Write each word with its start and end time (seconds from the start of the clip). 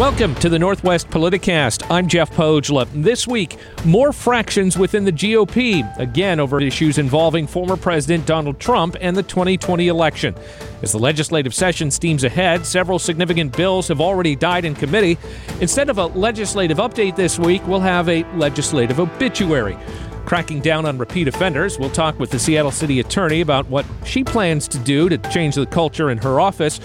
Welcome 0.00 0.34
to 0.36 0.48
the 0.48 0.58
Northwest 0.58 1.10
Politicast. 1.10 1.84
I'm 1.90 2.08
Jeff 2.08 2.30
Pohjola. 2.30 2.88
This 2.94 3.28
week, 3.28 3.58
more 3.84 4.14
fractions 4.14 4.78
within 4.78 5.04
the 5.04 5.12
GOP, 5.12 5.84
again 5.98 6.40
over 6.40 6.58
issues 6.58 6.96
involving 6.96 7.46
former 7.46 7.76
President 7.76 8.24
Donald 8.24 8.58
Trump 8.58 8.96
and 8.98 9.14
the 9.14 9.22
2020 9.22 9.88
election. 9.88 10.34
As 10.80 10.92
the 10.92 10.98
legislative 10.98 11.54
session 11.54 11.90
steams 11.90 12.24
ahead, 12.24 12.64
several 12.64 12.98
significant 12.98 13.54
bills 13.54 13.88
have 13.88 14.00
already 14.00 14.34
died 14.34 14.64
in 14.64 14.74
committee. 14.74 15.18
Instead 15.60 15.90
of 15.90 15.98
a 15.98 16.06
legislative 16.06 16.78
update 16.78 17.14
this 17.14 17.38
week, 17.38 17.60
we'll 17.66 17.78
have 17.78 18.08
a 18.08 18.24
legislative 18.38 19.00
obituary. 19.00 19.76
Cracking 20.30 20.60
down 20.60 20.86
on 20.86 20.96
repeat 20.96 21.26
offenders, 21.26 21.76
we'll 21.76 21.90
talk 21.90 22.20
with 22.20 22.30
the 22.30 22.38
Seattle 22.38 22.70
City 22.70 23.00
Attorney 23.00 23.40
about 23.40 23.66
what 23.66 23.84
she 24.04 24.22
plans 24.22 24.68
to 24.68 24.78
do 24.78 25.08
to 25.08 25.18
change 25.18 25.56
the 25.56 25.66
culture 25.66 26.08
in 26.08 26.18
her 26.18 26.38
office 26.38 26.78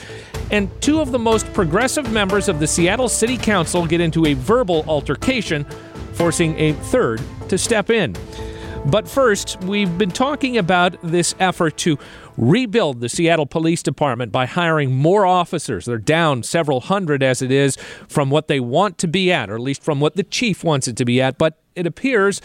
and 0.49 0.67
two 0.81 0.99
of 0.99 1.12
the 1.12 1.20
most 1.20 1.53
progressive 1.53 2.12
members 2.12 2.50
of 2.50 2.59
the 2.59 2.66
Seattle 2.66 3.08
City 3.08 3.38
Council 3.38 3.86
get 3.86 4.02
into 4.02 4.26
a 4.26 4.34
verbal 4.34 4.84
altercation, 4.88 5.63
forcing 6.13 6.59
a 6.59 6.73
third 6.73 7.22
to 7.48 7.55
step 7.55 7.91
in. 7.91 8.16
But 8.88 9.08
first, 9.08 9.64
we've 9.64 9.95
been 9.95 10.09
talking 10.09 10.58
about 10.58 10.95
this 11.03 11.36
effort 11.39 11.77
to 11.77 12.00
rebuild 12.38 13.00
the 13.00 13.09
Seattle 13.09 13.45
Police 13.45 13.84
Department 13.84 14.31
by 14.31 14.48
hiring 14.48 14.91
more 14.95 15.23
officers. 15.23 15.86
They're 15.86 16.00
down 16.00 16.41
several 16.41 16.80
hundred 16.80 17.22
as 17.22 17.44
it 17.44 17.52
is 17.52 17.77
from 18.08 18.31
what 18.31 18.48
they 18.48 18.59
want 18.59 18.98
to 18.98 19.08
be 19.08 19.31
at, 19.31 19.52
or 19.52 19.53
at 19.53 19.62
least 19.62 19.84
from 19.84 20.00
what 20.00 20.16
the 20.16 20.23
chief 20.23 20.64
wants 20.64 20.88
it 20.88 20.98
to 20.98 21.05
be 21.05 21.22
at. 21.22 21.38
But 21.38 21.62
it 21.75 21.86
appears 21.86 22.41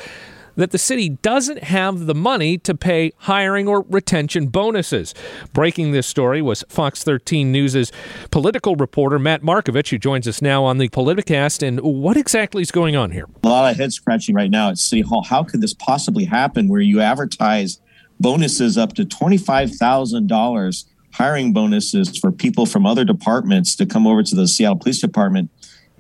that 0.61 0.73
the 0.73 0.79
city 0.79 1.09
doesn't 1.09 1.65
have 1.65 2.05
the 2.05 2.15
money 2.15 2.59
to 2.59 2.75
pay 2.75 3.13
hiring 3.17 3.67
or 3.67 3.81
retention 3.89 4.49
bonuses. 4.49 5.15
Breaking 5.55 5.93
this 5.93 6.07
story 6.07 6.43
was 6.43 6.63
Fox 6.69 7.03
13 7.03 7.51
News' 7.51 7.91
political 8.31 8.77
reporter 8.77 9.19
Matt 9.19 9.41
Markovich, 9.41 9.89
who 9.89 9.97
joins 9.97 10.29
us 10.29 10.43
now 10.43 10.63
on 10.63 10.77
the 10.77 10.91
Politicast. 10.91 11.67
And 11.67 11.81
what 11.81 12.19
exactly 12.19 12.61
is 12.61 12.71
going 12.71 12.95
on 12.95 13.11
here? 13.11 13.27
A 13.43 13.49
lot 13.49 13.71
of 13.71 13.79
head 13.79 13.91
scratching 13.95 14.35
right 14.35 14.51
now 14.51 14.69
at 14.69 14.77
City 14.77 15.01
Hall. 15.01 15.25
How 15.25 15.43
could 15.43 15.63
this 15.63 15.73
possibly 15.73 16.27
happen 16.27 16.69
where 16.69 16.83
you 16.83 17.01
advertise 17.01 17.81
bonuses 18.21 18.77
up 18.77 18.93
to 18.95 19.05
$25,000? 19.05 20.85
hiring 21.13 21.53
bonuses 21.53 22.17
for 22.17 22.31
people 22.31 22.67
from 22.67 22.87
other 22.87 23.05
departments 23.05 23.75
to 23.75 23.85
come 23.85 24.07
over 24.07 24.23
to 24.23 24.37
the 24.37 24.47
Seattle 24.47 24.77
Police 24.77 25.01
Department. 25.01 25.51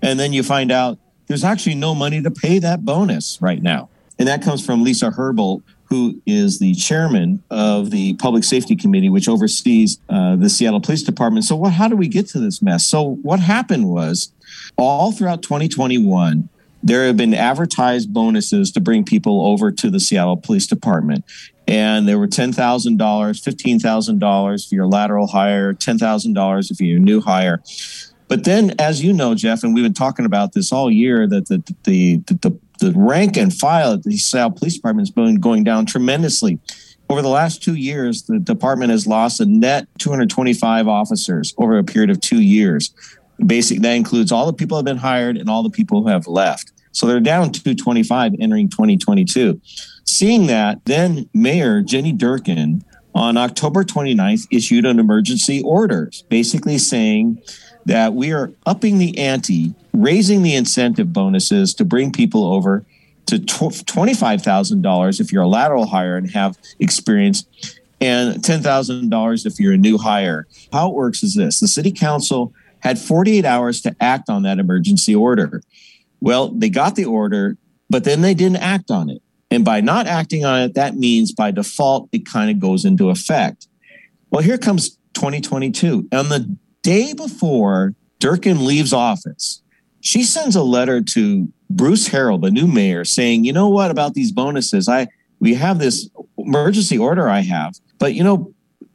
And 0.00 0.20
then 0.20 0.32
you 0.32 0.44
find 0.44 0.70
out 0.70 1.00
there's 1.26 1.42
actually 1.42 1.74
no 1.74 1.96
money 1.96 2.22
to 2.22 2.30
pay 2.30 2.60
that 2.60 2.84
bonus 2.84 3.36
right 3.42 3.60
now. 3.60 3.88
And 4.20 4.28
that 4.28 4.42
comes 4.42 4.64
from 4.64 4.84
Lisa 4.84 5.10
Herbold, 5.10 5.62
who 5.84 6.20
is 6.26 6.58
the 6.58 6.74
chairman 6.74 7.42
of 7.50 7.90
the 7.90 8.12
Public 8.14 8.44
Safety 8.44 8.76
Committee, 8.76 9.08
which 9.08 9.28
oversees 9.28 9.98
uh, 10.10 10.36
the 10.36 10.50
Seattle 10.50 10.80
Police 10.80 11.02
Department. 11.02 11.46
So, 11.46 11.56
what? 11.56 11.72
How 11.72 11.88
do 11.88 11.96
we 11.96 12.06
get 12.06 12.28
to 12.28 12.38
this 12.38 12.60
mess? 12.60 12.84
So, 12.84 13.16
what 13.22 13.40
happened 13.40 13.88
was 13.88 14.30
all 14.76 15.10
throughout 15.10 15.42
2021, 15.42 16.50
there 16.82 17.06
have 17.06 17.16
been 17.16 17.32
advertised 17.32 18.12
bonuses 18.12 18.70
to 18.72 18.80
bring 18.80 19.04
people 19.04 19.46
over 19.46 19.72
to 19.72 19.90
the 19.90 19.98
Seattle 19.98 20.36
Police 20.36 20.66
Department. 20.66 21.24
And 21.66 22.06
there 22.06 22.18
were 22.18 22.26
$10,000, 22.26 22.98
$15,000 22.98 24.68
for 24.68 24.74
your 24.74 24.86
lateral 24.86 25.28
hire, 25.28 25.72
$10,000 25.72 26.70
if 26.70 26.80
you're 26.80 26.98
a 26.98 27.00
new 27.00 27.22
hire. 27.22 27.62
But 28.28 28.44
then, 28.44 28.74
as 28.78 29.02
you 29.02 29.12
know, 29.12 29.34
Jeff, 29.34 29.62
and 29.62 29.74
we've 29.74 29.84
been 29.84 29.94
talking 29.94 30.26
about 30.26 30.52
this 30.52 30.72
all 30.72 30.90
year, 30.90 31.26
that 31.26 31.48
the, 31.48 31.62
the, 31.84 32.16
the, 32.26 32.34
the 32.34 32.58
the 32.80 32.92
rank 32.96 33.36
and 33.36 33.54
file 33.54 33.92
at 33.92 34.02
the 34.02 34.16
Seattle 34.16 34.52
Police 34.52 34.74
Department 34.74 35.06
has 35.06 35.14
been 35.14 35.36
going 35.36 35.64
down 35.64 35.86
tremendously. 35.86 36.58
Over 37.08 37.22
the 37.22 37.28
last 37.28 37.62
two 37.62 37.74
years, 37.74 38.22
the 38.22 38.38
department 38.38 38.90
has 38.90 39.06
lost 39.06 39.40
a 39.40 39.46
net 39.46 39.86
225 39.98 40.88
officers 40.88 41.54
over 41.58 41.78
a 41.78 41.84
period 41.84 42.10
of 42.10 42.20
two 42.20 42.40
years. 42.40 42.94
Basic 43.44 43.80
that 43.80 43.92
includes 43.92 44.32
all 44.32 44.46
the 44.46 44.52
people 44.52 44.76
who 44.76 44.80
have 44.80 44.84
been 44.84 44.96
hired 44.96 45.36
and 45.36 45.48
all 45.48 45.62
the 45.62 45.70
people 45.70 46.02
who 46.02 46.08
have 46.08 46.26
left. 46.26 46.72
So 46.92 47.06
they're 47.06 47.20
down 47.20 47.52
225 47.52 48.34
entering 48.40 48.68
2022. 48.68 49.60
Seeing 50.04 50.46
that, 50.48 50.84
then 50.84 51.28
Mayor 51.32 51.82
Jenny 51.82 52.12
Durkan 52.12 52.82
on 53.14 53.36
October 53.36 53.84
29th 53.84 54.46
issued 54.50 54.84
an 54.84 54.98
emergency 54.98 55.62
order, 55.62 56.10
basically 56.28 56.78
saying 56.78 57.42
that 57.86 58.14
we 58.14 58.32
are 58.32 58.52
upping 58.66 58.98
the 58.98 59.18
ante, 59.18 59.74
raising 59.92 60.42
the 60.42 60.54
incentive 60.54 61.12
bonuses 61.12 61.74
to 61.74 61.84
bring 61.84 62.12
people 62.12 62.52
over 62.52 62.84
to 63.26 63.38
$25,000 63.38 65.20
if 65.20 65.32
you're 65.32 65.42
a 65.42 65.48
lateral 65.48 65.86
hire 65.86 66.16
and 66.16 66.30
have 66.30 66.58
experience 66.78 67.44
and 68.00 68.42
$10,000 68.42 69.46
if 69.46 69.60
you're 69.60 69.74
a 69.74 69.78
new 69.78 69.98
hire. 69.98 70.46
How 70.72 70.88
it 70.88 70.94
works 70.94 71.22
is 71.22 71.34
this 71.34 71.60
the 71.60 71.68
city 71.68 71.92
council 71.92 72.52
had 72.80 72.98
48 72.98 73.44
hours 73.44 73.80
to 73.82 73.94
act 74.00 74.30
on 74.30 74.42
that 74.42 74.58
emergency 74.58 75.14
order. 75.14 75.62
Well, 76.20 76.48
they 76.48 76.70
got 76.70 76.96
the 76.96 77.04
order, 77.04 77.56
but 77.88 78.04
then 78.04 78.22
they 78.22 78.34
didn't 78.34 78.56
act 78.56 78.90
on 78.90 79.10
it. 79.10 79.22
And 79.50 79.64
by 79.64 79.80
not 79.80 80.06
acting 80.06 80.44
on 80.44 80.62
it, 80.62 80.74
that 80.74 80.96
means 80.96 81.32
by 81.32 81.50
default, 81.50 82.08
it 82.12 82.24
kind 82.24 82.50
of 82.50 82.58
goes 82.58 82.84
into 82.84 83.10
effect. 83.10 83.68
Well, 84.30 84.42
here 84.42 84.58
comes 84.58 84.90
2022. 85.14 86.08
On 86.12 86.28
the 86.28 86.56
day 86.82 87.12
before 87.14 87.94
Durkan 88.20 88.64
leaves 88.64 88.92
office, 88.92 89.62
she 90.00 90.22
sends 90.22 90.56
a 90.56 90.62
letter 90.62 91.00
to 91.00 91.48
Bruce 91.68 92.08
Harrell, 92.08 92.40
the 92.40 92.50
new 92.50 92.66
mayor, 92.66 93.04
saying, 93.04 93.44
"You 93.44 93.52
know 93.52 93.68
what 93.68 93.90
about 93.90 94.14
these 94.14 94.32
bonuses? 94.32 94.88
I 94.88 95.08
we 95.38 95.54
have 95.54 95.78
this 95.78 96.08
emergency 96.36 96.98
order 96.98 97.28
I 97.28 97.40
have, 97.40 97.74
but 97.98 98.14
you 98.14 98.24
know." 98.24 98.52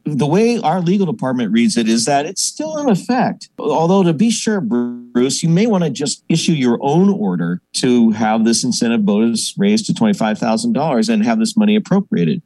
The 0.08 0.28
way 0.28 0.60
our 0.60 0.82
legal 0.82 1.08
department 1.08 1.52
reads 1.52 1.78
it 1.78 1.90
is 1.90 2.06
that 2.06 2.28
it's 2.28 2.44
still 2.44 2.78
in 2.78 2.88
effect. 2.88 3.50
Although, 3.58 4.04
to 4.04 4.14
be 4.14 4.30
sure, 4.30 4.62
Bruce, 4.62 5.42
you 5.42 5.50
may 5.50 5.66
want 5.66 5.84
to 5.84 5.90
just 5.90 6.24
issue 6.30 6.52
your 6.52 6.78
own 6.82 7.10
order 7.10 7.60
to 7.78 8.12
have 8.12 8.46
this 8.46 8.64
incentive 8.64 9.04
bonus 9.04 9.56
raised 9.58 9.88
to 9.88 9.94
$25,000 9.96 11.10
and 11.10 11.26
have 11.26 11.40
this 11.40 11.58
money 11.58 11.76
appropriated. 11.76 12.44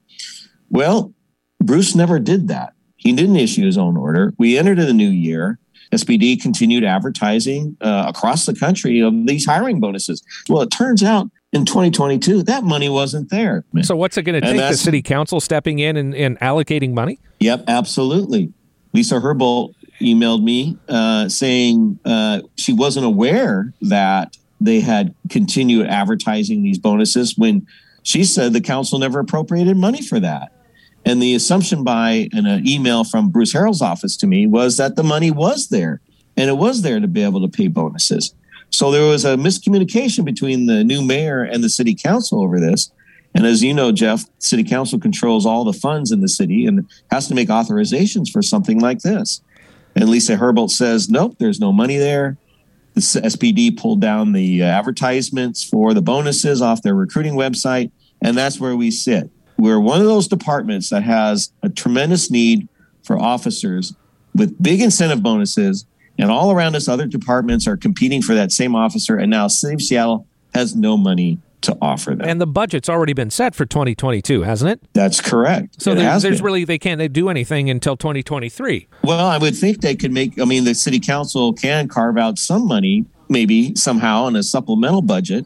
Well, 0.70 1.14
Bruce 1.62 1.96
never 1.96 2.18
did 2.18 2.48
that. 2.48 2.76
He 2.96 3.12
didn't 3.12 3.36
issue 3.36 3.66
his 3.66 3.78
own 3.78 3.98
order. 3.98 4.34
We 4.38 4.58
entered 4.58 4.80
in 4.80 4.88
the 4.88 4.94
new 4.94 5.10
year. 5.10 5.60
SPD 5.92 6.42
continued 6.42 6.84
advertising 6.84 7.76
uh, 7.82 8.06
across 8.08 8.46
the 8.46 8.54
country 8.54 9.00
of 9.00 9.14
these 9.26 9.46
hiring 9.46 9.80
bonuses. 9.80 10.24
Well, 10.48 10.62
it 10.62 10.70
turns 10.70 11.04
out 11.04 11.30
in 11.52 11.66
2022 11.66 12.44
that 12.44 12.64
money 12.64 12.90
wasn't 12.90 13.30
there. 13.30 13.64
So 13.82 13.96
what's 13.96 14.18
it 14.18 14.24
going 14.24 14.40
to 14.40 14.48
take? 14.48 14.58
The 14.58 14.74
city 14.74 15.02
council 15.02 15.40
stepping 15.40 15.80
in 15.80 15.98
and, 15.98 16.14
and, 16.14 16.40
allocating 16.40 16.94
money? 16.94 17.20
Yep, 17.40 17.66
absolutely. 17.68 18.54
Lisa 18.94 19.16
Herbold 19.16 19.74
emailed 20.00 20.44
me 20.44 20.78
uh, 20.88 21.28
saying 21.28 22.00
uh, 22.06 22.42
she 22.56 22.74
wasn't 22.74 23.06
aware 23.06 23.74
that 23.82 24.38
they 24.62 24.80
had 24.80 25.16
continued 25.30 25.88
advertising 25.88 26.64
these 26.64 26.78
bonuses 26.78 27.38
when 27.38 27.66
she 28.04 28.24
said 28.24 28.54
the 28.54 28.62
council 28.62 29.00
never 29.00 29.20
appropriated 29.20 29.78
money 29.78 30.02
for 30.02 30.20
that. 30.20 30.52
And 31.10 31.20
the 31.20 31.34
assumption 31.34 31.84
by 31.84 32.30
an 32.34 32.68
email 32.68 33.04
from 33.04 33.30
Bruce 33.30 33.52
Harrell's 33.52 33.82
office 33.82 34.16
to 34.18 34.28
me 34.28 34.46
was 34.46 34.78
that 34.78 34.96
the 34.96 35.02
money 35.02 35.32
was 35.32 35.70
there 35.70 36.02
and 36.38 36.52
it 36.52 36.58
was 36.58 36.84
there 36.84 37.00
to 37.00 37.08
be 37.08 37.24
able 37.24 37.42
to 37.42 37.48
pay 37.48 37.68
bonuses. 37.68 38.36
So 38.70 38.92
there 38.92 39.08
was 39.08 39.26
a 39.26 39.36
miscommunication 39.36 40.24
between 40.24 40.68
the 40.68 40.84
new 40.84 41.02
mayor 41.02 41.42
and 41.42 41.64
the 41.64 41.70
city 41.70 41.96
council 41.96 42.44
over 42.44 42.60
this. 42.60 42.92
And 43.34 43.48
as 43.48 43.64
you 43.64 43.74
know, 43.74 43.92
Jeff, 43.92 44.26
city 44.38 44.64
council 44.64 45.00
controls 45.00 45.48
all 45.48 45.64
the 45.64 45.74
funds 45.74 46.12
in 46.12 46.22
the 46.22 46.28
city 46.28 46.68
and 46.68 46.88
has 47.10 47.28
to 47.30 47.34
make 47.34 47.50
authorizations 47.50 48.30
for 48.30 48.44
something 48.44 48.80
like 48.80 49.00
this. 49.00 49.42
And 49.96 50.10
Lisa 50.10 50.38
Herbold 50.38 50.70
says, 50.70 51.10
nope, 51.10 51.38
there's 51.40 51.60
no 51.60 51.74
money 51.74 51.98
there. 51.98 52.38
The 52.94 53.02
SPD 53.02 53.76
pulled 53.76 54.00
down 54.00 54.34
the 54.34 54.62
uh, 54.62 54.66
advertisements 54.68 55.64
for 55.64 55.96
the 55.96 56.04
bonuses 56.04 56.62
off 56.62 56.84
their 56.84 56.94
recruiting 56.94 57.34
website. 57.34 57.90
And 58.22 58.38
that's 58.38 58.60
where 58.60 58.76
we 58.76 58.92
sit. 58.92 59.32
We're 59.60 59.80
one 59.80 60.00
of 60.00 60.08
those 60.08 60.28
departments 60.28 60.90
that 60.90 61.04
has 61.04 61.52
a 61.62 61.70
tremendous 61.70 62.32
need 62.32 62.70
for 63.04 63.20
officers 63.20 63.94
with 64.34 64.62
big 64.62 64.82
incentive 64.82 65.22
bonuses, 65.22 65.86
and 66.18 66.32
all 66.32 66.52
around 66.52 66.76
us, 66.76 66.88
other 66.88 67.06
departments 67.06 67.68
are 67.68 67.76
competing 67.76 68.22
for 68.22 68.34
that 68.36 68.54
same 68.54 68.74
officer. 68.74 69.18
And 69.18 69.30
now, 69.30 69.48
City 69.48 69.74
of 69.74 69.82
Seattle 69.82 70.26
has 70.54 70.76
no 70.76 70.96
money 70.96 71.40
to 71.62 71.78
offer 71.82 72.16
them. 72.16 72.28
And 72.28 72.40
the 72.40 72.48
budget's 72.48 72.88
already 72.88 73.12
been 73.12 73.30
set 73.30 73.54
for 73.54 73.66
2022, 73.66 74.44
hasn't 74.44 74.72
it? 74.72 74.82
That's 74.94 75.20
correct. 75.20 75.82
So 75.82 75.94
there's, 75.94 76.42
really 76.42 76.64
they 76.64 76.78
can't 76.78 77.12
do 77.12 77.28
anything 77.28 77.70
until 77.70 77.98
2023. 77.98 78.88
Well, 79.04 79.28
I 79.28 79.38
would 79.38 79.58
think 79.58 79.82
they 79.82 79.96
could 79.96 80.14
make. 80.14 80.40
I 80.40 80.46
mean, 80.46 80.64
the 80.64 80.74
city 80.74 81.02
council 81.02 81.52
can 81.52 81.90
carve 81.90 82.18
out 82.18 82.38
some 82.38 82.66
money, 82.66 83.06
maybe 83.28 83.76
somehow, 83.76 84.28
in 84.28 84.38
a 84.38 84.44
supplemental 84.44 85.02
budget. 85.02 85.46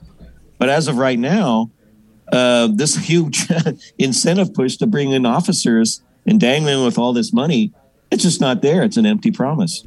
But 0.60 0.70
as 0.70 0.88
of 0.88 0.98
right 0.98 1.18
now, 1.18 1.72
uh, 2.34 2.68
this 2.72 2.96
huge 3.10 3.48
incentive 3.98 4.54
push 4.54 4.78
to 4.78 4.88
bring 4.88 5.12
in 5.12 5.26
officers 5.26 6.02
and 6.26 6.40
dangling 6.40 6.84
with 6.84 6.98
all 6.98 7.14
this 7.14 7.32
money, 7.32 7.72
it's 8.12 8.24
just 8.24 8.42
not 8.42 8.62
there. 8.62 8.84
It's 8.84 8.98
an 8.98 9.06
empty 9.06 9.32
promise. 9.32 9.84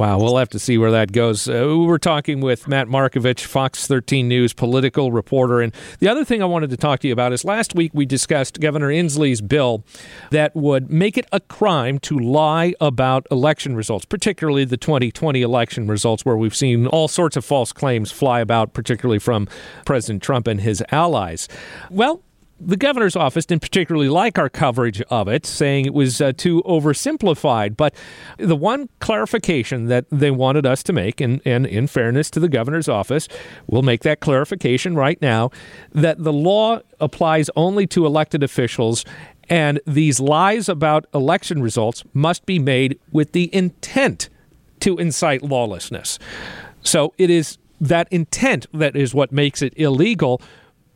Wow, 0.00 0.18
we'll 0.18 0.38
have 0.38 0.48
to 0.48 0.58
see 0.58 0.78
where 0.78 0.92
that 0.92 1.12
goes. 1.12 1.46
Uh, 1.46 1.66
we 1.68 1.84
were 1.84 1.98
talking 1.98 2.40
with 2.40 2.66
Matt 2.66 2.88
Markovich, 2.88 3.44
Fox 3.44 3.86
13 3.86 4.26
News 4.26 4.54
political 4.54 5.12
reporter. 5.12 5.60
And 5.60 5.74
the 5.98 6.08
other 6.08 6.24
thing 6.24 6.42
I 6.42 6.46
wanted 6.46 6.70
to 6.70 6.78
talk 6.78 7.00
to 7.00 7.08
you 7.08 7.12
about 7.12 7.34
is 7.34 7.44
last 7.44 7.74
week 7.74 7.90
we 7.92 8.06
discussed 8.06 8.60
Governor 8.60 8.88
Inslee's 8.88 9.42
bill 9.42 9.84
that 10.30 10.56
would 10.56 10.90
make 10.90 11.18
it 11.18 11.26
a 11.32 11.40
crime 11.40 11.98
to 11.98 12.18
lie 12.18 12.72
about 12.80 13.26
election 13.30 13.76
results, 13.76 14.06
particularly 14.06 14.64
the 14.64 14.78
2020 14.78 15.42
election 15.42 15.86
results, 15.86 16.24
where 16.24 16.38
we've 16.38 16.56
seen 16.56 16.86
all 16.86 17.06
sorts 17.06 17.36
of 17.36 17.44
false 17.44 17.70
claims 17.70 18.10
fly 18.10 18.40
about, 18.40 18.72
particularly 18.72 19.18
from 19.18 19.48
President 19.84 20.22
Trump 20.22 20.46
and 20.46 20.62
his 20.62 20.82
allies. 20.90 21.46
Well, 21.90 22.22
the 22.60 22.76
governor's 22.76 23.16
office 23.16 23.46
didn't 23.46 23.62
particularly 23.62 24.08
like 24.08 24.38
our 24.38 24.50
coverage 24.50 25.00
of 25.02 25.28
it, 25.28 25.46
saying 25.46 25.86
it 25.86 25.94
was 25.94 26.20
uh, 26.20 26.32
too 26.36 26.62
oversimplified. 26.64 27.76
But 27.76 27.94
the 28.36 28.56
one 28.56 28.88
clarification 29.00 29.86
that 29.86 30.04
they 30.10 30.30
wanted 30.30 30.66
us 30.66 30.82
to 30.84 30.92
make, 30.92 31.20
and, 31.20 31.40
and 31.44 31.66
in 31.66 31.86
fairness 31.86 32.30
to 32.30 32.40
the 32.40 32.48
governor's 32.48 32.88
office, 32.88 33.28
we'll 33.66 33.82
make 33.82 34.02
that 34.02 34.20
clarification 34.20 34.94
right 34.94 35.20
now 35.22 35.50
that 35.92 36.22
the 36.22 36.32
law 36.32 36.80
applies 37.00 37.48
only 37.56 37.86
to 37.88 38.04
elected 38.04 38.42
officials. 38.42 39.04
And 39.48 39.80
these 39.86 40.20
lies 40.20 40.68
about 40.68 41.06
election 41.14 41.62
results 41.62 42.04
must 42.12 42.46
be 42.46 42.58
made 42.58 42.98
with 43.10 43.32
the 43.32 43.52
intent 43.54 44.28
to 44.80 44.98
incite 44.98 45.42
lawlessness. 45.42 46.18
So 46.82 47.14
it 47.18 47.30
is 47.30 47.58
that 47.80 48.06
intent 48.10 48.66
that 48.74 48.94
is 48.94 49.14
what 49.14 49.32
makes 49.32 49.62
it 49.62 49.72
illegal 49.76 50.40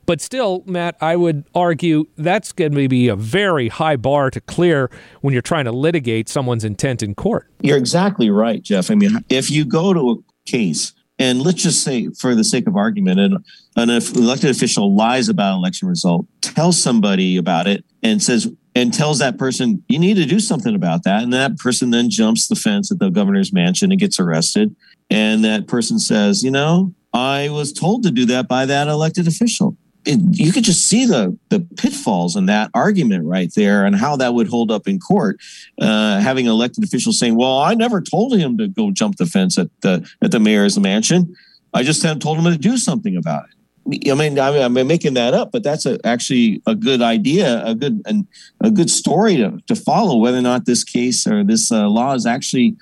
but 0.07 0.21
still, 0.21 0.63
Matt, 0.67 0.97
I 1.01 1.17
would 1.17 1.45
argue 1.55 2.07
that's 2.17 2.53
going 2.53 2.73
to 2.73 2.89
be 2.89 3.09
a 3.09 3.17
very 3.17 3.69
high 3.69 3.97
bar 3.97 4.31
to 4.31 4.41
clear 4.41 4.91
when 5.21 5.33
you're 5.33 5.43
trying 5.43 5.65
to 5.65 5.73
litigate 5.73 6.29
someone's 6.29 6.65
intent 6.65 7.03
in 7.03 7.15
court. 7.15 7.51
You're 7.61 7.79
exactly 7.79 8.31
right, 8.31 8.63
Jeff. 8.63 8.91
I 8.91 8.95
mean, 8.95 9.25
if 9.29 9.51
you 9.51 9.65
go 9.65 9.93
to 9.93 10.11
a 10.11 10.51
case, 10.51 10.93
and 11.19 11.43
let's 11.43 11.63
just 11.63 11.83
say, 11.83 12.09
for 12.19 12.35
the 12.35 12.45
sake 12.45 12.67
of 12.67 12.77
argument, 12.77 13.21
and 13.21 13.39
an 13.77 13.91
elected 13.91 14.51
official 14.51 14.95
lies 14.95 15.29
about 15.29 15.53
an 15.53 15.59
election 15.59 15.89
result, 15.89 16.27
tells 16.41 16.81
somebody 16.81 17.37
about 17.37 17.67
it, 17.67 17.85
and 18.03 18.23
says, 18.23 18.51
and 18.75 18.93
tells 18.93 19.21
that 19.21 19.39
person, 19.39 19.85
you 19.89 19.99
need 20.01 20.17
to 20.17 20.27
do 20.27 20.41
something 20.41 20.75
about 20.75 21.05
that. 21.05 21.23
And 21.23 21.33
that 21.33 21.57
person 21.59 21.91
then 21.91 22.11
jumps 22.11 22.49
the 22.49 22.57
fence 22.57 22.91
at 22.91 22.99
the 22.99 23.09
governor's 23.09 23.53
mansion 23.53 23.93
and 23.93 24.01
gets 24.01 24.19
arrested. 24.19 24.75
And 25.11 25.45
that 25.45 25.69
person 25.69 26.01
says, 26.01 26.43
you 26.43 26.51
know, 26.51 26.93
I 27.13 27.49
was 27.51 27.73
told 27.73 28.03
to 28.03 28.11
do 28.11 28.27
that 28.27 28.49
by 28.49 28.67
that 28.67 28.89
elected 28.89 29.29
official 29.29 29.77
it, 30.05 30.21
you 30.39 30.53
could 30.53 30.65
just 30.65 30.89
see 30.89 31.07
the 31.07 31.37
the 31.49 31.61
pitfalls 31.77 32.37
in 32.37 32.47
that 32.47 32.71
argument 32.75 33.25
right 33.25 33.53
there 33.55 33.85
and 33.85 33.97
how 33.97 34.17
that 34.17 34.35
would 34.35 34.49
hold 34.49 34.71
up 34.71 34.87
in 34.87 34.99
court. 34.99 35.41
Uh, 35.81 36.21
having 36.21 36.47
elected 36.47 36.85
officials 36.85 37.19
saying, 37.19 37.37
"Well, 37.37 37.59
I 37.59 37.75
never 37.75 38.01
told 38.01 38.37
him 38.37 38.59
to 38.59 38.69
go 38.69 38.91
jump 38.91 39.17
the 39.17 39.27
fence 39.27 39.59
at 39.59 39.69
the 39.81 40.09
at 40.23 40.31
the 40.31 40.41
mayor's 40.41 40.79
mansion. 40.79 41.35
I 41.73 41.83
just 41.83 42.03
told 42.21 42.39
him 42.39 42.45
to 42.45 42.59
do 42.59 42.77
something 42.77 43.17
about 43.17 43.45
it." 43.45 44.11
I 44.11 44.15
mean, 44.15 44.39
I 44.39 44.51
am 44.57 44.73
making 44.73 45.15
that 45.15 45.35
up, 45.35 45.53
but 45.53 45.63
that's 45.63 45.85
a, 45.85 45.99
actually 46.05 46.63
a 46.67 46.75
good 46.75 47.03
idea, 47.03 47.63
a 47.65 47.75
good 47.75 48.01
and 48.07 48.27
a 48.61 48.71
good 48.71 48.91
story 48.91 49.37
to, 49.37 49.59
to 49.67 49.75
follow. 49.75 50.17
Whether 50.17 50.39
or 50.39 50.43
not 50.43 50.65
this 50.65 50.85
case 50.85 51.27
or 51.27 51.45
this 51.45 51.71
uh, 51.71 51.89
law 51.89 52.15
is 52.15 52.25
actually 52.25 52.77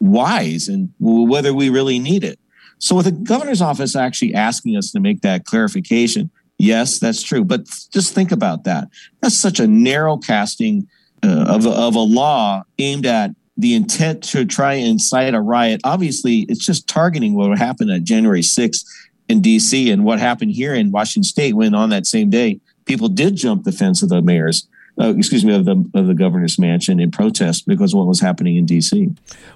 wise 0.00 0.68
and 0.68 0.92
whether 1.00 1.52
we 1.52 1.68
really 1.68 1.98
need 1.98 2.24
it. 2.24 2.38
So, 2.78 2.94
with 2.94 3.06
the 3.06 3.12
governor's 3.12 3.60
office 3.60 3.96
actually 3.96 4.34
asking 4.34 4.76
us 4.76 4.92
to 4.92 5.00
make 5.00 5.20
that 5.22 5.44
clarification, 5.44 6.30
Yes, 6.58 6.98
that's 6.98 7.22
true. 7.22 7.44
But 7.44 7.66
just 7.92 8.14
think 8.14 8.32
about 8.32 8.64
that. 8.64 8.88
That's 9.20 9.36
such 9.36 9.60
a 9.60 9.66
narrow 9.66 10.16
casting 10.16 10.88
uh, 11.22 11.44
of, 11.48 11.66
of 11.66 11.94
a 11.94 12.00
law 12.00 12.62
aimed 12.78 13.06
at 13.06 13.30
the 13.56 13.74
intent 13.74 14.22
to 14.22 14.44
try 14.44 14.74
and 14.74 14.88
incite 14.88 15.34
a 15.34 15.40
riot. 15.40 15.80
Obviously, 15.84 16.40
it's 16.48 16.64
just 16.64 16.88
targeting 16.88 17.34
what 17.34 17.56
happened 17.58 17.90
at 17.90 18.04
January 18.04 18.40
6th 18.40 18.84
in 19.28 19.42
DC 19.42 19.92
and 19.92 20.04
what 20.04 20.18
happened 20.18 20.52
here 20.52 20.74
in 20.74 20.90
Washington 20.90 21.24
State 21.24 21.54
when 21.54 21.74
on 21.74 21.90
that 21.90 22.06
same 22.06 22.30
day, 22.30 22.60
people 22.86 23.08
did 23.08 23.36
jump 23.36 23.64
the 23.64 23.72
fence 23.72 24.02
of 24.02 24.08
the 24.08 24.22
mayor's 24.22 24.68
uh, 25.00 25.14
excuse 25.16 25.44
me, 25.44 25.54
of 25.54 25.64
the 25.64 25.90
of 25.94 26.06
the 26.06 26.14
governor's 26.14 26.58
mansion 26.58 26.98
in 26.98 27.10
protest 27.10 27.66
because 27.66 27.92
of 27.92 27.98
what 27.98 28.06
was 28.06 28.20
happening 28.20 28.56
in 28.56 28.66
D.C. 28.66 29.10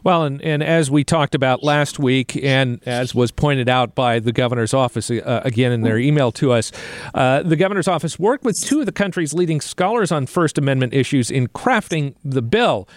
Well, 0.05 0.25
and, 0.25 0.41
and 0.43 0.63
as 0.63 0.91
we 0.91 1.05
talked 1.05 1.35
about 1.35 1.63
last 1.63 1.99
week, 1.99 2.37
and 2.37 2.81
as 2.87 3.15
was 3.15 3.31
pointed 3.31 3.69
out 3.69 3.95
by 3.95 4.19
the 4.19 4.33
governor's 4.33 4.73
office 4.75 5.11
uh, 5.11 5.43
again 5.45 5.73
in 5.73 5.83
their 5.83 5.99
email 5.99 6.33
to 6.33 6.53
us, 6.53 6.71
uh, 7.15 7.43
the 7.43 7.57
governor's 7.57 7.89
office 7.89 8.19
worked 8.19 8.45
with 8.45 8.61
two 8.61 8.81
of 8.81 8.87
the 8.87 8.93
country's 8.93 9.35
leading 9.35 9.61
scholars 9.61 10.13
on 10.13 10.27
First 10.27 10.59
Amendment 10.59 10.95
issues 10.95 11.31
in 11.31 11.49
crafting 11.49 12.15
the 12.25 12.43
bill. 12.43 12.89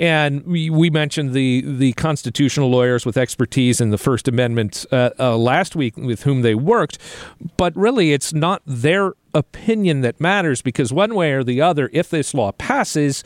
And 0.00 0.46
we, 0.46 0.70
we 0.70 0.88
mentioned 0.88 1.34
the, 1.34 1.60
the 1.60 1.92
constitutional 1.92 2.70
lawyers 2.70 3.04
with 3.04 3.18
expertise 3.18 3.82
in 3.82 3.90
the 3.90 3.98
First 3.98 4.28
Amendment 4.28 4.86
uh, 4.90 5.10
uh, 5.18 5.36
last 5.36 5.76
week 5.76 5.94
with 5.98 6.22
whom 6.22 6.40
they 6.40 6.54
worked. 6.54 6.96
But 7.58 7.76
really, 7.76 8.14
it's 8.14 8.32
not 8.32 8.62
their 8.64 9.12
opinion 9.34 10.00
that 10.00 10.18
matters 10.18 10.62
because 10.62 10.90
one 10.90 11.14
way 11.14 11.32
or 11.32 11.44
the 11.44 11.60
other, 11.60 11.90
if 11.92 12.08
this 12.08 12.32
law 12.32 12.50
passes, 12.52 13.22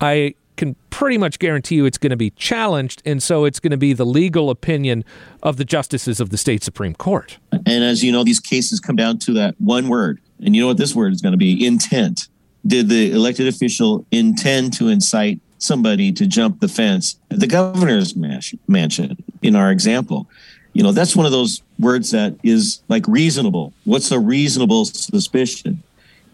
I 0.00 0.36
can 0.56 0.76
pretty 0.90 1.18
much 1.18 1.40
guarantee 1.40 1.74
you 1.74 1.86
it's 1.86 1.98
going 1.98 2.10
to 2.10 2.16
be 2.16 2.30
challenged. 2.30 3.02
And 3.04 3.20
so 3.20 3.44
it's 3.44 3.58
going 3.58 3.72
to 3.72 3.76
be 3.76 3.92
the 3.92 4.06
legal 4.06 4.48
opinion 4.48 5.04
of 5.42 5.56
the 5.56 5.64
justices 5.64 6.20
of 6.20 6.30
the 6.30 6.36
state 6.36 6.62
Supreme 6.62 6.94
Court. 6.94 7.38
And 7.50 7.82
as 7.82 8.04
you 8.04 8.12
know, 8.12 8.22
these 8.22 8.38
cases 8.38 8.78
come 8.78 8.94
down 8.94 9.18
to 9.20 9.32
that 9.32 9.56
one 9.58 9.88
word. 9.88 10.20
And 10.38 10.54
you 10.54 10.62
know 10.62 10.68
what 10.68 10.76
this 10.76 10.94
word 10.94 11.12
is 11.12 11.20
going 11.20 11.32
to 11.32 11.38
be 11.38 11.66
intent. 11.66 12.28
Did 12.64 12.88
the 12.88 13.10
elected 13.10 13.48
official 13.48 14.06
intend 14.12 14.72
to 14.74 14.86
incite 14.86 15.40
somebody 15.62 16.12
to 16.12 16.26
jump 16.26 16.60
the 16.60 16.68
fence 16.68 17.16
the 17.28 17.46
governor's 17.46 18.14
mansion 18.16 19.16
in 19.42 19.56
our 19.56 19.70
example? 19.70 20.28
You 20.72 20.82
know, 20.82 20.92
that's 20.92 21.14
one 21.14 21.26
of 21.26 21.32
those 21.32 21.62
words 21.78 22.10
that 22.12 22.36
is 22.42 22.82
like 22.88 23.06
reasonable. 23.06 23.72
What's 23.84 24.10
a 24.10 24.18
reasonable 24.18 24.86
suspicion? 24.86 25.82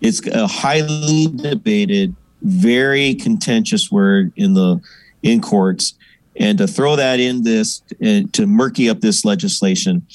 It's 0.01 0.25
a 0.29 0.47
highly 0.47 1.27
debated, 1.27 2.15
very 2.43 3.15
contentious 3.15 3.91
word 3.91 4.33
in 4.37 4.55
the 4.55 4.81
in 5.23 5.41
courts, 5.41 5.95
and 6.37 6.57
to 6.59 6.69
throw 6.69 6.95
that 6.95 7.19
in 7.19 7.43
this 7.43 7.83
and 8.01 8.33
to 8.35 8.47
murky 8.47 8.89
up 8.89 9.01
this 9.01 9.25
legislation. 9.25 10.07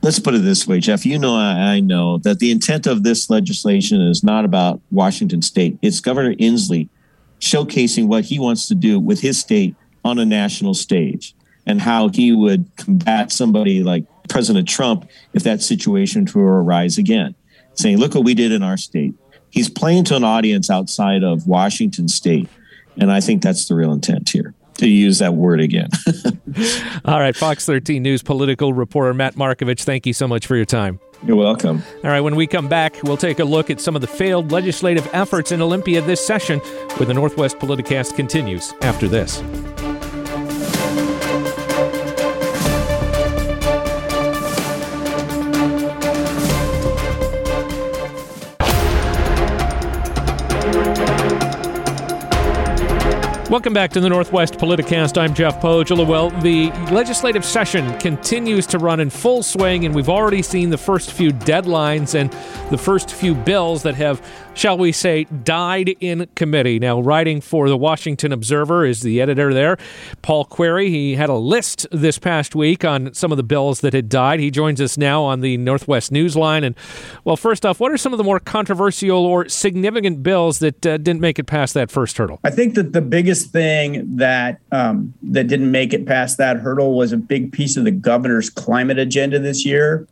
Let's 0.00 0.20
put 0.20 0.34
it 0.34 0.38
this 0.38 0.66
way, 0.66 0.78
Jeff. 0.78 1.04
You 1.04 1.18
know, 1.18 1.34
I 1.36 1.80
know 1.80 2.18
that 2.18 2.38
the 2.38 2.52
intent 2.52 2.86
of 2.86 3.02
this 3.02 3.28
legislation 3.28 4.00
is 4.00 4.22
not 4.22 4.44
about 4.44 4.80
Washington 4.92 5.42
State. 5.42 5.76
It's 5.82 6.00
Governor 6.00 6.34
Inslee 6.36 6.88
showcasing 7.40 8.06
what 8.06 8.24
he 8.24 8.38
wants 8.38 8.68
to 8.68 8.74
do 8.74 8.98
with 8.98 9.20
his 9.20 9.38
state 9.38 9.74
on 10.04 10.18
a 10.18 10.24
national 10.24 10.74
stage 10.74 11.34
and 11.66 11.80
how 11.80 12.08
he 12.08 12.32
would 12.32 12.70
combat 12.76 13.32
somebody 13.32 13.82
like 13.82 14.04
President 14.28 14.68
Trump 14.68 15.08
if 15.34 15.42
that 15.42 15.62
situation 15.62 16.24
were 16.24 16.30
to 16.30 16.40
arise 16.40 16.98
again, 16.98 17.34
saying, 17.74 17.98
Look 17.98 18.14
what 18.14 18.24
we 18.24 18.34
did 18.34 18.52
in 18.52 18.62
our 18.62 18.76
state. 18.76 19.14
He's 19.50 19.68
playing 19.68 20.04
to 20.04 20.16
an 20.16 20.24
audience 20.24 20.70
outside 20.70 21.22
of 21.22 21.46
Washington 21.46 22.08
state. 22.08 22.48
And 22.98 23.10
I 23.10 23.20
think 23.20 23.42
that's 23.42 23.68
the 23.68 23.74
real 23.74 23.92
intent 23.92 24.28
here 24.28 24.54
to 24.78 24.88
use 24.88 25.18
that 25.18 25.34
word 25.34 25.60
again. 25.60 25.88
All 27.04 27.18
right, 27.18 27.34
Fox 27.34 27.64
13 27.64 28.02
News 28.02 28.22
political 28.22 28.72
reporter 28.72 29.14
Matt 29.14 29.34
Markovich, 29.34 29.82
thank 29.84 30.06
you 30.06 30.12
so 30.12 30.28
much 30.28 30.46
for 30.46 30.56
your 30.56 30.64
time. 30.64 31.00
You're 31.24 31.36
welcome. 31.36 31.82
All 32.04 32.10
right, 32.10 32.20
when 32.20 32.36
we 32.36 32.46
come 32.46 32.68
back, 32.68 33.02
we'll 33.02 33.16
take 33.16 33.38
a 33.38 33.44
look 33.44 33.70
at 33.70 33.80
some 33.80 33.94
of 33.94 34.00
the 34.00 34.06
failed 34.06 34.52
legislative 34.52 35.08
efforts 35.12 35.52
in 35.52 35.62
Olympia 35.62 36.00
this 36.02 36.24
session, 36.24 36.60
where 36.96 37.06
the 37.06 37.14
Northwest 37.14 37.58
Politicast 37.58 38.16
continues 38.16 38.74
after 38.82 39.08
this. 39.08 39.42
Welcome 53.48 53.72
back 53.74 53.92
to 53.92 54.00
the 54.00 54.08
Northwest 54.08 54.54
Politicast. 54.54 55.16
I'm 55.16 55.32
Jeff 55.32 55.60
Pohjola. 55.60 56.04
Well, 56.04 56.30
the 56.30 56.70
legislative 56.92 57.44
session 57.44 57.96
continues 58.00 58.66
to 58.66 58.80
run 58.80 58.98
in 58.98 59.08
full 59.08 59.44
swing, 59.44 59.86
and 59.86 59.94
we've 59.94 60.08
already 60.08 60.42
seen 60.42 60.70
the 60.70 60.76
first 60.76 61.12
few 61.12 61.30
deadlines 61.30 62.16
and 62.16 62.32
the 62.72 62.76
first 62.76 63.12
few 63.12 63.36
bills 63.36 63.84
that 63.84 63.94
have 63.94 64.20
shall 64.56 64.78
we 64.78 64.90
say, 64.90 65.24
died 65.24 65.90
in 66.00 66.26
committee. 66.34 66.78
Now, 66.78 67.00
writing 67.00 67.40
for 67.40 67.68
the 67.68 67.76
Washington 67.76 68.32
Observer 68.32 68.84
is 68.84 69.02
the 69.02 69.20
editor 69.20 69.52
there, 69.54 69.76
Paul 70.22 70.44
Queary. 70.46 70.90
He 70.90 71.14
had 71.14 71.28
a 71.28 71.34
list 71.34 71.86
this 71.92 72.18
past 72.18 72.56
week 72.56 72.84
on 72.84 73.12
some 73.14 73.30
of 73.30 73.36
the 73.36 73.44
bills 73.44 73.80
that 73.82 73.92
had 73.92 74.08
died. 74.08 74.40
He 74.40 74.50
joins 74.50 74.80
us 74.80 74.96
now 74.96 75.22
on 75.22 75.40
the 75.40 75.56
Northwest 75.58 76.10
Newsline. 76.10 76.64
And, 76.64 76.74
well, 77.24 77.36
first 77.36 77.66
off, 77.66 77.78
what 77.78 77.92
are 77.92 77.98
some 77.98 78.12
of 78.12 78.18
the 78.18 78.24
more 78.24 78.40
controversial 78.40 79.24
or 79.24 79.48
significant 79.48 80.22
bills 80.22 80.58
that 80.60 80.86
uh, 80.86 80.96
didn't 80.96 81.20
make 81.20 81.38
it 81.38 81.44
past 81.44 81.74
that 81.74 81.90
first 81.90 82.16
hurdle? 82.16 82.40
I 82.42 82.50
think 82.50 82.74
that 82.74 82.94
the 82.94 83.02
biggest 83.02 83.50
thing 83.50 84.16
that 84.16 84.58
um, 84.72 85.12
that 85.22 85.48
didn't 85.48 85.70
make 85.70 85.92
it 85.92 86.06
past 86.06 86.38
that 86.38 86.56
hurdle 86.56 86.96
was 86.96 87.12
a 87.12 87.18
big 87.18 87.52
piece 87.52 87.76
of 87.76 87.84
the 87.84 87.90
governor's 87.90 88.48
climate 88.48 88.98
agenda 88.98 89.38
this 89.38 89.66
year. 89.66 90.06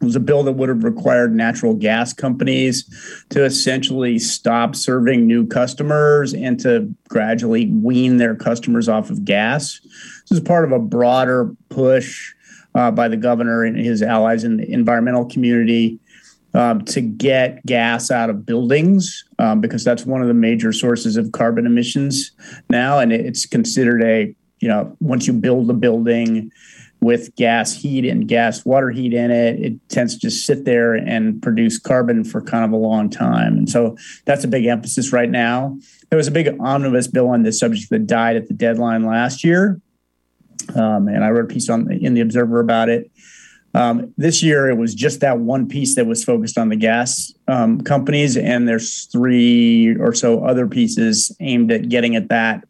It 0.00 0.04
was 0.04 0.16
a 0.16 0.20
bill 0.20 0.42
that 0.44 0.52
would 0.52 0.70
have 0.70 0.82
required 0.82 1.34
natural 1.34 1.74
gas 1.74 2.12
companies 2.12 2.84
to 3.30 3.44
essentially 3.44 4.18
stop 4.18 4.74
serving 4.74 5.26
new 5.26 5.46
customers 5.46 6.32
and 6.32 6.58
to 6.60 6.94
gradually 7.08 7.66
wean 7.66 8.16
their 8.16 8.34
customers 8.34 8.88
off 8.88 9.10
of 9.10 9.24
gas. 9.24 9.80
This 9.82 10.38
is 10.38 10.40
part 10.40 10.64
of 10.64 10.72
a 10.72 10.78
broader 10.78 11.54
push 11.68 12.32
uh, 12.74 12.90
by 12.90 13.08
the 13.08 13.16
governor 13.16 13.64
and 13.64 13.76
his 13.76 14.02
allies 14.02 14.44
in 14.44 14.56
the 14.56 14.72
environmental 14.72 15.26
community 15.26 15.98
um, 16.54 16.84
to 16.86 17.00
get 17.00 17.64
gas 17.66 18.10
out 18.10 18.30
of 18.30 18.44
buildings 18.44 19.24
um, 19.38 19.60
because 19.60 19.84
that's 19.84 20.04
one 20.04 20.22
of 20.22 20.28
the 20.28 20.34
major 20.34 20.72
sources 20.72 21.16
of 21.16 21.32
carbon 21.32 21.66
emissions 21.66 22.32
now, 22.68 22.98
and 22.98 23.12
it's 23.12 23.46
considered 23.46 24.02
a 24.02 24.34
you 24.60 24.68
know 24.68 24.96
once 25.00 25.26
you 25.26 25.32
build 25.32 25.70
a 25.70 25.74
building 25.74 26.50
with 27.00 27.34
gas 27.36 27.74
heat 27.74 28.04
and 28.04 28.28
gas 28.28 28.64
water 28.64 28.90
heat 28.90 29.14
in 29.14 29.30
it, 29.30 29.58
it 29.60 29.88
tends 29.88 30.14
to 30.14 30.20
just 30.20 30.44
sit 30.44 30.64
there 30.64 30.94
and 30.94 31.42
produce 31.42 31.78
carbon 31.78 32.24
for 32.24 32.42
kind 32.42 32.64
of 32.64 32.72
a 32.72 32.76
long 32.76 33.08
time. 33.08 33.56
And 33.56 33.70
so 33.70 33.96
that's 34.26 34.44
a 34.44 34.48
big 34.48 34.66
emphasis 34.66 35.12
right 35.12 35.30
now. 35.30 35.78
There 36.10 36.16
was 36.16 36.26
a 36.26 36.32
big 36.32 36.54
omnibus 36.60 37.08
bill 37.08 37.28
on 37.28 37.42
this 37.42 37.58
subject 37.58 37.88
that 37.90 38.06
died 38.06 38.36
at 38.36 38.48
the 38.48 38.54
deadline 38.54 39.06
last 39.06 39.44
year. 39.44 39.80
Um, 40.74 41.08
and 41.08 41.24
I 41.24 41.30
wrote 41.30 41.50
a 41.50 41.54
piece 41.54 41.70
on 41.70 41.90
in 41.90 42.14
the 42.14 42.20
Observer 42.20 42.60
about 42.60 42.88
it. 42.88 43.10
Um, 43.72 44.12
this 44.16 44.42
year, 44.42 44.68
it 44.68 44.76
was 44.76 44.94
just 44.94 45.20
that 45.20 45.38
one 45.38 45.68
piece 45.68 45.94
that 45.94 46.06
was 46.06 46.24
focused 46.24 46.58
on 46.58 46.70
the 46.70 46.76
gas 46.76 47.32
um, 47.46 47.80
companies, 47.80 48.36
and 48.36 48.66
there's 48.68 49.06
three 49.06 49.96
or 49.96 50.12
so 50.12 50.44
other 50.44 50.66
pieces 50.66 51.34
aimed 51.38 51.70
at 51.70 51.88
getting 51.88 52.16
at 52.16 52.28
that 52.28 52.64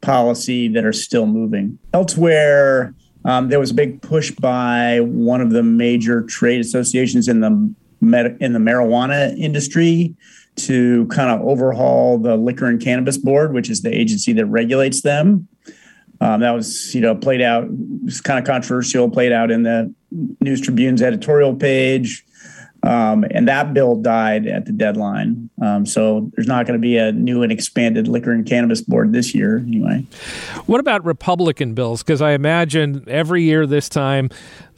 policy 0.00 0.68
that 0.68 0.84
are 0.84 0.92
still 0.92 1.26
moving. 1.26 1.78
Elsewhere, 1.92 2.94
um, 3.28 3.50
there 3.50 3.60
was 3.60 3.72
a 3.72 3.74
big 3.74 4.00
push 4.00 4.30
by 4.30 5.00
one 5.00 5.42
of 5.42 5.50
the 5.50 5.62
major 5.62 6.22
trade 6.22 6.60
associations 6.60 7.28
in 7.28 7.40
the 7.40 7.74
med- 8.00 8.38
in 8.40 8.54
the 8.54 8.58
marijuana 8.58 9.36
industry 9.38 10.14
to 10.56 11.06
kind 11.08 11.30
of 11.30 11.46
overhaul 11.46 12.16
the 12.16 12.36
Liquor 12.36 12.64
and 12.64 12.80
Cannabis 12.80 13.18
Board, 13.18 13.52
which 13.52 13.68
is 13.68 13.82
the 13.82 13.94
agency 13.94 14.32
that 14.32 14.46
regulates 14.46 15.02
them. 15.02 15.46
Um, 16.22 16.40
that 16.40 16.52
was, 16.52 16.94
you 16.94 17.02
know, 17.02 17.14
played 17.14 17.42
out, 17.42 17.64
it 17.64 17.70
was 18.04 18.22
kind 18.22 18.38
of 18.38 18.46
controversial, 18.46 19.10
played 19.10 19.30
out 19.30 19.50
in 19.50 19.62
the 19.62 19.94
News 20.40 20.62
Tribune's 20.62 21.02
editorial 21.02 21.54
page. 21.54 22.24
Um, 22.88 23.26
and 23.32 23.46
that 23.48 23.74
bill 23.74 23.96
died 23.96 24.46
at 24.46 24.64
the 24.64 24.72
deadline. 24.72 25.50
Um, 25.60 25.84
so 25.84 26.30
there's 26.34 26.46
not 26.46 26.66
going 26.66 26.78
to 26.78 26.80
be 26.80 26.96
a 26.96 27.12
new 27.12 27.42
and 27.42 27.52
expanded 27.52 28.08
liquor 28.08 28.32
and 28.32 28.46
cannabis 28.46 28.80
board 28.80 29.12
this 29.12 29.34
year, 29.34 29.58
anyway. 29.58 30.06
What 30.64 30.80
about 30.80 31.04
Republican 31.04 31.74
bills? 31.74 32.02
Because 32.02 32.22
I 32.22 32.30
imagine 32.30 33.04
every 33.06 33.42
year 33.42 33.66
this 33.66 33.90
time, 33.90 34.30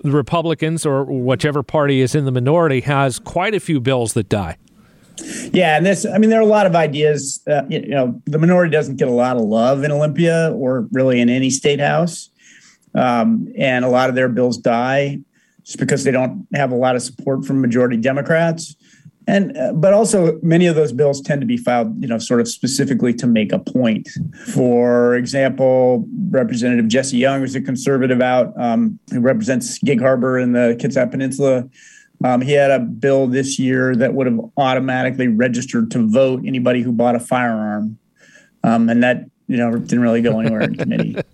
the 0.02 0.11
Republicans 0.11 0.85
or 0.85 1.05
whichever 1.05 1.62
party 1.62 2.00
is 2.00 2.17
in 2.17 2.25
the 2.25 2.33
minority 2.33 2.81
has 2.81 3.21
quite 3.21 3.55
a 3.55 3.61
few 3.61 3.79
bills 3.79 4.14
that 4.14 4.29
die. 4.29 4.57
Yeah, 5.52 5.76
and 5.76 5.87
this, 5.87 6.05
I 6.05 6.19
mean, 6.19 6.31
there 6.31 6.40
are 6.40 6.43
a 6.43 6.47
lot 6.47 6.67
of 6.67 6.75
ideas. 6.75 7.40
Uh, 7.47 7.62
you 7.69 7.90
know, 7.90 8.21
the 8.25 8.38
minority 8.38 8.73
doesn't 8.73 8.97
get 8.97 9.07
a 9.07 9.12
lot 9.12 9.37
of 9.37 9.43
love 9.43 9.85
in 9.85 9.93
Olympia 9.93 10.52
or 10.57 10.88
really 10.90 11.21
in 11.21 11.29
any 11.29 11.50
state 11.50 11.79
house. 11.79 12.31
Um, 12.93 13.52
and 13.57 13.85
a 13.85 13.88
lot 13.88 14.09
of 14.09 14.17
their 14.17 14.29
bills 14.29 14.59
die 14.59 15.21
just 15.64 15.79
because 15.79 16.05
they 16.05 16.11
don't 16.11 16.47
have 16.55 16.73
a 16.73 16.76
lot 16.76 16.97
of 16.97 17.02
support 17.02 17.45
from 17.45 17.61
majority 17.61 17.97
Democrats. 17.97 18.76
And 19.26 19.57
uh, 19.57 19.73
but 19.75 19.93
also 19.93 20.40
many 20.43 20.67
of 20.67 20.75
those 20.75 20.93
bills 20.93 21.21
tend 21.21 21.40
to 21.40 21.47
be 21.47 21.57
filed, 21.57 22.02
you 22.02 22.09
know, 22.09 22.19
sort 22.19 22.40
of 22.40 22.49
specifically 22.49 23.14
to 23.14 23.26
make 23.26 23.52
a 23.52 23.59
point. 23.59 24.09
For 24.52 25.14
example, 25.14 26.05
Representative 26.31 26.88
Jesse 26.88 27.19
Young, 27.19 27.40
who's 27.40 27.55
a 27.55 27.61
conservative 27.61 28.21
out, 28.21 28.59
um, 28.61 28.99
who 29.12 29.21
represents 29.21 29.79
Gig 29.79 30.00
Harbor 30.00 30.38
in 30.38 30.52
the 30.52 30.76
Kitsap 30.81 31.11
Peninsula, 31.11 31.69
um, 32.25 32.40
he 32.40 32.52
had 32.52 32.71
a 32.71 32.81
bill 32.81 33.26
this 33.26 33.59
year 33.59 33.95
that 33.97 34.14
would 34.14 34.26
have 34.26 34.40
automatically 34.57 35.29
registered 35.29 35.90
to 35.93 36.07
vote 36.07 36.43
anybody 36.45 36.83
who 36.83 36.93
bought 36.93 37.14
a 37.14 37.21
firearm. 37.21 37.99
Um, 38.62 38.88
and 38.90 39.02
that 39.02 39.30
you 39.50 39.57
know 39.57 39.76
didn't 39.76 40.00
really 40.00 40.23
go 40.23 40.38
anywhere 40.38 40.62
in 40.62 40.76
committee. 40.76 41.16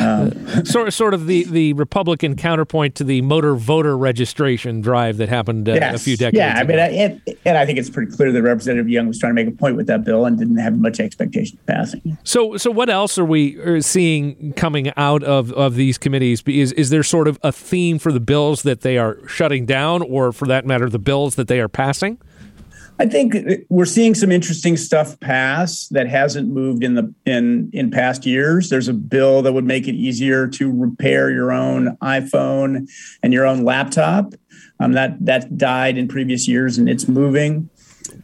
Um, 0.00 0.64
sort 0.64 0.92
sort 0.92 1.12
of 1.12 1.26
the 1.26 1.42
the 1.44 1.72
Republican 1.72 2.36
counterpoint 2.36 2.94
to 2.96 3.04
the 3.04 3.20
motor 3.22 3.56
voter 3.56 3.98
registration 3.98 4.80
drive 4.80 5.16
that 5.16 5.28
happened 5.28 5.68
uh, 5.68 5.74
yes. 5.74 5.96
a 5.96 5.98
few 5.98 6.16
decades. 6.16 6.36
Yeah, 6.36 6.54
I 6.56 6.60
ago. 6.60 6.68
mean, 6.68 7.20
it, 7.26 7.40
and 7.44 7.58
I 7.58 7.66
think 7.66 7.78
it's 7.78 7.90
pretty 7.90 8.12
clear 8.12 8.30
that 8.30 8.40
Representative 8.40 8.88
Young 8.88 9.08
was 9.08 9.18
trying 9.18 9.34
to 9.34 9.44
make 9.44 9.52
a 9.52 9.56
point 9.56 9.74
with 9.74 9.88
that 9.88 10.04
bill 10.04 10.24
and 10.24 10.38
didn't 10.38 10.58
have 10.58 10.78
much 10.78 11.00
expectation 11.00 11.58
of 11.58 11.66
passing. 11.66 12.16
So, 12.22 12.56
so 12.56 12.70
what 12.70 12.88
else 12.88 13.18
are 13.18 13.24
we 13.24 13.60
uh, 13.60 13.80
seeing 13.80 14.52
coming 14.52 14.92
out 14.96 15.24
of, 15.24 15.52
of 15.52 15.74
these 15.74 15.98
committees? 15.98 16.42
Is 16.46 16.72
is 16.72 16.90
there 16.90 17.02
sort 17.02 17.26
of 17.26 17.40
a 17.42 17.50
theme 17.50 17.98
for 17.98 18.12
the 18.12 18.20
bills 18.20 18.62
that 18.62 18.82
they 18.82 18.98
are 18.98 19.18
shutting 19.26 19.66
down, 19.66 20.02
or 20.02 20.30
for 20.30 20.46
that 20.46 20.64
matter, 20.64 20.88
the 20.88 21.00
bills 21.00 21.34
that 21.34 21.48
they 21.48 21.58
are 21.60 21.68
passing? 21.68 22.18
I 23.00 23.06
think 23.06 23.36
we're 23.68 23.84
seeing 23.84 24.14
some 24.14 24.32
interesting 24.32 24.76
stuff 24.76 25.18
pass 25.20 25.86
that 25.88 26.08
hasn't 26.08 26.48
moved 26.48 26.82
in 26.82 26.94
the 26.94 27.14
in 27.24 27.70
in 27.72 27.90
past 27.90 28.26
years. 28.26 28.70
There's 28.70 28.88
a 28.88 28.92
bill 28.92 29.42
that 29.42 29.52
would 29.52 29.64
make 29.64 29.86
it 29.86 29.94
easier 29.94 30.48
to 30.48 30.70
repair 30.70 31.30
your 31.30 31.52
own 31.52 31.96
iPhone 31.98 32.88
and 33.22 33.32
your 33.32 33.46
own 33.46 33.64
laptop. 33.64 34.34
Um, 34.80 34.92
that 34.92 35.24
that 35.24 35.56
died 35.56 35.96
in 35.96 36.08
previous 36.08 36.48
years, 36.48 36.76
and 36.78 36.88
it's 36.88 37.06
moving. 37.06 37.70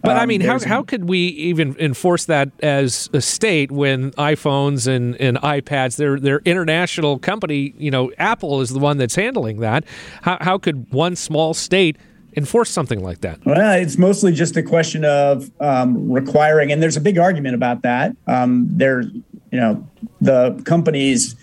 But 0.02 0.16
I 0.16 0.26
mean, 0.26 0.42
um, 0.42 0.48
how, 0.48 0.66
how 0.66 0.82
could 0.82 1.08
we 1.08 1.18
even 1.18 1.76
enforce 1.78 2.24
that 2.26 2.50
as 2.60 3.08
a 3.12 3.20
state 3.20 3.70
when 3.70 4.12
iPhones 4.12 4.86
and, 4.86 5.14
and 5.16 5.36
iPads, 5.38 5.96
they're, 5.96 6.18
they're 6.18 6.40
international 6.44 7.18
company, 7.18 7.74
you 7.76 7.90
know, 7.90 8.10
Apple 8.18 8.60
is 8.60 8.70
the 8.70 8.78
one 8.78 8.96
that's 8.96 9.14
handling 9.14 9.60
that. 9.60 9.84
How, 10.22 10.38
how 10.40 10.58
could 10.58 10.92
one 10.92 11.16
small 11.16 11.54
state 11.54 11.96
enforce 12.36 12.70
something 12.70 13.02
like 13.02 13.20
that? 13.20 13.44
Well, 13.44 13.80
it's 13.80 13.98
mostly 13.98 14.32
just 14.32 14.56
a 14.56 14.62
question 14.62 15.04
of 15.04 15.50
um, 15.60 16.10
requiring, 16.10 16.72
and 16.72 16.82
there's 16.82 16.96
a 16.96 17.00
big 17.00 17.18
argument 17.18 17.54
about 17.54 17.82
that. 17.82 18.16
Um, 18.26 18.66
there, 18.70 19.02
you 19.02 19.60
know, 19.60 19.88
the 20.20 20.60
companies, 20.64 21.36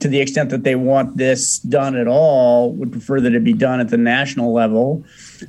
to 0.00 0.08
the 0.08 0.20
extent 0.20 0.50
that 0.50 0.62
they 0.62 0.74
want 0.74 1.16
this 1.16 1.58
done 1.58 1.96
at 1.96 2.06
all, 2.06 2.72
would 2.72 2.92
prefer 2.92 3.20
that 3.20 3.34
it 3.34 3.44
be 3.44 3.52
done 3.52 3.80
at 3.80 3.88
the 3.88 3.96
national 3.96 4.52
level, 4.52 5.04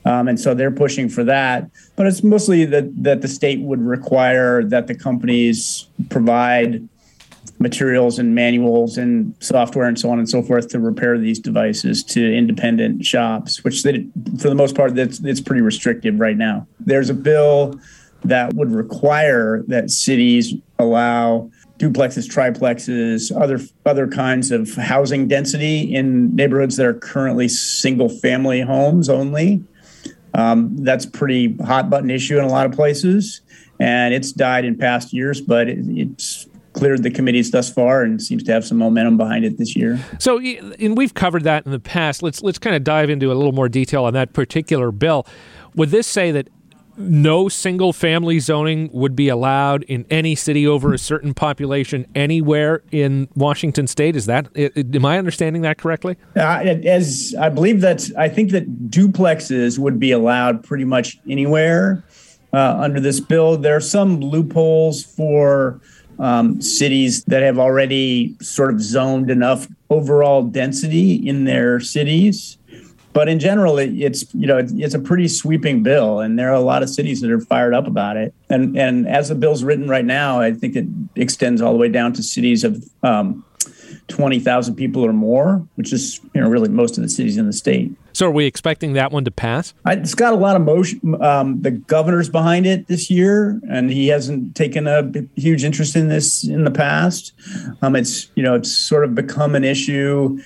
um, 0.05 0.27
and 0.27 0.39
so 0.39 0.53
they're 0.53 0.71
pushing 0.71 1.09
for 1.09 1.23
that. 1.23 1.69
But 1.95 2.07
it's 2.07 2.23
mostly 2.23 2.65
that 2.65 3.03
that 3.03 3.21
the 3.21 3.27
state 3.27 3.59
would 3.61 3.81
require 3.81 4.63
that 4.63 4.87
the 4.87 4.95
companies 4.95 5.87
provide 6.09 6.87
materials 7.59 8.19
and 8.19 8.35
manuals 8.35 8.97
and 8.97 9.35
software 9.39 9.87
and 9.87 9.99
so 9.99 10.09
on 10.09 10.19
and 10.19 10.29
so 10.29 10.41
forth 10.43 10.67
to 10.69 10.79
repair 10.79 11.17
these 11.17 11.39
devices 11.39 12.03
to 12.03 12.33
independent 12.35 13.05
shops, 13.05 13.63
which 13.63 13.83
they, 13.83 14.05
for 14.39 14.49
the 14.49 14.55
most 14.55 14.75
part, 14.75 14.95
that's 14.95 15.19
it's 15.23 15.41
pretty 15.41 15.61
restrictive 15.61 16.19
right 16.19 16.37
now. 16.37 16.67
There's 16.79 17.09
a 17.09 17.15
bill 17.15 17.79
that 18.23 18.53
would 18.53 18.71
require 18.71 19.63
that 19.67 19.89
cities 19.89 20.53
allow 20.79 21.49
duplexes, 21.77 22.27
triplexes, 22.27 23.35
other 23.39 23.59
other 23.85 24.07
kinds 24.07 24.51
of 24.51 24.73
housing 24.75 25.27
density 25.27 25.93
in 25.93 26.35
neighborhoods 26.35 26.75
that 26.77 26.85
are 26.85 26.93
currently 26.93 27.47
single 27.47 28.09
family 28.09 28.61
homes 28.61 29.09
only. 29.09 29.63
Um, 30.33 30.77
that's 30.83 31.05
pretty 31.05 31.55
hot 31.57 31.89
button 31.89 32.11
issue 32.11 32.37
in 32.37 32.43
a 32.43 32.49
lot 32.49 32.65
of 32.65 32.71
places, 32.71 33.41
and 33.79 34.13
it's 34.13 34.31
died 34.31 34.65
in 34.65 34.77
past 34.77 35.13
years, 35.13 35.41
but 35.41 35.67
it, 35.67 35.79
it's 35.87 36.46
cleared 36.77 37.03
the 37.03 37.11
committees 37.11 37.51
thus 37.51 37.71
far 37.71 38.03
and 38.03 38.21
seems 38.21 38.43
to 38.43 38.51
have 38.51 38.63
some 38.63 38.77
momentum 38.77 39.17
behind 39.17 39.43
it 39.43 39.57
this 39.57 39.75
year. 39.75 39.99
So, 40.19 40.39
and 40.39 40.95
we've 40.95 41.13
covered 41.13 41.43
that 41.43 41.65
in 41.65 41.71
the 41.71 41.79
past. 41.79 42.23
Let's 42.23 42.41
let's 42.41 42.59
kind 42.59 42.75
of 42.75 42.83
dive 42.83 43.09
into 43.09 43.31
a 43.31 43.35
little 43.35 43.51
more 43.51 43.69
detail 43.69 44.05
on 44.05 44.13
that 44.13 44.33
particular 44.33 44.91
bill. 44.91 45.25
Would 45.75 45.89
this 45.89 46.07
say 46.07 46.31
that 46.31 46.49
no 46.97 47.47
single 47.47 47.93
family 47.93 48.39
zoning 48.39 48.89
would 48.91 49.15
be 49.15 49.29
allowed 49.29 49.83
in 49.83 50.05
any 50.09 50.33
city 50.33 50.65
over 50.65 50.93
a 50.93 50.97
certain 50.97 51.33
population 51.33 52.07
anywhere 52.15 52.81
in 52.91 53.27
Washington 53.35 53.85
state. 53.85 54.15
Is 54.15 54.25
that 54.25 54.47
am 54.57 55.05
I 55.05 55.19
understanding 55.19 55.61
that 55.61 55.77
correctly? 55.77 56.17
Uh, 56.35 56.39
as 56.39 57.35
I 57.39 57.49
believe 57.49 57.81
that 57.81 58.09
I 58.17 58.29
think 58.29 58.51
that 58.51 58.89
duplexes 58.89 59.77
would 59.77 59.99
be 59.99 60.11
allowed 60.11 60.63
pretty 60.63 60.85
much 60.85 61.19
anywhere 61.29 62.03
uh, 62.51 62.77
under 62.79 62.99
this 62.99 63.19
bill. 63.19 63.57
There 63.57 63.75
are 63.75 63.81
some 63.81 64.19
loopholes 64.19 65.03
for 65.03 65.79
um, 66.19 66.61
cities 66.61 67.23
that 67.25 67.43
have 67.43 67.59
already 67.59 68.35
sort 68.41 68.73
of 68.73 68.81
zoned 68.81 69.29
enough 69.29 69.67
overall 69.89 70.43
density 70.43 71.15
in 71.15 71.45
their 71.45 71.79
cities. 71.79 72.57
But 73.13 73.29
in 73.29 73.39
general, 73.39 73.79
it, 73.79 73.89
it's 73.99 74.31
you 74.35 74.45
know 74.45 74.57
it's, 74.57 74.71
it's, 74.73 74.93
a 74.93 74.99
pretty 74.99 75.27
sweeping 75.27 75.81
bill, 75.81 76.19
and 76.19 76.37
there 76.37 76.49
are 76.51 76.55
a 76.55 76.59
lot 76.59 76.83
of 76.83 76.89
cities 76.89 77.19
that 77.21 77.31
are 77.31 77.39
fired 77.39 77.73
up 77.73 77.87
about 77.87 78.15
it. 78.15 78.31
And 78.49 78.77
and 78.77 79.07
as 79.07 79.29
the 79.29 79.35
bill's 79.35 79.63
written 79.63 79.89
right 79.89 80.05
now, 80.05 80.39
I 80.39 80.51
think 80.51 80.75
it 80.75 80.85
extends 81.15 81.59
all 81.59 81.73
the 81.73 81.79
way 81.79 81.89
down 81.89 82.13
to 82.13 82.21
cities 82.21 82.63
of 82.63 82.83
um, 83.01 83.43
20,000 84.07 84.75
people 84.75 85.05
or 85.05 85.13
more, 85.13 85.67
which 85.75 85.91
is 85.91 86.19
you 86.33 86.41
know 86.41 86.49
really 86.49 86.69
most 86.69 86.97
of 86.97 87.03
the 87.03 87.09
cities 87.09 87.37
in 87.37 87.45
the 87.45 87.53
state. 87.53 87.91
So, 88.13 88.27
are 88.27 88.31
we 88.31 88.45
expecting 88.45 88.93
that 88.93 89.11
one 89.11 89.25
to 89.25 89.31
pass? 89.31 89.73
I, 89.85 89.93
it's 89.93 90.15
got 90.15 90.33
a 90.33 90.37
lot 90.37 90.55
of 90.55 90.63
motion. 90.63 91.21
Um, 91.21 91.61
the 91.61 91.71
governor's 91.71 92.29
behind 92.29 92.65
it 92.65 92.87
this 92.87 93.09
year, 93.09 93.61
and 93.69 93.91
he 93.91 94.07
hasn't 94.07 94.55
taken 94.55 94.87
a 94.87 95.11
huge 95.35 95.63
interest 95.63 95.95
in 95.95 96.07
this 96.07 96.43
in 96.43 96.63
the 96.63 96.71
past. 96.71 97.33
Um, 97.81 97.95
it's 97.95 98.31
you 98.35 98.43
know 98.43 98.55
it's 98.55 98.71
sort 98.71 99.03
of 99.03 99.13
become 99.13 99.55
an 99.55 99.63
issue 99.63 100.39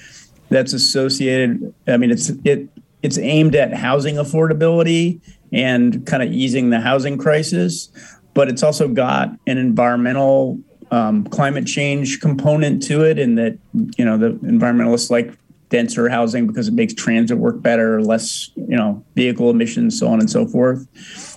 that's 0.50 0.74
associated. 0.74 1.74
I 1.88 1.98
mean, 1.98 2.12
it's 2.12 2.30
it 2.44 2.68
it's 3.02 3.18
aimed 3.18 3.56
at 3.56 3.74
housing 3.74 4.16
affordability 4.16 5.22
and 5.52 6.06
kind 6.06 6.24
of 6.24 6.32
easing 6.32 6.70
the 6.70 6.80
housing 6.80 7.18
crisis, 7.18 7.90
but 8.34 8.48
it's 8.48 8.64
also 8.64 8.88
got 8.88 9.30
an 9.48 9.58
environmental 9.58 10.60
um, 10.92 11.26
climate 11.26 11.66
change 11.66 12.20
component 12.20 12.84
to 12.84 13.04
it, 13.04 13.18
and 13.18 13.38
that 13.38 13.58
you 13.98 14.06
know 14.06 14.18
the 14.18 14.32
environmentalists 14.46 15.10
like 15.10 15.38
denser 15.70 16.10
housing 16.10 16.46
because 16.46 16.68
it 16.68 16.74
makes 16.74 16.94
transit 16.94 17.38
work 17.38 17.62
better, 17.62 18.02
less 18.02 18.52
you 18.56 18.76
know 18.76 19.04
vehicle 19.16 19.50
emissions, 19.50 19.98
so 19.98 20.08
on 20.08 20.20
and 20.20 20.30
so 20.30 20.46
forth. 20.46 20.86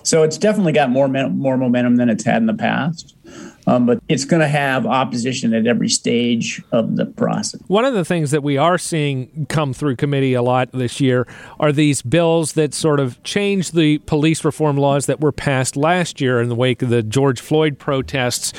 So 0.05 0.23
it's 0.23 0.37
definitely 0.37 0.73
got 0.73 0.89
more 0.89 1.07
more 1.07 1.57
momentum 1.57 1.95
than 1.95 2.09
it's 2.09 2.23
had 2.23 2.37
in 2.37 2.45
the 2.45 2.53
past. 2.53 3.15
Um, 3.67 3.85
but 3.85 3.99
it's 4.07 4.25
going 4.25 4.41
to 4.41 4.47
have 4.47 4.85
opposition 4.85 5.53
at 5.53 5.65
every 5.65 5.89
stage 5.89 6.61
of 6.71 6.95
the 6.97 7.05
process. 7.05 7.61
One 7.67 7.85
of 7.85 7.93
the 7.93 8.05
things 8.05 8.31
that 8.31 8.43
we 8.43 8.57
are 8.57 8.77
seeing 8.77 9.47
come 9.49 9.73
through 9.73 9.95
committee 9.95 10.33
a 10.33 10.41
lot 10.41 10.71
this 10.71 11.01
year 11.01 11.27
are 11.59 11.71
these 11.71 12.01
bills 12.01 12.53
that 12.53 12.73
sort 12.73 12.99
of 12.99 13.21
change 13.23 13.71
the 13.71 13.97
police 13.99 14.45
reform 14.45 14.77
laws 14.77 15.07
that 15.07 15.19
were 15.19 15.31
passed 15.31 15.75
last 15.75 16.21
year 16.21 16.41
in 16.41 16.49
the 16.49 16.55
wake 16.55 16.81
of 16.81 16.89
the 16.89 17.01
George 17.01 17.41
Floyd 17.41 17.79
protests 17.79 18.53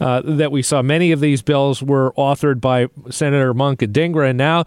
uh, 0.00 0.22
that 0.24 0.52
we 0.52 0.62
saw. 0.62 0.82
Many 0.82 1.12
of 1.12 1.20
these 1.20 1.42
bills 1.42 1.82
were 1.82 2.12
authored 2.18 2.60
by 2.60 2.88
Senator 3.08 3.54
Manka 3.54 3.86
Dhingra, 3.86 4.28
and 4.28 4.38
now 4.38 4.64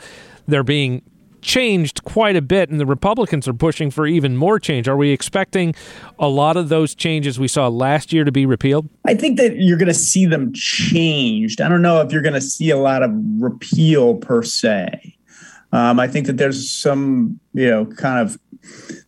they're 0.47 0.63
being 0.63 1.01
changed 1.43 2.03
quite 2.03 2.35
a 2.35 2.41
bit, 2.41 2.69
and 2.69 2.79
the 2.79 2.85
Republicans 2.85 3.47
are 3.47 3.53
pushing 3.53 3.91
for 3.91 4.07
even 4.07 4.35
more 4.35 4.59
change. 4.59 4.87
Are 4.87 4.97
we 4.97 5.11
expecting 5.11 5.75
a 6.17 6.27
lot 6.27 6.57
of 6.57 6.69
those 6.69 6.95
changes 6.95 7.39
we 7.39 7.47
saw 7.47 7.67
last 7.67 8.11
year 8.11 8.23
to 8.23 8.31
be 8.31 8.45
repealed? 8.45 8.89
I 9.05 9.13
think 9.13 9.37
that 9.37 9.57
you're 9.57 9.77
going 9.77 9.87
to 9.87 9.93
see 9.93 10.25
them 10.25 10.51
changed. 10.53 11.61
I 11.61 11.69
don't 11.69 11.81
know 11.81 12.01
if 12.01 12.11
you're 12.11 12.21
going 12.21 12.33
to 12.33 12.41
see 12.41 12.69
a 12.69 12.77
lot 12.77 13.03
of 13.03 13.11
repeal 13.39 14.15
per 14.15 14.41
se. 14.41 15.15
Um, 15.71 15.99
I 15.99 16.07
think 16.07 16.27
that 16.27 16.37
there's 16.37 16.69
some, 16.69 17.39
you 17.53 17.69
know, 17.69 17.85
kind 17.85 18.19
of 18.19 18.39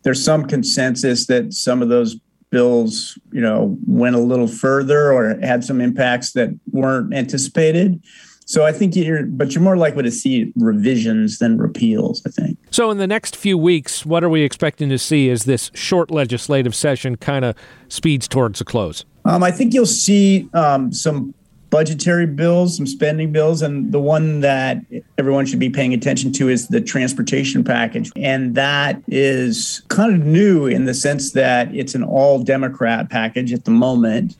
there's 0.03 0.23
some 0.23 0.45
consensus 0.45 1.27
that 1.27 1.53
some 1.53 1.81
of 1.81 1.89
those 1.89 2.17
bills, 2.49 3.17
you 3.31 3.41
know, 3.41 3.77
went 3.85 4.15
a 4.15 4.19
little 4.19 4.47
further 4.47 5.11
or 5.11 5.37
had 5.41 5.63
some 5.63 5.81
impacts 5.81 6.33
that 6.33 6.49
weren't 6.71 7.13
anticipated. 7.13 8.03
So 8.45 8.63
I 8.63 8.71
think 8.71 8.95
you're, 8.95 9.23
but 9.23 9.53
you're 9.53 9.63
more 9.63 9.75
likely 9.75 10.03
to 10.03 10.11
see 10.11 10.53
revisions 10.55 11.39
than 11.39 11.57
repeals, 11.57 12.21
I 12.25 12.29
think. 12.29 12.57
So 12.69 12.91
in 12.91 12.99
the 12.99 13.07
next 13.07 13.35
few 13.35 13.57
weeks, 13.57 14.05
what 14.05 14.23
are 14.23 14.29
we 14.29 14.43
expecting 14.43 14.89
to 14.89 14.99
see 14.99 15.29
as 15.29 15.45
this 15.45 15.71
short 15.73 16.11
legislative 16.11 16.75
session 16.75 17.17
kind 17.17 17.43
of 17.43 17.55
speeds 17.89 18.27
towards 18.27 18.61
a 18.61 18.65
close? 18.65 19.03
Um, 19.25 19.41
I 19.41 19.49
think 19.49 19.73
you'll 19.73 19.87
see 19.87 20.47
um, 20.53 20.93
some 20.93 21.33
budgetary 21.71 22.25
bills, 22.25 22.77
some 22.77 22.87
spending 22.87 23.31
bills, 23.31 23.61
and 23.61 23.91
the 23.91 23.99
one 23.99 24.39
that 24.41 24.79
everyone 25.17 25.45
should 25.45 25.59
be 25.59 25.69
paying 25.69 25.93
attention 25.93 26.31
to 26.31 26.47
is 26.47 26.69
the 26.69 26.79
transportation 26.79 27.63
package. 27.63 28.11
And 28.15 28.55
that 28.55 29.01
is 29.07 29.81
kind 29.89 30.13
of 30.13 30.25
new 30.25 30.67
in 30.67 30.85
the 30.85 30.93
sense 30.93 31.33
that 31.33 31.73
it's 31.75 31.95
an 31.95 32.03
all 32.03 32.41
Democrat 32.43 33.09
package 33.09 33.51
at 33.51 33.65
the 33.65 33.71
moment. 33.71 34.37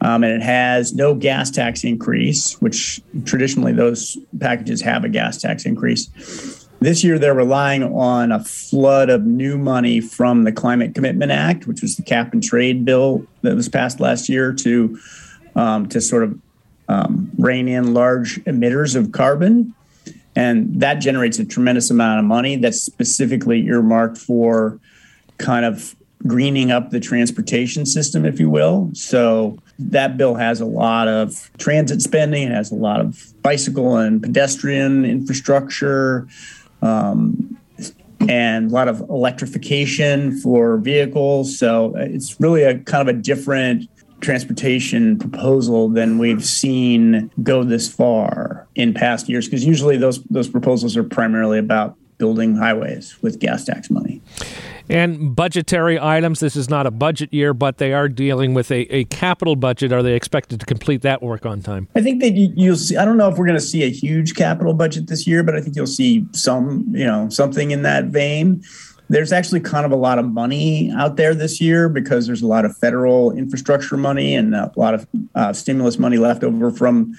Um, 0.00 0.22
and 0.22 0.32
it 0.32 0.42
has 0.42 0.94
no 0.94 1.14
gas 1.14 1.50
tax 1.50 1.82
increase, 1.82 2.54
which 2.60 3.00
traditionally 3.24 3.72
those 3.72 4.16
packages 4.38 4.80
have 4.82 5.04
a 5.04 5.08
gas 5.08 5.38
tax 5.38 5.64
increase. 5.66 6.08
This 6.80 7.02
year, 7.02 7.18
they're 7.18 7.34
relying 7.34 7.82
on 7.82 8.30
a 8.30 8.44
flood 8.44 9.10
of 9.10 9.26
new 9.26 9.58
money 9.58 10.00
from 10.00 10.44
the 10.44 10.52
Climate 10.52 10.94
Commitment 10.94 11.32
Act, 11.32 11.66
which 11.66 11.82
was 11.82 11.96
the 11.96 12.04
cap 12.04 12.32
and 12.32 12.40
trade 12.42 12.84
bill 12.84 13.26
that 13.42 13.56
was 13.56 13.68
passed 13.68 13.98
last 13.98 14.28
year 14.28 14.52
to 14.52 14.98
um, 15.56 15.88
to 15.88 16.00
sort 16.00 16.22
of 16.22 16.38
um, 16.88 17.32
rein 17.36 17.66
in 17.66 17.94
large 17.94 18.36
emitters 18.44 18.94
of 18.94 19.10
carbon, 19.10 19.74
and 20.36 20.80
that 20.80 21.00
generates 21.00 21.40
a 21.40 21.44
tremendous 21.44 21.90
amount 21.90 22.20
of 22.20 22.24
money 22.24 22.54
that's 22.54 22.80
specifically 22.80 23.66
earmarked 23.66 24.16
for 24.16 24.78
kind 25.38 25.64
of 25.64 25.96
greening 26.28 26.70
up 26.70 26.90
the 26.90 27.00
transportation 27.00 27.86
system, 27.86 28.24
if 28.24 28.38
you 28.38 28.48
will. 28.48 28.90
So 28.92 29.58
that 29.78 30.16
bill 30.16 30.34
has 30.34 30.60
a 30.60 30.66
lot 30.66 31.08
of 31.08 31.50
transit 31.58 32.02
spending, 32.02 32.48
it 32.48 32.52
has 32.52 32.70
a 32.70 32.76
lot 32.76 33.00
of 33.00 33.32
bicycle 33.42 33.96
and 33.96 34.22
pedestrian 34.22 35.04
infrastructure. 35.04 36.26
Um, 36.82 37.58
and 38.28 38.70
a 38.70 38.74
lot 38.74 38.88
of 38.88 39.00
electrification 39.00 40.38
for 40.40 40.78
vehicles. 40.78 41.56
So 41.56 41.94
it's 41.96 42.38
really 42.40 42.64
a 42.64 42.78
kind 42.80 43.08
of 43.08 43.14
a 43.14 43.18
different 43.18 43.88
transportation 44.20 45.18
proposal 45.18 45.88
than 45.88 46.18
we've 46.18 46.44
seen 46.44 47.30
go 47.42 47.62
this 47.62 47.88
far 47.92 48.66
in 48.74 48.92
past 48.92 49.28
years 49.28 49.46
because 49.46 49.64
usually 49.64 49.96
those 49.96 50.22
those 50.24 50.48
proposals 50.48 50.96
are 50.96 51.04
primarily 51.04 51.58
about 51.58 51.96
building 52.18 52.56
highways 52.56 53.16
with 53.22 53.38
gas 53.38 53.64
tax 53.64 53.90
money. 53.90 54.20
And 54.90 55.36
budgetary 55.36 55.98
items. 56.00 56.40
This 56.40 56.56
is 56.56 56.70
not 56.70 56.86
a 56.86 56.90
budget 56.90 57.32
year, 57.32 57.52
but 57.52 57.78
they 57.78 57.92
are 57.92 58.08
dealing 58.08 58.54
with 58.54 58.70
a, 58.70 58.80
a 58.94 59.04
capital 59.04 59.56
budget. 59.56 59.92
Are 59.92 60.02
they 60.02 60.14
expected 60.14 60.60
to 60.60 60.66
complete 60.66 61.02
that 61.02 61.22
work 61.22 61.44
on 61.44 61.60
time? 61.60 61.88
I 61.94 62.00
think 62.00 62.22
that 62.22 62.30
you'll 62.30 62.76
see. 62.76 62.96
I 62.96 63.04
don't 63.04 63.16
know 63.16 63.28
if 63.28 63.36
we're 63.36 63.46
going 63.46 63.58
to 63.58 63.64
see 63.64 63.82
a 63.82 63.90
huge 63.90 64.34
capital 64.34 64.74
budget 64.74 65.08
this 65.08 65.26
year, 65.26 65.42
but 65.42 65.54
I 65.54 65.60
think 65.60 65.76
you'll 65.76 65.86
see 65.86 66.26
some, 66.32 66.86
you 66.90 67.04
know, 67.04 67.28
something 67.28 67.70
in 67.70 67.82
that 67.82 68.06
vein. 68.06 68.62
There's 69.10 69.32
actually 69.32 69.60
kind 69.60 69.86
of 69.86 69.92
a 69.92 69.96
lot 69.96 70.18
of 70.18 70.26
money 70.26 70.90
out 70.94 71.16
there 71.16 71.34
this 71.34 71.60
year 71.60 71.88
because 71.88 72.26
there's 72.26 72.42
a 72.42 72.46
lot 72.46 72.64
of 72.64 72.76
federal 72.76 73.32
infrastructure 73.32 73.96
money 73.96 74.34
and 74.34 74.54
a 74.54 74.70
lot 74.76 74.92
of 74.94 75.06
uh, 75.34 75.52
stimulus 75.54 75.98
money 75.98 76.18
left 76.18 76.44
over 76.44 76.70
from 76.70 77.14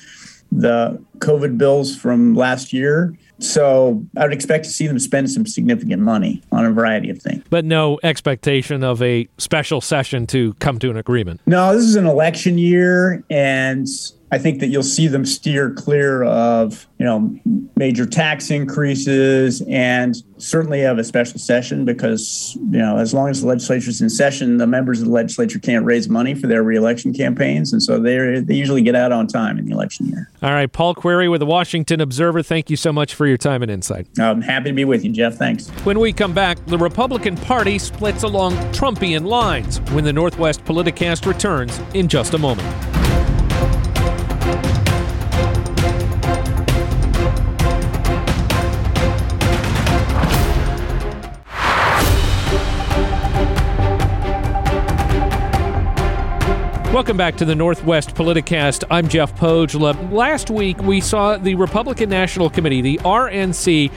the 0.51 1.01
COVID 1.19 1.57
bills 1.57 1.95
from 1.95 2.35
last 2.35 2.73
year. 2.73 3.15
So 3.39 4.05
I 4.17 4.23
would 4.23 4.33
expect 4.33 4.65
to 4.65 4.69
see 4.69 4.85
them 4.85 4.99
spend 4.99 5.31
some 5.31 5.45
significant 5.45 6.01
money 6.01 6.41
on 6.51 6.65
a 6.65 6.71
variety 6.71 7.09
of 7.09 7.21
things. 7.21 7.43
But 7.49 7.63
no 7.63 7.97
expectation 8.03 8.83
of 8.83 9.01
a 9.01 9.29
special 9.37 9.79
session 9.79 10.27
to 10.27 10.53
come 10.55 10.77
to 10.79 10.89
an 10.89 10.97
agreement. 10.97 11.39
No, 11.45 11.73
this 11.73 11.85
is 11.85 11.95
an 11.95 12.05
election 12.05 12.57
year, 12.57 13.23
and 13.29 13.87
I 14.31 14.37
think 14.37 14.59
that 14.59 14.67
you'll 14.67 14.83
see 14.83 15.07
them 15.07 15.25
steer 15.25 15.71
clear 15.71 16.23
of, 16.23 16.87
you 16.99 17.05
know, 17.05 17.35
major 17.75 18.05
tax 18.05 18.51
increases 18.51 19.61
and 19.67 20.15
certainly 20.37 20.81
have 20.81 20.99
a 20.99 21.03
special 21.03 21.39
session 21.39 21.83
because, 21.83 22.55
you 22.69 22.77
know, 22.77 22.97
as 22.97 23.13
long 23.13 23.29
as 23.29 23.41
the 23.41 23.47
legislature's 23.47 24.01
in 24.01 24.09
session, 24.09 24.57
the 24.57 24.67
members 24.67 24.99
of 24.99 25.07
the 25.07 25.11
legislature 25.11 25.59
can't 25.59 25.83
raise 25.85 26.09
money 26.09 26.35
for 26.35 26.47
their 26.47 26.61
reelection 26.61 27.13
campaigns. 27.13 27.73
And 27.73 27.81
so 27.81 27.99
they 27.99 28.39
they 28.39 28.53
usually 28.53 28.81
get 28.81 28.95
out 28.95 29.11
on 29.11 29.27
time 29.27 29.57
in 29.57 29.65
the 29.65 29.71
election 29.71 30.07
year. 30.07 30.29
All 30.43 30.51
right. 30.51 30.71
Paul 30.71 30.93
Queary 30.93 31.27
with 31.27 31.39
the 31.39 31.45
Washington 31.45 31.99
Observer. 31.99 32.43
Thank 32.43 32.69
you 32.69 32.77
so 32.77 32.93
much 32.93 33.15
for 33.15 33.25
your 33.25 33.37
time 33.37 33.63
and 33.63 33.71
insight. 33.71 34.07
I'm 34.19 34.41
happy 34.41 34.69
to 34.69 34.75
be 34.75 34.85
with 34.85 35.03
you, 35.03 35.11
Jeff. 35.11 35.35
Thanks. 35.35 35.69
When 35.83 35.99
we 35.99 36.13
come 36.13 36.33
back, 36.33 36.63
the 36.67 36.77
Republican 36.77 37.35
Party 37.35 37.79
splits 37.79 38.23
along 38.23 38.53
Trumpian 38.73 39.25
lines 39.25 39.79
when 39.91 40.03
the 40.03 40.13
Northwest 40.13 40.63
Politicast 40.65 41.25
returns 41.25 41.79
in 41.93 42.07
just 42.07 42.33
a 42.33 42.37
moment. 42.37 42.98
Welcome 56.91 57.17
back 57.17 57.37
to 57.37 57.45
the 57.45 57.53
Northwest 57.53 58.15
Politicast. 58.15 58.83
I'm 58.89 59.07
Jeff 59.07 59.35
Pohjola. 59.35 60.11
Last 60.11 60.49
week, 60.49 60.81
we 60.81 61.01
saw 61.01 61.37
the 61.37 61.53
Republican 61.53 62.09
National 62.09 62.49
Committee, 62.49 62.81
the 62.81 62.97
RNC, 63.03 63.91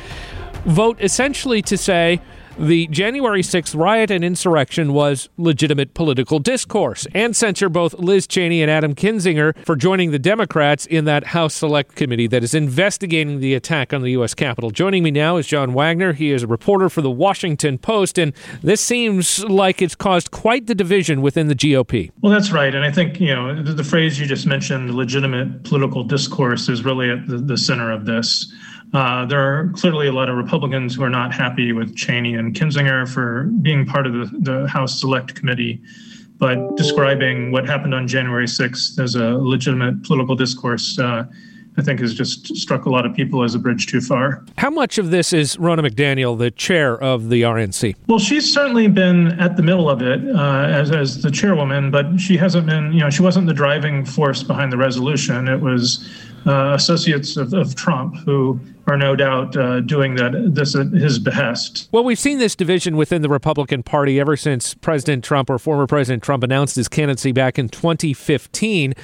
vote 0.66 0.98
essentially 1.00 1.62
to 1.62 1.78
say 1.78 2.20
the 2.58 2.86
January 2.88 3.42
6th 3.42 3.74
riot 3.78 4.10
and 4.10 4.24
insurrection 4.24 4.92
was 4.92 5.28
legitimate 5.36 5.94
political 5.94 6.38
discourse 6.38 7.06
and 7.14 7.34
censure 7.34 7.68
both 7.68 7.94
Liz 7.94 8.26
Cheney 8.26 8.62
and 8.62 8.70
Adam 8.70 8.94
Kinzinger 8.94 9.56
for 9.64 9.76
joining 9.76 10.10
the 10.10 10.18
Democrats 10.18 10.86
in 10.86 11.04
that 11.06 11.28
House 11.28 11.54
Select 11.54 11.94
Committee 11.94 12.26
that 12.26 12.42
is 12.42 12.54
investigating 12.54 13.40
the 13.40 13.54
attack 13.54 13.92
on 13.92 14.02
the 14.02 14.10
U.S. 14.12 14.34
Capitol. 14.34 14.70
Joining 14.70 15.02
me 15.02 15.10
now 15.10 15.36
is 15.36 15.46
John 15.46 15.72
Wagner. 15.72 16.12
He 16.12 16.30
is 16.30 16.42
a 16.42 16.46
reporter 16.46 16.88
for 16.88 17.00
the 17.00 17.10
Washington 17.10 17.78
Post, 17.78 18.18
and 18.18 18.32
this 18.62 18.80
seems 18.80 19.42
like 19.44 19.80
it's 19.80 19.94
caused 19.94 20.30
quite 20.30 20.66
the 20.66 20.74
division 20.74 21.22
within 21.22 21.48
the 21.48 21.54
GOP. 21.54 22.10
Well, 22.20 22.32
that's 22.32 22.52
right. 22.52 22.74
And 22.74 22.84
I 22.84 22.90
think, 22.90 23.20
you 23.20 23.34
know, 23.34 23.62
the, 23.62 23.72
the 23.72 23.84
phrase 23.84 24.20
you 24.20 24.26
just 24.26 24.46
mentioned, 24.46 24.94
legitimate 24.94 25.64
political 25.64 26.04
discourse, 26.04 26.68
is 26.68 26.84
really 26.84 27.10
at 27.10 27.26
the, 27.26 27.38
the 27.38 27.56
center 27.56 27.90
of 27.90 28.04
this. 28.04 28.52
Uh, 28.92 29.24
there 29.24 29.40
are 29.40 29.68
clearly 29.74 30.06
a 30.06 30.12
lot 30.12 30.28
of 30.28 30.36
Republicans 30.36 30.94
who 30.94 31.02
are 31.02 31.10
not 31.10 31.32
happy 31.32 31.72
with 31.72 31.96
Cheney 31.96 32.34
and 32.34 32.54
Kinzinger 32.54 33.08
for 33.08 33.44
being 33.62 33.86
part 33.86 34.06
of 34.06 34.12
the, 34.12 34.38
the 34.40 34.68
House 34.68 35.00
Select 35.00 35.34
Committee, 35.34 35.80
but 36.38 36.76
describing 36.76 37.52
what 37.52 37.66
happened 37.66 37.94
on 37.94 38.06
January 38.06 38.46
6th 38.46 38.98
as 38.98 39.14
a 39.14 39.34
legitimate 39.34 40.02
political 40.04 40.34
discourse. 40.34 40.98
Uh, 40.98 41.24
I 41.76 41.80
think 41.80 42.00
has 42.00 42.12
just 42.12 42.54
struck 42.54 42.84
a 42.84 42.90
lot 42.90 43.06
of 43.06 43.14
people 43.14 43.42
as 43.42 43.54
a 43.54 43.58
bridge 43.58 43.86
too 43.86 44.02
far. 44.02 44.44
How 44.58 44.68
much 44.68 44.98
of 44.98 45.10
this 45.10 45.32
is 45.32 45.56
Ronna 45.56 45.88
McDaniel, 45.88 46.38
the 46.38 46.50
chair 46.50 47.02
of 47.02 47.30
the 47.30 47.42
RNC? 47.42 47.96
Well, 48.08 48.18
she's 48.18 48.52
certainly 48.52 48.88
been 48.88 49.40
at 49.40 49.56
the 49.56 49.62
middle 49.62 49.88
of 49.88 50.02
it 50.02 50.20
uh, 50.36 50.66
as, 50.68 50.90
as 50.90 51.22
the 51.22 51.30
chairwoman, 51.30 51.90
but 51.90 52.20
she 52.20 52.36
hasn't 52.36 52.66
been, 52.66 52.92
you 52.92 53.00
know, 53.00 53.08
she 53.08 53.22
wasn't 53.22 53.46
the 53.46 53.54
driving 53.54 54.04
force 54.04 54.42
behind 54.42 54.70
the 54.70 54.76
resolution. 54.76 55.48
It 55.48 55.60
was 55.60 56.06
uh, 56.46 56.74
associates 56.74 57.36
of, 57.36 57.52
of, 57.54 57.74
Trump 57.74 58.16
who 58.16 58.58
are 58.86 58.96
no 58.96 59.14
doubt 59.14 59.56
uh, 59.56 59.80
doing 59.80 60.16
that 60.16 60.32
this 60.54 60.74
at 60.74 60.88
his 60.88 61.18
behest. 61.18 61.88
Well, 61.92 62.04
we've 62.04 62.18
seen 62.18 62.38
this 62.38 62.54
division 62.54 62.96
within 62.96 63.22
the 63.22 63.28
Republican 63.28 63.82
Party 63.82 64.18
ever 64.18 64.36
since 64.36 64.74
President 64.74 65.24
Trump 65.24 65.50
or 65.50 65.58
former 65.58 65.86
President 65.86 66.22
Trump 66.22 66.42
announced 66.42 66.76
his 66.76 66.88
candidacy 66.88 67.32
back 67.32 67.58
in 67.58 67.68
2015. 67.68 68.94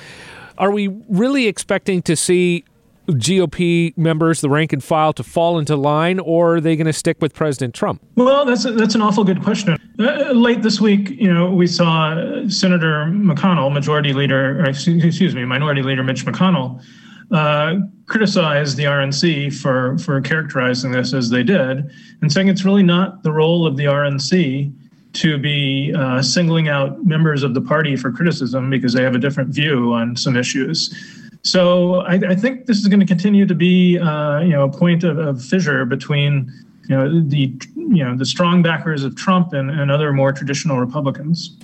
Are 0.59 0.73
we 0.73 0.89
really 1.09 1.47
expecting 1.47 2.03
to 2.03 2.17
see 2.17 2.65
GOP 3.09 3.97
members, 3.97 4.41
the 4.41 4.51
rank 4.51 4.73
and 4.73 4.85
file, 4.85 5.13
to 5.15 5.23
fall 5.23 5.59
into 5.59 5.77
line, 5.77 6.19
or 6.19 6.57
are 6.57 6.61
they 6.61 6.77
going 6.77 6.87
to 6.87 6.93
stick 6.93 7.17
with 7.21 7.35
President 7.35 7.75
Trump? 7.75 8.03
Well, 8.17 8.45
that's 8.45 8.65
a, 8.65 8.73
that's 8.73 8.95
an 8.95 9.03
awful 9.03 9.25
good 9.25 9.43
question. 9.43 9.79
Uh, 9.99 10.33
late 10.33 10.63
this 10.63 10.81
week, 10.81 11.11
you 11.11 11.33
know, 11.33 11.51
we 11.51 11.67
saw 11.67 12.15
Senator 12.49 13.07
McConnell, 13.07 13.73
Majority 13.73 14.13
Leader, 14.13 14.65
excuse 14.65 15.35
me, 15.35 15.45
Minority 15.45 15.83
Leader 15.83 16.05
Mitch 16.05 16.25
McConnell, 16.25 16.83
uh, 17.31 17.77
criticize 18.07 18.75
the 18.75 18.85
RNC 18.85 19.55
for 19.55 19.99
for 19.99 20.21
characterizing 20.21 20.93
this 20.93 21.13
as 21.13 21.31
they 21.31 21.43
did, 21.43 21.91
and 22.23 22.33
saying 22.33 22.49
it's 22.49 22.65
really 22.65 22.83
not 22.83 23.23
the 23.23 23.33
role 23.33 23.67
of 23.67 23.77
the 23.77 23.85
RNC 23.85 24.73
to 25.15 25.39
be 25.39 25.93
uh, 25.97 26.23
singling 26.23 26.69
out 26.69 27.05
members 27.05 27.43
of 27.43 27.55
the 27.55 27.61
party 27.61 27.97
for 27.97 28.13
criticism 28.13 28.71
because 28.71 28.93
they 28.93 29.03
have 29.03 29.15
a 29.15 29.19
different 29.19 29.51
view 29.51 29.93
on 29.93 30.17
some 30.17 30.37
issues. 30.37 30.95
So 31.43 32.01
I, 32.01 32.15
I 32.15 32.35
think 32.35 32.67
this 32.67 32.79
is 32.79 32.89
going 32.89 33.01
to 33.01 33.07
continue 33.07 33.47
to 33.47 33.55
be, 33.55 33.99
uh, 33.99 34.41
you 34.41 34.51
know, 34.51 34.65
a 34.65 34.69
point 34.71 35.05
of, 35.05 35.19
of, 35.19 35.43
fissure 35.43 35.85
between, 35.85 36.53
you 36.89 36.97
know, 36.97 37.21
the 37.23 37.53
you 37.75 38.05
know 38.05 38.17
the 38.17 38.27
strong 38.27 38.63
backers 38.63 39.05
of 39.05 39.17
Trump 39.17 39.53
and, 39.53 39.71
and 39.71 39.91
other 39.91 40.13
more 40.13 40.33
traditional 40.33 40.79
Republicans. 40.79 41.57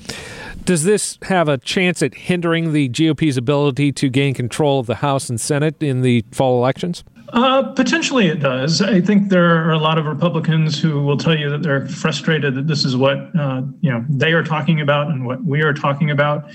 Does 0.64 0.84
this 0.84 1.18
have 1.22 1.48
a 1.48 1.58
chance 1.58 2.02
at 2.02 2.14
hindering 2.14 2.72
the 2.72 2.88
GOP's 2.88 3.36
ability 3.36 3.92
to 3.92 4.08
gain 4.08 4.32
control 4.32 4.80
of 4.80 4.86
the 4.86 4.96
House 4.96 5.28
and 5.28 5.38
Senate 5.40 5.82
in 5.82 6.00
the 6.00 6.24
fall 6.32 6.56
elections? 6.56 7.04
Uh, 7.28 7.64
potentially, 7.72 8.28
it 8.28 8.40
does. 8.40 8.80
I 8.80 9.00
think 9.00 9.28
there 9.28 9.66
are 9.66 9.72
a 9.72 9.78
lot 9.78 9.98
of 9.98 10.06
Republicans 10.06 10.80
who 10.80 11.02
will 11.02 11.16
tell 11.16 11.36
you 11.36 11.50
that 11.50 11.62
they're 11.62 11.86
frustrated 11.86 12.54
that 12.54 12.66
this 12.66 12.84
is 12.84 12.96
what 12.96 13.18
uh, 13.38 13.62
you 13.80 13.90
know 13.90 14.04
they 14.08 14.32
are 14.32 14.44
talking 14.44 14.80
about 14.80 15.08
and 15.08 15.26
what 15.26 15.44
we 15.44 15.62
are 15.62 15.74
talking 15.74 16.10
about 16.10 16.50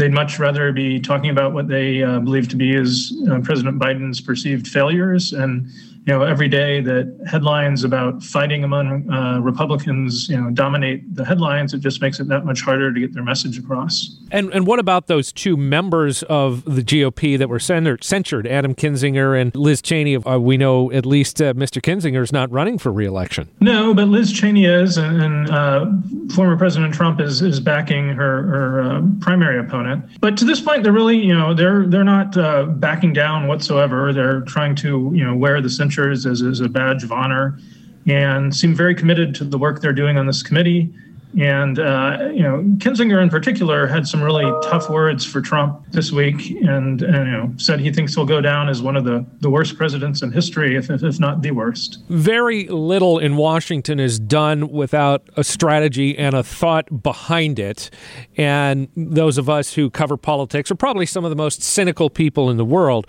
they'd 0.00 0.12
much 0.12 0.38
rather 0.38 0.72
be 0.72 0.98
talking 0.98 1.30
about 1.30 1.52
what 1.52 1.68
they 1.68 2.02
uh, 2.02 2.18
believe 2.20 2.48
to 2.48 2.56
be 2.56 2.74
is 2.74 3.14
uh, 3.30 3.38
President 3.40 3.78
Biden's 3.78 4.20
perceived 4.20 4.66
failures 4.66 5.32
and 5.34 5.68
you 6.06 6.14
know, 6.14 6.22
every 6.22 6.48
day 6.48 6.80
that 6.80 7.14
headlines 7.26 7.84
about 7.84 8.22
fighting 8.22 8.64
among 8.64 9.10
uh, 9.10 9.38
Republicans, 9.40 10.28
you 10.28 10.40
know, 10.40 10.50
dominate 10.50 11.14
the 11.14 11.24
headlines, 11.24 11.74
it 11.74 11.80
just 11.80 12.00
makes 12.00 12.18
it 12.20 12.28
that 12.28 12.44
much 12.44 12.62
harder 12.62 12.92
to 12.92 13.00
get 13.00 13.12
their 13.12 13.22
message 13.22 13.58
across. 13.58 14.16
And 14.30 14.52
and 14.54 14.66
what 14.66 14.78
about 14.78 15.08
those 15.08 15.32
two 15.32 15.56
members 15.56 16.22
of 16.24 16.64
the 16.64 16.82
GOP 16.82 17.36
that 17.36 17.48
were 17.48 17.58
censured, 17.58 18.46
Adam 18.46 18.74
Kinzinger 18.74 19.40
and 19.40 19.54
Liz 19.54 19.82
Cheney? 19.82 20.16
Uh, 20.16 20.38
we 20.38 20.56
know 20.56 20.90
at 20.90 21.04
least 21.04 21.42
uh, 21.42 21.52
Mr. 21.54 21.82
Kinzinger 21.82 22.22
is 22.22 22.32
not 22.32 22.50
running 22.50 22.78
for 22.78 22.90
reelection. 22.92 23.48
No, 23.60 23.92
but 23.92 24.08
Liz 24.08 24.32
Cheney 24.32 24.64
is, 24.64 24.96
and, 24.96 25.22
and 25.22 25.50
uh, 25.50 25.86
former 26.34 26.56
President 26.56 26.94
Trump 26.94 27.20
is 27.20 27.42
is 27.42 27.60
backing 27.60 28.08
her 28.08 28.42
her 28.44 28.82
uh, 28.82 29.02
primary 29.20 29.58
opponent. 29.58 30.04
But 30.20 30.38
to 30.38 30.44
this 30.44 30.60
point, 30.60 30.82
they're 30.82 30.92
really, 30.92 31.18
you 31.18 31.36
know, 31.36 31.52
they're 31.52 31.86
they're 31.86 32.04
not 32.04 32.36
uh, 32.36 32.64
backing 32.64 33.12
down 33.12 33.48
whatsoever. 33.48 34.12
They're 34.12 34.40
trying 34.42 34.74
to, 34.76 35.10
you 35.14 35.24
know, 35.24 35.34
wear 35.34 35.60
the 35.60 35.70
censures 35.90 36.26
as, 36.26 36.42
as 36.42 36.60
a 36.60 36.68
badge 36.68 37.02
of 37.02 37.12
honor 37.12 37.58
and 38.06 38.54
seem 38.54 38.74
very 38.74 38.94
committed 38.94 39.34
to 39.34 39.44
the 39.44 39.58
work 39.58 39.80
they're 39.80 39.92
doing 39.92 40.16
on 40.16 40.26
this 40.26 40.42
committee. 40.42 40.92
And, 41.38 41.78
uh, 41.78 42.30
you 42.32 42.42
know, 42.42 42.64
Kinzinger 42.78 43.22
in 43.22 43.30
particular 43.30 43.86
had 43.86 44.08
some 44.08 44.20
really 44.20 44.50
tough 44.68 44.90
words 44.90 45.24
for 45.24 45.40
Trump 45.40 45.84
this 45.92 46.10
week 46.10 46.50
and, 46.50 47.02
and, 47.02 47.26
you 47.26 47.32
know, 47.32 47.52
said 47.56 47.78
he 47.78 47.92
thinks 47.92 48.16
he'll 48.16 48.26
go 48.26 48.40
down 48.40 48.68
as 48.68 48.82
one 48.82 48.96
of 48.96 49.04
the, 49.04 49.24
the 49.38 49.48
worst 49.48 49.76
presidents 49.76 50.22
in 50.22 50.32
history, 50.32 50.74
if, 50.74 50.90
if 50.90 51.20
not 51.20 51.42
the 51.42 51.52
worst. 51.52 52.02
Very 52.08 52.66
little 52.66 53.20
in 53.20 53.36
Washington 53.36 54.00
is 54.00 54.18
done 54.18 54.70
without 54.70 55.28
a 55.36 55.44
strategy 55.44 56.18
and 56.18 56.34
a 56.34 56.42
thought 56.42 57.00
behind 57.00 57.60
it. 57.60 57.90
And 58.36 58.88
those 58.96 59.38
of 59.38 59.48
us 59.48 59.74
who 59.74 59.88
cover 59.88 60.16
politics 60.16 60.68
are 60.72 60.76
probably 60.76 61.06
some 61.06 61.24
of 61.24 61.30
the 61.30 61.36
most 61.36 61.62
cynical 61.62 62.10
people 62.10 62.50
in 62.50 62.56
the 62.56 62.64
world. 62.64 63.06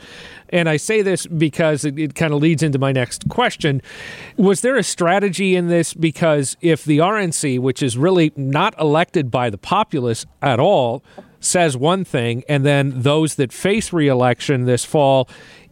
And 0.51 0.67
I 0.69 0.77
say 0.77 1.01
this 1.01 1.25
because 1.27 1.85
it, 1.85 1.97
it 1.97 2.15
kind 2.15 2.33
of 2.33 2.41
leads 2.41 2.63
into 2.63 2.79
my 2.79 2.91
next 2.91 3.29
question. 3.29 3.81
Was 4.37 4.61
there 4.61 4.77
a 4.77 4.83
strategy 4.83 5.55
in 5.55 5.67
this? 5.67 5.93
Because 5.93 6.57
if 6.61 6.83
the 6.83 6.99
RNC, 6.99 7.59
which 7.59 7.81
is 7.81 7.97
really 7.97 8.31
not 8.35 8.79
elected 8.79 9.31
by 9.31 9.49
the 9.49 9.57
populace 9.57 10.25
at 10.41 10.59
all, 10.59 11.03
says 11.39 11.75
one 11.75 12.03
thing, 12.03 12.43
and 12.47 12.65
then 12.65 13.01
those 13.01 13.35
that 13.35 13.51
face 13.51 13.91
reelection 13.91 14.65
this 14.65 14.85
fall 14.85 15.27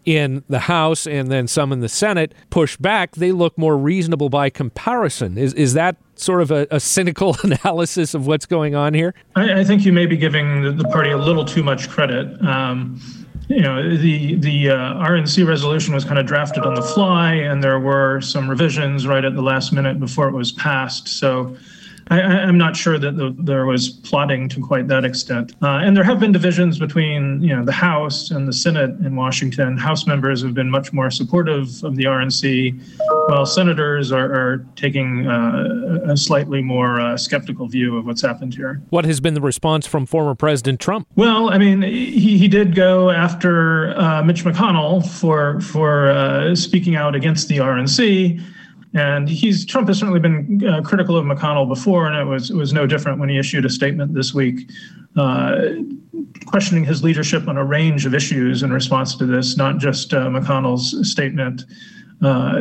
in 0.05 0.43
the 0.49 0.59
House 0.59 1.05
and 1.05 1.31
then 1.31 1.47
some 1.47 1.71
in 1.71 1.81
the 1.81 1.89
Senate 1.89 2.33
push 2.49 2.77
back, 2.77 3.15
they 3.15 3.31
look 3.31 3.57
more 3.57 3.77
reasonable 3.77 4.29
by 4.29 4.49
comparison. 4.49 5.37
Is 5.37 5.53
is 5.53 5.73
that 5.73 5.97
sort 6.15 6.41
of 6.41 6.51
a, 6.51 6.67
a 6.71 6.79
cynical 6.79 7.37
analysis 7.43 8.13
of 8.13 8.25
what's 8.25 8.45
going 8.45 8.75
on 8.75 8.93
here? 8.93 9.13
I, 9.35 9.59
I 9.59 9.63
think 9.63 9.85
you 9.85 9.93
may 9.93 10.05
be 10.05 10.17
giving 10.17 10.77
the, 10.77 10.83
party 10.85 11.11
a 11.11 11.17
little 11.17 11.45
too 11.45 11.63
much 11.63 11.89
credit. 11.89 12.41
Um, 12.43 12.99
you 13.49 13.61
know, 13.61 13.97
the 13.97 14.35
the 14.35 14.69
uh, 14.69 14.75
RNC 14.75 15.45
resolution 15.45 15.93
was 15.95 16.05
kind 16.05 16.19
of 16.19 16.27
drafted 16.27 16.63
on 16.63 16.75
the 16.75 16.83
fly, 16.83 17.33
and 17.33 17.63
there 17.63 17.79
were 17.79 18.21
some 18.21 18.47
revisions 18.47 19.07
right 19.07 19.25
at 19.25 19.33
the 19.33 19.41
last 19.41 19.73
minute 19.73 19.99
before 19.99 20.27
it 20.27 20.33
was 20.33 20.51
passed. 20.51 21.07
So 21.07 21.57
I, 22.09 22.19
am 22.19 22.57
not 22.57 22.75
sure 22.75 22.97
that 22.97 23.17
the, 23.17 23.35
there 23.37 23.65
was 23.65 23.89
plotting 23.89 24.49
to 24.49 24.61
quite 24.61 24.87
that 24.87 25.05
extent. 25.05 25.53
Uh, 25.61 25.79
and 25.83 25.95
there 25.95 26.03
have 26.03 26.19
been 26.19 26.31
divisions 26.31 26.79
between, 26.79 27.41
you 27.41 27.55
know, 27.55 27.63
the 27.63 27.71
House 27.71 28.31
and 28.31 28.47
the 28.47 28.53
Senate 28.53 28.91
in 29.05 29.15
Washington. 29.15 29.77
House 29.77 30.07
members 30.07 30.41
have 30.41 30.53
been 30.53 30.69
much 30.69 30.91
more 30.91 31.11
supportive 31.11 31.83
of 31.83 31.95
the 31.95 32.05
RNC, 32.05 32.81
while 33.27 33.45
senators 33.45 34.11
are, 34.11 34.25
are 34.25 34.65
taking 34.75 35.27
uh, 35.27 35.99
a 36.07 36.17
slightly 36.17 36.61
more 36.61 36.99
uh, 36.99 37.15
skeptical 37.15 37.67
view 37.67 37.97
of 37.97 38.05
what's 38.05 38.21
happened 38.21 38.55
here. 38.55 38.81
What 38.89 39.05
has 39.05 39.19
been 39.19 39.35
the 39.35 39.41
response 39.41 39.85
from 39.85 40.05
former 40.05 40.33
President 40.33 40.79
Trump? 40.79 41.07
Well, 41.15 41.49
I 41.49 41.57
mean, 41.57 41.83
he, 41.83 42.37
he 42.37 42.47
did 42.47 42.73
go 42.73 43.11
after 43.11 43.95
uh, 43.99 44.23
Mitch 44.23 44.43
McConnell 44.43 45.07
for 45.07 45.61
for 45.61 46.09
uh, 46.09 46.55
speaking 46.55 46.95
out 46.95 47.15
against 47.15 47.47
the 47.47 47.57
RNC. 47.57 48.41
And 48.93 49.29
he's 49.29 49.65
Trump 49.65 49.87
has 49.87 49.99
certainly 49.99 50.19
been 50.19 50.67
uh, 50.67 50.81
critical 50.81 51.15
of 51.15 51.25
McConnell 51.25 51.67
before, 51.67 52.07
and 52.07 52.17
it 52.17 52.23
was 52.23 52.49
it 52.49 52.55
was 52.55 52.73
no 52.73 52.87
different 52.87 53.19
when 53.19 53.29
he 53.29 53.37
issued 53.37 53.65
a 53.65 53.69
statement 53.69 54.15
this 54.15 54.33
week, 54.33 54.71
uh, 55.15 55.57
questioning 56.47 56.83
his 56.83 57.03
leadership 57.03 57.47
on 57.47 57.57
a 57.57 57.63
range 57.63 58.07
of 58.07 58.15
issues 58.15 58.63
in 58.63 58.73
response 58.73 59.15
to 59.17 59.25
this, 59.27 59.57
not 59.57 59.77
just 59.77 60.13
uh, 60.13 60.27
McConnell's 60.27 61.09
statement. 61.09 61.65
Uh, 62.21 62.59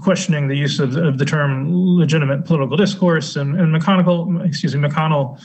questioning 0.00 0.46
the 0.46 0.54
use 0.54 0.78
of, 0.78 0.96
of, 0.96 1.18
the 1.18 1.24
term 1.24 1.66
legitimate 1.68 2.44
political 2.44 2.76
discourse 2.76 3.34
and, 3.34 3.58
and 3.60 3.74
McConnell, 3.74 4.46
excuse 4.46 4.74
me, 4.74 4.88
McConnell 4.88 5.42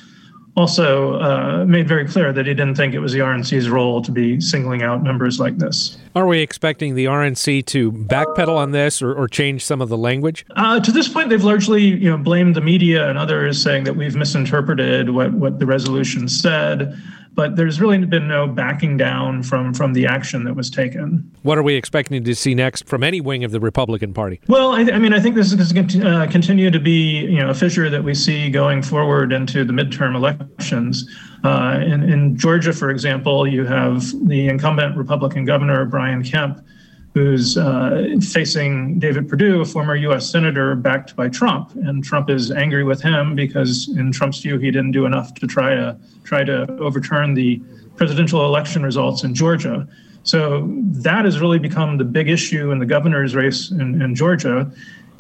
also 0.55 1.19
uh, 1.19 1.65
made 1.65 1.87
very 1.87 2.07
clear 2.07 2.31
that 2.31 2.45
he 2.45 2.53
didn't 2.53 2.75
think 2.75 2.93
it 2.93 2.99
was 2.99 3.11
the 3.11 3.19
RNC's 3.19 3.69
role 3.69 4.01
to 4.01 4.11
be 4.11 4.39
singling 4.39 4.83
out 4.83 5.03
members 5.03 5.39
like 5.39 5.57
this. 5.57 5.97
Are 6.15 6.27
we 6.27 6.41
expecting 6.41 6.93
the 6.93 7.05
RNC 7.05 7.65
to 7.67 7.91
backpedal 7.91 8.55
on 8.55 8.71
this 8.71 9.01
or, 9.01 9.13
or 9.13 9.27
change 9.27 9.65
some 9.65 9.81
of 9.81 9.89
the 9.89 9.97
language? 9.97 10.45
Uh, 10.55 10.79
to 10.79 10.91
this 10.91 11.07
point, 11.07 11.29
they've 11.29 11.43
largely 11.43 11.81
you 11.81 12.09
know, 12.09 12.17
blamed 12.17 12.55
the 12.55 12.61
media 12.61 13.09
and 13.09 13.17
others, 13.17 13.61
saying 13.61 13.85
that 13.85 13.95
we've 13.95 14.15
misinterpreted 14.15 15.09
what, 15.09 15.33
what 15.33 15.59
the 15.59 15.65
resolution 15.65 16.27
said 16.27 16.95
but 17.35 17.55
there's 17.55 17.81
really 17.81 18.03
been 18.05 18.27
no 18.27 18.47
backing 18.47 18.97
down 18.97 19.43
from 19.43 19.73
from 19.73 19.93
the 19.93 20.05
action 20.05 20.43
that 20.43 20.55
was 20.55 20.69
taken. 20.69 21.29
What 21.41 21.57
are 21.57 21.63
we 21.63 21.75
expecting 21.75 22.23
to 22.23 22.35
see 22.35 22.53
next 22.55 22.85
from 22.85 23.03
any 23.03 23.21
wing 23.21 23.43
of 23.43 23.51
the 23.51 23.59
Republican 23.59 24.13
Party? 24.13 24.39
Well, 24.47 24.73
I, 24.73 24.81
I 24.81 24.99
mean, 24.99 25.13
I 25.13 25.19
think 25.19 25.35
this 25.35 25.51
is 25.51 25.73
going 25.73 25.87
to 25.87 26.07
uh, 26.07 26.31
continue 26.31 26.69
to 26.71 26.79
be 26.79 27.21
you 27.21 27.39
know 27.39 27.49
a 27.49 27.53
fissure 27.53 27.89
that 27.89 28.03
we 28.03 28.13
see 28.13 28.49
going 28.49 28.81
forward 28.81 29.31
into 29.31 29.63
the 29.63 29.73
midterm 29.73 30.15
elections. 30.15 31.09
Uh, 31.43 31.79
in, 31.85 32.03
in 32.03 32.37
Georgia, 32.37 32.71
for 32.71 32.89
example, 32.89 33.45
you 33.45 33.65
have 33.65 34.05
the 34.27 34.47
incumbent 34.47 34.95
Republican 34.95 35.43
governor 35.43 35.83
Brian 35.85 36.23
Kemp 36.23 36.65
who's 37.13 37.57
uh, 37.57 38.15
facing 38.21 38.97
David 38.97 39.29
Perdue, 39.29 39.61
a 39.61 39.65
former 39.65 39.95
U.S. 39.95 40.29
senator 40.29 40.75
backed 40.75 41.15
by 41.15 41.29
Trump, 41.29 41.71
and 41.75 42.03
Trump 42.03 42.29
is 42.29 42.51
angry 42.51 42.83
with 42.83 43.01
him 43.01 43.35
because, 43.35 43.87
in 43.95 44.11
Trump's 44.11 44.39
view, 44.39 44.57
he 44.57 44.71
didn't 44.71 44.91
do 44.91 45.05
enough 45.05 45.33
to 45.35 45.47
try 45.47 45.75
to 45.75 45.95
try 46.23 46.43
to 46.43 46.65
overturn 46.77 47.35
the 47.35 47.61
presidential 47.95 48.45
election 48.45 48.83
results 48.83 49.23
in 49.23 49.35
Georgia. 49.35 49.87
So 50.23 50.67
that 50.79 51.25
has 51.25 51.39
really 51.39 51.59
become 51.59 51.97
the 51.97 52.05
big 52.05 52.29
issue 52.29 52.71
in 52.71 52.79
the 52.79 52.85
governor's 52.85 53.35
race 53.35 53.69
in, 53.71 54.01
in 54.01 54.15
Georgia. 54.15 54.71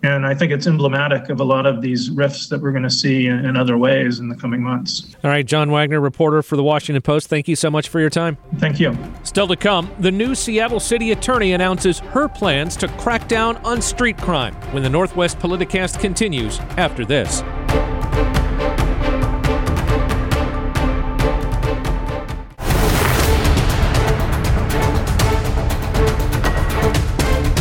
And 0.03 0.25
I 0.25 0.35
think 0.35 0.51
it's 0.51 0.67
emblematic 0.67 1.29
of 1.29 1.39
a 1.39 1.43
lot 1.45 1.65
of 1.65 1.81
these 1.81 2.11
rifts 2.11 2.47
that 2.47 2.61
we're 2.61 2.71
going 2.71 2.83
to 2.83 2.89
see 2.89 3.27
in, 3.27 3.45
in, 3.45 3.55
other 3.55 3.77
ways 3.77 4.19
in 4.19 4.27
the 4.27 4.35
coming 4.35 4.61
months. 4.61 5.15
All 5.23 5.29
right, 5.29 5.45
John 5.45 5.71
Wagner, 5.71 6.01
reporter 6.01 6.43
for 6.43 6.57
the 6.57 6.63
Washington 6.63 7.01
Post. 7.01 7.29
Thank 7.29 7.47
you 7.47 7.55
so 7.55 7.71
much 7.71 7.87
for 7.87 8.01
your 8.01 8.09
time. 8.09 8.37
Thank 8.57 8.81
you. 8.81 8.97
Still 9.23 9.47
to 9.47 9.55
come, 9.55 9.89
the 9.99 10.11
new 10.11 10.35
Seattle 10.35 10.81
City 10.81 11.11
Attorney 11.11 11.53
announces 11.53 11.99
her 11.99 12.27
plans 12.27 12.75
to 12.77 12.89
crack 12.89 13.29
down 13.29 13.55
on 13.57 13.81
street 13.81 14.17
crime 14.17 14.53
when 14.73 14.83
the 14.83 14.89
Northwest 14.89 15.39
Politicast 15.39 16.01
continues 16.01 16.59
after 16.77 17.05
this. 17.05 17.41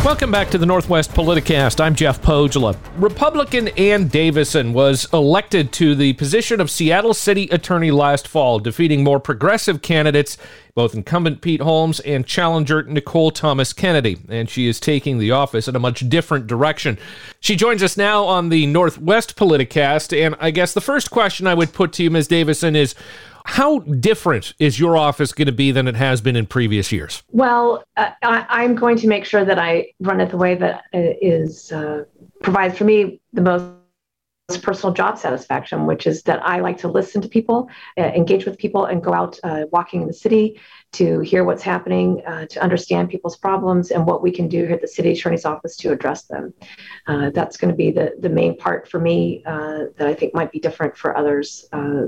Welcome 0.03 0.31
back 0.31 0.49
to 0.49 0.57
the 0.57 0.65
Northwest 0.65 1.11
Politicast. 1.11 1.79
I'm 1.79 1.95
Jeff 1.95 2.21
Pohjola. 2.21 2.77
Republican 2.97 3.69
Ann 3.69 4.09
Davison 4.09 4.73
was 4.73 5.07
elected 5.13 5.71
to 5.73 5.95
the 5.95 6.11
position 6.13 6.59
of 6.59 6.69
Seattle 6.69 7.13
City 7.13 7.47
Attorney 7.53 7.89
last 7.89 8.27
fall, 8.27 8.59
defeating 8.59 9.01
more 9.01 9.21
progressive 9.21 9.81
candidates, 9.81 10.37
both 10.75 10.93
incumbent 10.93 11.39
Pete 11.39 11.61
Holmes 11.61 12.01
and 12.01 12.27
challenger 12.27 12.83
Nicole 12.83 13.31
Thomas 13.31 13.71
Kennedy. 13.71 14.17
And 14.27 14.49
she 14.49 14.67
is 14.67 14.77
taking 14.77 15.19
the 15.19 15.31
office 15.31 15.69
in 15.69 15.75
a 15.77 15.79
much 15.79 16.09
different 16.09 16.47
direction. 16.47 16.99
She 17.39 17.55
joins 17.55 17.81
us 17.81 17.95
now 17.95 18.25
on 18.25 18.49
the 18.49 18.65
Northwest 18.65 19.37
Politicast. 19.37 20.15
And 20.21 20.35
I 20.41 20.51
guess 20.51 20.73
the 20.73 20.81
first 20.81 21.11
question 21.11 21.47
I 21.47 21.53
would 21.53 21.71
put 21.71 21.93
to 21.93 22.03
you, 22.03 22.11
Ms. 22.11 22.27
Davison, 22.27 22.75
is 22.75 22.93
how 23.45 23.79
different 23.79 24.53
is 24.59 24.79
your 24.79 24.97
office 24.97 25.33
going 25.33 25.47
to 25.47 25.51
be 25.51 25.71
than 25.71 25.87
it 25.87 25.95
has 25.95 26.21
been 26.21 26.35
in 26.35 26.45
previous 26.45 26.91
years? 26.91 27.23
Well, 27.29 27.83
uh, 27.97 28.11
I, 28.21 28.63
am 28.63 28.75
going 28.75 28.97
to 28.97 29.07
make 29.07 29.25
sure 29.25 29.45
that 29.45 29.59
I 29.59 29.93
run 29.99 30.21
it 30.21 30.29
the 30.29 30.37
way 30.37 30.55
that 30.55 30.83
is 30.93 31.71
uh, 31.71 32.05
provides 32.41 32.77
for 32.77 32.85
me 32.85 33.19
the 33.33 33.41
most 33.41 33.73
personal 34.61 34.93
job 34.93 35.17
satisfaction, 35.17 35.85
which 35.85 36.05
is 36.05 36.23
that 36.23 36.45
I 36.45 36.59
like 36.59 36.77
to 36.79 36.87
listen 36.87 37.21
to 37.21 37.29
people, 37.29 37.69
uh, 37.97 38.01
engage 38.01 38.45
with 38.45 38.57
people, 38.57 38.85
and 38.85 39.03
go 39.03 39.13
out 39.13 39.39
uh, 39.43 39.63
walking 39.71 40.01
in 40.01 40.07
the 40.07 40.13
city 40.13 40.59
to 40.93 41.21
hear 41.21 41.43
what's 41.43 41.63
happening, 41.63 42.21
uh, 42.27 42.45
to 42.47 42.61
understand 42.61 43.09
people's 43.09 43.37
problems, 43.37 43.91
and 43.91 44.05
what 44.05 44.21
we 44.21 44.31
can 44.31 44.47
do 44.47 44.65
here 44.65 44.73
at 44.73 44.81
the 44.81 44.87
city 44.87 45.11
attorney's 45.11 45.45
office 45.45 45.75
to 45.77 45.91
address 45.91 46.23
them. 46.23 46.53
Uh, 47.07 47.29
that's 47.31 47.57
going 47.57 47.71
to 47.71 47.75
be 47.75 47.89
the, 47.91 48.13
the 48.19 48.29
main 48.29 48.57
part 48.57 48.87
for 48.87 48.99
me 48.99 49.43
uh, 49.45 49.85
that 49.97 50.07
I 50.07 50.13
think 50.13 50.33
might 50.33 50.51
be 50.51 50.59
different 50.59 50.97
for 50.97 51.17
others 51.17 51.65
uh, 51.71 52.07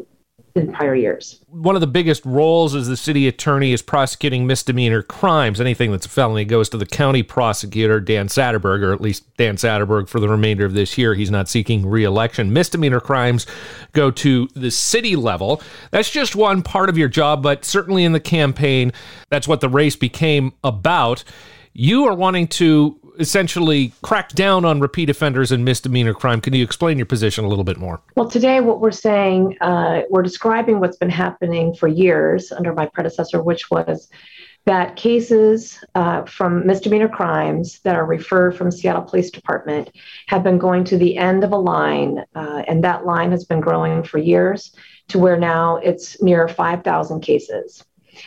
in 0.56 0.72
prior 0.72 0.96
years. 0.96 1.42
One 1.50 1.76
of 1.76 1.82
the 1.82 1.88
biggest 1.88 2.26
roles 2.26 2.76
as 2.76 2.88
the 2.88 2.96
city 2.96 3.28
attorney 3.28 3.74
is 3.74 3.82
prosecuting 3.82 4.48
misdemeanor 4.48 5.02
crimes. 5.02 5.60
Anything 5.60 5.92
that's 5.92 6.06
a 6.06 6.10
felony 6.10 6.46
goes 6.46 6.70
to 6.70 6.78
the 6.78 6.86
county 6.86 7.24
prosecutor, 7.24 8.00
Dan 8.00 8.30
Satterberg, 8.30 8.82
or 8.82 8.94
at 8.94 9.02
least 9.02 9.36
Dan 9.36 9.58
Satterberg 9.58 10.08
for 10.08 10.22
the 10.22 10.30
remainder 10.30 10.66
of 10.66 10.74
this 10.74 10.98
year. 10.98 11.14
He's 11.14 11.30
not 11.30 11.50
seeking 11.50 11.86
reelection. 11.86 12.54
Misdemeanor 12.54 13.02
crimes 13.02 13.46
go 13.92 14.12
to 14.12 14.48
the 14.56 14.72
city 14.72 15.18
level. 15.18 15.62
That's 15.92 16.10
just 16.10 16.38
one 16.38 16.62
part 16.62 16.88
of 16.88 16.98
your 16.98 17.10
job, 17.10 17.44
but 17.44 17.66
certainly 17.66 18.06
in 18.06 18.14
the 18.14 18.22
campaign, 18.22 18.94
that's 19.30 19.50
what 19.50 19.60
the 19.60 19.70
race 19.70 19.98
became 19.98 20.54
about. 20.64 21.26
You 21.74 22.06
are 22.06 22.16
wanting 22.16 22.48
to 22.48 22.98
essentially 23.20 23.94
crack 24.02 24.30
down 24.30 24.66
on 24.66 24.80
repeat 24.80 25.10
offenders 25.10 25.52
and 25.52 25.64
misdemeanor 25.66 26.14
crime. 26.14 26.42
Can 26.42 26.54
you 26.54 26.64
explain 26.64 26.98
your 26.98 27.06
position 27.06 27.46
a 27.46 27.48
little 27.48 27.64
bit 27.64 27.78
more? 27.78 28.02
Well, 28.16 28.30
today, 28.30 28.62
what 28.62 28.80
we're 28.80 28.92
saying, 28.92 29.58
uh, 29.62 30.02
we're 30.10 30.24
describing 30.24 30.80
what's 30.80 30.98
been 30.98 31.10
happening 31.10 31.74
for 31.74 31.88
years 31.88 32.52
under 32.52 32.74
my 32.74 32.86
predecessor, 32.88 33.42
which 33.42 33.70
was 33.72 34.10
that 34.66 34.96
cases 34.96 35.84
uh, 35.94 36.24
from 36.24 36.66
misdemeanor 36.66 37.08
crimes 37.08 37.80
that 37.84 37.96
are 37.96 38.06
referred 38.06 38.58
from 38.58 38.72
Seattle 38.72 39.04
Police 39.04 39.30
Department 39.30 39.92
have 40.28 40.44
been 40.44 40.58
going 40.58 40.84
to 40.86 40.98
the 40.98 41.18
end 41.18 41.44
of 41.44 41.52
a 41.52 41.58
line, 41.58 42.24
uh, 42.34 42.64
and 42.68 42.84
that 42.84 43.06
line 43.06 43.32
has 43.32 43.46
been 43.46 43.62
growing 43.62 44.04
for 44.04 44.18
years 44.18 44.76
to 45.10 45.20
where 45.20 45.38
now 45.38 45.78
it's 45.78 46.20
near 46.22 46.48
5,000 46.48 47.22
cases. 47.22 47.84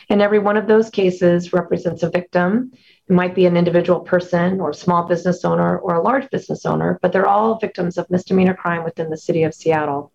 And 0.09 0.21
every 0.21 0.39
one 0.39 0.55
of 0.55 0.67
those 0.67 0.89
cases 0.89 1.51
represents 1.51 2.03
a 2.03 2.09
victim 2.09 2.71
it 3.09 3.13
might 3.13 3.33
be 3.33 3.45
an 3.47 3.57
individual 3.57 4.01
person 4.01 4.61
or 4.61 4.71
small 4.71 5.07
business 5.07 5.43
owner 5.43 5.79
or 5.79 5.95
a 5.95 6.01
large 6.01 6.29
business 6.29 6.65
owner, 6.65 6.99
but 7.01 7.11
they're 7.11 7.27
all 7.27 7.57
victims 7.57 7.97
of 7.97 8.09
misdemeanor 8.09 8.53
crime 8.53 8.83
within 8.83 9.09
the 9.09 9.17
city 9.17 9.43
of 9.43 9.53
Seattle. 9.53 10.11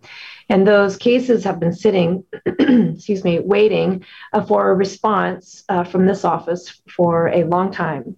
And 0.48 0.66
those 0.66 0.96
cases 0.96 1.42
have 1.42 1.58
been 1.58 1.72
sitting, 1.72 2.24
excuse 2.46 3.24
me, 3.24 3.40
waiting 3.40 4.04
uh, 4.32 4.44
for 4.44 4.70
a 4.70 4.74
response 4.74 5.64
uh, 5.68 5.82
from 5.82 6.06
this 6.06 6.24
office 6.24 6.80
for 6.88 7.28
a 7.28 7.44
long 7.44 7.72
time. 7.72 8.16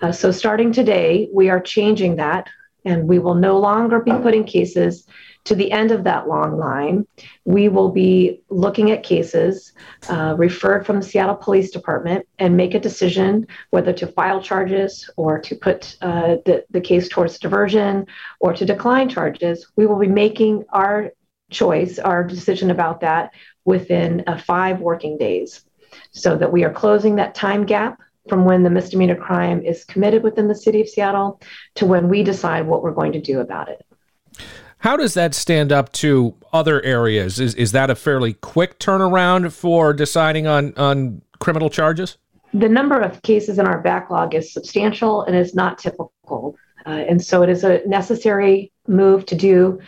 Uh, 0.00 0.12
so 0.12 0.30
starting 0.30 0.72
today, 0.72 1.28
we 1.32 1.50
are 1.50 1.60
changing 1.60 2.16
that 2.16 2.48
and 2.84 3.08
we 3.08 3.18
will 3.18 3.34
no 3.34 3.58
longer 3.58 4.00
be 4.00 4.12
putting 4.12 4.44
cases 4.44 5.06
to 5.44 5.54
the 5.54 5.72
end 5.72 5.90
of 5.90 6.04
that 6.04 6.28
long 6.28 6.56
line, 6.56 7.06
we 7.44 7.68
will 7.68 7.90
be 7.90 8.40
looking 8.48 8.90
at 8.90 9.02
cases 9.02 9.72
uh, 10.08 10.34
referred 10.38 10.86
from 10.86 10.96
the 10.96 11.06
Seattle 11.06 11.34
Police 11.34 11.70
Department 11.70 12.26
and 12.38 12.56
make 12.56 12.74
a 12.74 12.80
decision 12.80 13.46
whether 13.70 13.92
to 13.92 14.06
file 14.06 14.40
charges 14.40 15.10
or 15.16 15.40
to 15.40 15.56
put 15.56 15.96
uh, 16.00 16.36
the, 16.44 16.64
the 16.70 16.80
case 16.80 17.08
towards 17.08 17.38
diversion 17.38 18.06
or 18.40 18.52
to 18.52 18.64
decline 18.64 19.08
charges. 19.08 19.66
We 19.76 19.86
will 19.86 19.98
be 19.98 20.06
making 20.08 20.64
our 20.72 21.12
choice, 21.50 21.98
our 21.98 22.24
decision 22.24 22.70
about 22.70 23.00
that 23.00 23.32
within 23.64 24.24
uh, 24.26 24.38
five 24.38 24.80
working 24.80 25.18
days 25.18 25.64
so 26.12 26.36
that 26.36 26.52
we 26.52 26.64
are 26.64 26.72
closing 26.72 27.16
that 27.16 27.34
time 27.34 27.66
gap 27.66 28.00
from 28.28 28.44
when 28.44 28.62
the 28.62 28.70
misdemeanor 28.70 29.16
crime 29.16 29.62
is 29.62 29.84
committed 29.84 30.22
within 30.22 30.48
the 30.48 30.54
city 30.54 30.80
of 30.80 30.88
Seattle 30.88 31.40
to 31.74 31.86
when 31.86 32.08
we 32.08 32.22
decide 32.22 32.66
what 32.66 32.82
we're 32.82 32.92
going 32.92 33.12
to 33.12 33.20
do 33.20 33.40
about 33.40 33.68
it. 33.68 33.84
How 34.82 34.96
does 34.96 35.14
that 35.14 35.32
stand 35.32 35.70
up 35.70 35.92
to 35.92 36.34
other 36.52 36.82
areas? 36.82 37.38
Is 37.38 37.54
is 37.54 37.70
that 37.70 37.88
a 37.88 37.94
fairly 37.94 38.32
quick 38.32 38.80
turnaround 38.80 39.52
for 39.52 39.92
deciding 39.92 40.48
on 40.48 40.74
on 40.76 41.22
criminal 41.38 41.70
charges? 41.70 42.18
The 42.52 42.68
number 42.68 42.98
of 42.98 43.22
cases 43.22 43.60
in 43.60 43.66
our 43.68 43.80
backlog 43.80 44.34
is 44.34 44.52
substantial 44.52 45.22
and 45.22 45.36
is 45.36 45.54
not 45.54 45.78
typical, 45.78 46.56
uh, 46.84 46.90
and 46.90 47.24
so 47.24 47.44
it 47.44 47.48
is 47.48 47.62
a 47.62 47.86
necessary 47.86 48.72
move 48.88 49.24
to 49.26 49.36
do. 49.36 49.78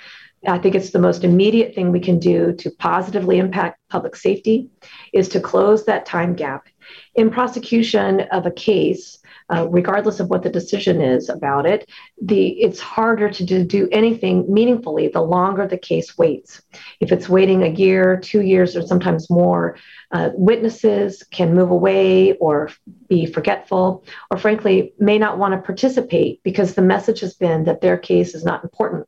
I 0.47 0.59
think 0.59 0.77
it's 0.77 0.91
the 0.91 1.01
most 1.01 1.25
immediate 1.25 1.75
thing 1.75 1.91
we 1.91 1.99
can 1.99 2.21
do 2.21 2.53
to 2.53 2.71
positively 2.71 3.39
impact 3.39 3.81
public 3.91 4.15
safety 4.15 4.69
is 5.13 5.29
to 5.31 5.41
close 5.41 5.87
that 5.87 6.07
time 6.07 6.37
gap. 6.37 6.69
In 7.17 7.31
prosecution 7.31 8.21
of 8.31 8.47
a 8.47 8.53
case, 8.53 9.19
uh, 9.51 9.67
regardless 9.69 10.21
of 10.21 10.31
what 10.31 10.43
the 10.43 10.51
decision 10.51 11.01
is 11.01 11.29
about 11.29 11.67
it, 11.67 11.89
the 12.21 12.49
it's 12.49 12.81
harder 12.81 13.29
to 13.31 13.45
do, 13.45 13.65
do 13.65 13.89
anything 13.93 14.53
meaningfully 14.53 15.09
the 15.09 15.21
longer 15.21 15.67
the 15.67 15.77
case 15.77 16.17
waits. 16.17 16.63
If 17.01 17.13
it's 17.13 17.29
waiting 17.29 17.63
a 17.63 17.69
year, 17.69 18.17
two 18.17 18.41
years, 18.41 18.77
or 18.77 18.87
sometimes 18.87 19.29
more, 19.29 19.77
uh, 20.13 20.31
witnesses 20.35 21.23
can 21.31 21.55
move 21.55 21.71
away 21.71 22.35
or 22.35 22.71
be 23.09 23.27
forgetful, 23.27 24.05
or 24.31 24.39
frankly, 24.39 24.95
may 24.99 25.19
not 25.19 25.39
want 25.39 25.55
to 25.55 25.61
participate 25.61 26.43
because 26.43 26.75
the 26.75 26.83
message 26.83 27.21
has 27.21 27.35
been 27.35 27.65
that 27.65 27.81
their 27.81 27.99
case 27.99 28.35
is 28.35 28.45
not 28.45 28.63
important. 28.63 29.07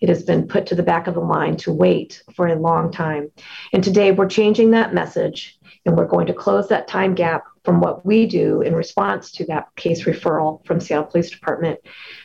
It 0.00 0.08
has 0.08 0.22
been 0.22 0.46
put 0.46 0.66
to 0.66 0.74
the 0.74 0.82
back 0.82 1.06
of 1.06 1.14
the 1.14 1.20
line 1.20 1.56
to 1.58 1.72
wait 1.72 2.22
for 2.34 2.46
a 2.46 2.54
long 2.54 2.92
time. 2.92 3.30
And 3.72 3.82
today 3.82 4.12
we're 4.12 4.28
changing 4.28 4.72
that 4.72 4.94
message 4.94 5.58
and 5.84 5.96
we're 5.96 6.06
going 6.06 6.26
to 6.26 6.34
close 6.34 6.68
that 6.68 6.88
time 6.88 7.14
gap 7.14 7.44
from 7.66 7.80
what 7.80 8.06
we 8.06 8.26
do 8.26 8.62
in 8.62 8.76
response 8.76 9.32
to 9.32 9.44
that 9.46 9.66
case 9.74 10.04
referral 10.04 10.64
from 10.64 10.78
Seattle 10.80 11.06
Police 11.06 11.30
Department 11.30 11.80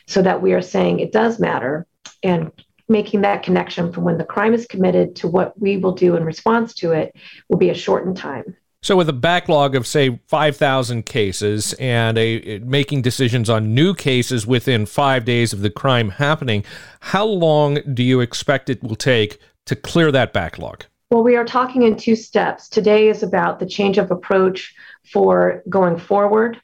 so 0.06 0.22
that 0.22 0.40
we 0.40 0.52
are 0.52 0.62
saying 0.62 1.00
it 1.00 1.10
does 1.10 1.40
matter 1.40 1.84
and 2.22 2.52
making 2.88 3.22
that 3.22 3.42
connection 3.42 3.92
from 3.92 4.04
when 4.04 4.18
the 4.18 4.24
crime 4.24 4.54
is 4.54 4.66
committed 4.66 5.16
to 5.16 5.26
what 5.26 5.60
we 5.60 5.78
will 5.78 5.96
do 5.96 6.14
in 6.14 6.24
response 6.24 6.74
to 6.74 6.92
it 6.92 7.16
will 7.48 7.58
be 7.58 7.70
a 7.70 7.74
shortened 7.74 8.16
time. 8.16 8.56
So, 8.82 8.96
with 8.96 9.08
a 9.08 9.12
backlog 9.12 9.74
of 9.74 9.86
say 9.86 10.20
five 10.28 10.56
thousand 10.56 11.06
cases 11.06 11.72
and 11.74 12.18
a 12.18 12.58
making 12.60 13.02
decisions 13.02 13.50
on 13.50 13.74
new 13.74 13.94
cases 13.94 14.46
within 14.46 14.86
five 14.86 15.24
days 15.24 15.52
of 15.52 15.60
the 15.60 15.70
crime 15.70 16.10
happening, 16.10 16.64
how 17.00 17.24
long 17.24 17.78
do 17.94 18.02
you 18.02 18.20
expect 18.20 18.70
it 18.70 18.82
will 18.82 18.96
take 18.96 19.38
to 19.66 19.76
clear 19.76 20.10
that 20.12 20.32
backlog? 20.32 20.84
Well, 21.12 21.22
we 21.22 21.36
are 21.36 21.44
talking 21.44 21.82
in 21.82 21.96
two 21.96 22.16
steps. 22.16 22.70
Today 22.70 23.08
is 23.08 23.22
about 23.22 23.60
the 23.60 23.66
change 23.66 23.98
of 23.98 24.10
approach 24.10 24.74
for 25.04 25.62
going 25.68 25.98
forward. 25.98 26.60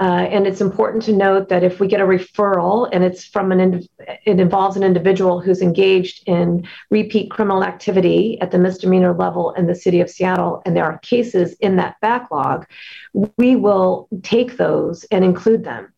Uh, 0.00 0.28
and 0.30 0.46
it's 0.46 0.60
important 0.60 1.02
to 1.02 1.12
note 1.12 1.48
that 1.48 1.64
if 1.64 1.80
we 1.80 1.88
get 1.88 2.00
a 2.00 2.04
referral 2.04 2.88
and 2.92 3.02
it's 3.02 3.24
from 3.24 3.50
an 3.50 3.84
it 4.24 4.38
involves 4.38 4.76
an 4.76 4.84
individual 4.84 5.40
who's 5.40 5.60
engaged 5.60 6.22
in 6.28 6.64
repeat 6.88 7.32
criminal 7.32 7.64
activity 7.64 8.40
at 8.40 8.52
the 8.52 8.58
misdemeanor 8.58 9.12
level 9.12 9.50
in 9.54 9.66
the 9.66 9.74
city 9.74 10.00
of 10.00 10.08
Seattle, 10.08 10.62
and 10.64 10.76
there 10.76 10.84
are 10.84 10.98
cases 10.98 11.54
in 11.54 11.76
that 11.76 11.96
backlog, 12.00 12.64
we 13.36 13.56
will 13.56 14.08
take 14.22 14.56
those 14.56 15.02
and 15.10 15.24
include 15.24 15.64
them 15.64 15.92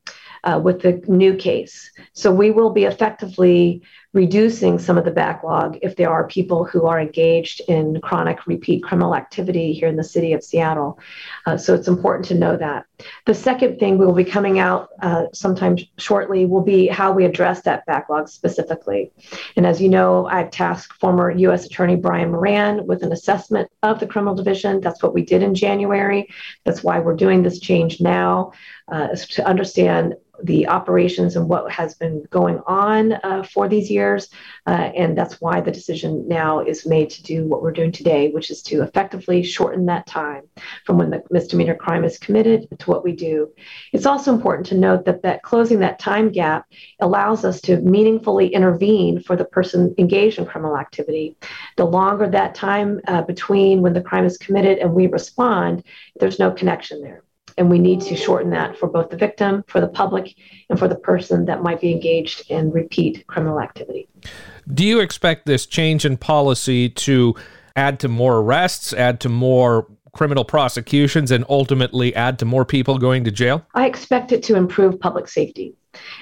uh, 0.45 0.59
with 0.63 0.81
the 0.81 1.03
new 1.07 1.37
case. 1.37 1.91
So 2.15 2.33
we 2.33 2.51
will 2.51 2.71
be 2.71 2.85
effectively 2.85 3.83
reducing 4.13 4.79
some 4.79 4.99
of 4.99 5.05
the 5.05 5.11
backlog 5.11 5.79
if 5.83 5.95
there 5.95 6.11
are 6.11 6.27
people 6.27 6.65
who 6.65 6.87
are 6.87 7.01
engaged 7.01 7.61
in 7.69 8.01
chronic 8.01 8.47
repeat 8.47 8.83
criminal 8.83 9.15
activity 9.15 9.73
here 9.73 9.87
in 9.87 9.97
the 9.97 10.05
city 10.05 10.33
of 10.33 10.43
Seattle. 10.43 10.99
Uh, 11.47 11.57
so 11.57 11.75
it's 11.75 11.87
important 11.87 12.27
to 12.27 12.35
know 12.35 12.57
that. 12.57 12.87
The 13.27 13.35
second 13.35 13.79
thing 13.79 13.99
we 13.99 14.07
will 14.07 14.15
be 14.15 14.25
coming 14.25 14.59
out 14.59 14.89
uh, 15.01 15.27
sometime 15.33 15.77
shortly 15.97 16.45
will 16.45 16.63
be 16.63 16.89
how 16.89 17.13
we 17.13 17.25
address 17.25 17.63
that 17.63 17.87
backlog 17.87 18.29
specifically. 18.29 19.13
And 19.57 19.65
as 19.65 19.81
you 19.81 19.89
know, 19.89 20.27
I've 20.27 20.51
tasked 20.51 20.95
former 20.95 21.31
U.S. 21.31 21.65
Attorney 21.65 21.97
Brian 21.97 22.33
Moran 22.33 22.87
with 22.87 23.05
an 23.05 23.13
assessment 23.13 23.71
of 23.83 24.01
the 24.01 24.07
criminal 24.09 24.35
division. 24.35 24.81
That's 24.81 25.03
what 25.03 25.15
we 25.15 25.25
did 25.25 25.43
in 25.43 25.55
January. 25.55 26.29
That's 26.65 26.83
why 26.83 26.99
we're 26.99 27.17
doing 27.17 27.43
this 27.43 27.61
change 27.61 28.01
now 28.01 28.53
uh, 28.91 29.09
to 29.15 29.47
understand 29.47 30.15
the 30.43 30.69
operations 30.69 31.37
and 31.37 31.49
what 31.49 31.71
has 31.71 31.95
been 31.95 32.25
going 32.31 32.61
on 32.67 33.13
uh, 33.13 33.43
for 33.43 33.69
these 33.69 33.91
years 33.91 34.00
years. 34.01 34.23
Uh, 34.67 34.89
and 35.03 35.11
that's 35.19 35.41
why 35.41 35.61
the 35.61 35.77
decision 35.81 36.11
now 36.29 36.61
is 36.61 36.87
made 36.95 37.09
to 37.11 37.23
do 37.23 37.39
what 37.51 37.61
we're 37.63 37.79
doing 37.81 37.93
today, 37.93 38.23
which 38.31 38.51
is 38.51 38.63
to 38.63 38.83
effectively 38.83 39.43
shorten 39.43 39.87
that 39.87 40.07
time 40.07 40.43
from 40.85 40.99
when 40.99 41.11
the 41.11 41.23
misdemeanor 41.31 41.75
crime 41.85 42.05
is 42.05 42.19
committed 42.19 42.59
to 42.81 42.91
what 42.91 43.05
we 43.05 43.13
do. 43.29 43.37
It's 43.93 44.07
also 44.07 44.33
important 44.33 44.67
to 44.69 44.83
note 44.89 45.05
that, 45.05 45.23
that 45.23 45.43
closing 45.43 45.81
that 45.81 45.99
time 45.99 46.31
gap 46.31 46.67
allows 47.01 47.45
us 47.45 47.61
to 47.63 47.81
meaningfully 47.97 48.49
intervene 48.59 49.23
for 49.27 49.37
the 49.37 49.51
person 49.57 49.95
engaged 49.99 50.39
in 50.39 50.47
criminal 50.47 50.77
activity. 50.77 51.37
The 51.77 51.85
longer 51.85 52.29
that 52.29 52.55
time 52.55 53.01
uh, 53.07 53.23
between 53.23 53.83
when 53.83 53.95
the 53.95 54.07
crime 54.09 54.25
is 54.25 54.39
committed 54.39 54.79
and 54.79 54.95
we 54.95 55.07
respond, 55.07 55.85
there's 56.19 56.39
no 56.39 56.51
connection 56.51 57.03
there. 57.03 57.23
And 57.61 57.69
we 57.69 57.79
need 57.79 58.01
to 58.01 58.17
shorten 58.17 58.49
that 58.53 58.79
for 58.79 58.89
both 58.89 59.11
the 59.11 59.19
victim, 59.19 59.65
for 59.69 59.83
the 59.83 59.89
public, 59.89 60.35
and 60.71 60.79
for 60.79 60.89
the 60.89 60.95
person 60.95 61.45
that 61.45 61.63
might 61.63 61.79
be 61.79 61.93
engaged 61.93 62.51
in 62.51 62.71
repeat 62.73 63.27
criminal 63.27 63.61
activity. 63.61 64.09
Do 64.73 64.83
you 64.83 65.01
expect 65.01 65.45
this 65.45 65.67
change 65.67 66.07
in 66.07 66.17
policy 66.17 66.89
to 66.89 67.35
add 67.77 68.01
to 68.01 68.09
more 68.09 68.39
arrests, 68.39 68.95
add 68.95 69.21
to 69.21 69.29
more 69.29 69.87
criminal 70.13 70.43
prosecutions, 70.43 71.31
and 71.31 71.45
ultimately 71.51 72.17
add 72.17 72.39
to 72.39 72.47
more 72.47 72.65
people 72.65 72.97
going 72.97 73.25
to 73.25 73.31
jail? 73.31 73.67
I 73.75 73.85
expect 73.85 74.33
it 74.33 74.43
to 74.45 74.57
improve 74.57 74.99
public 74.99 75.29
safety. 75.29 75.75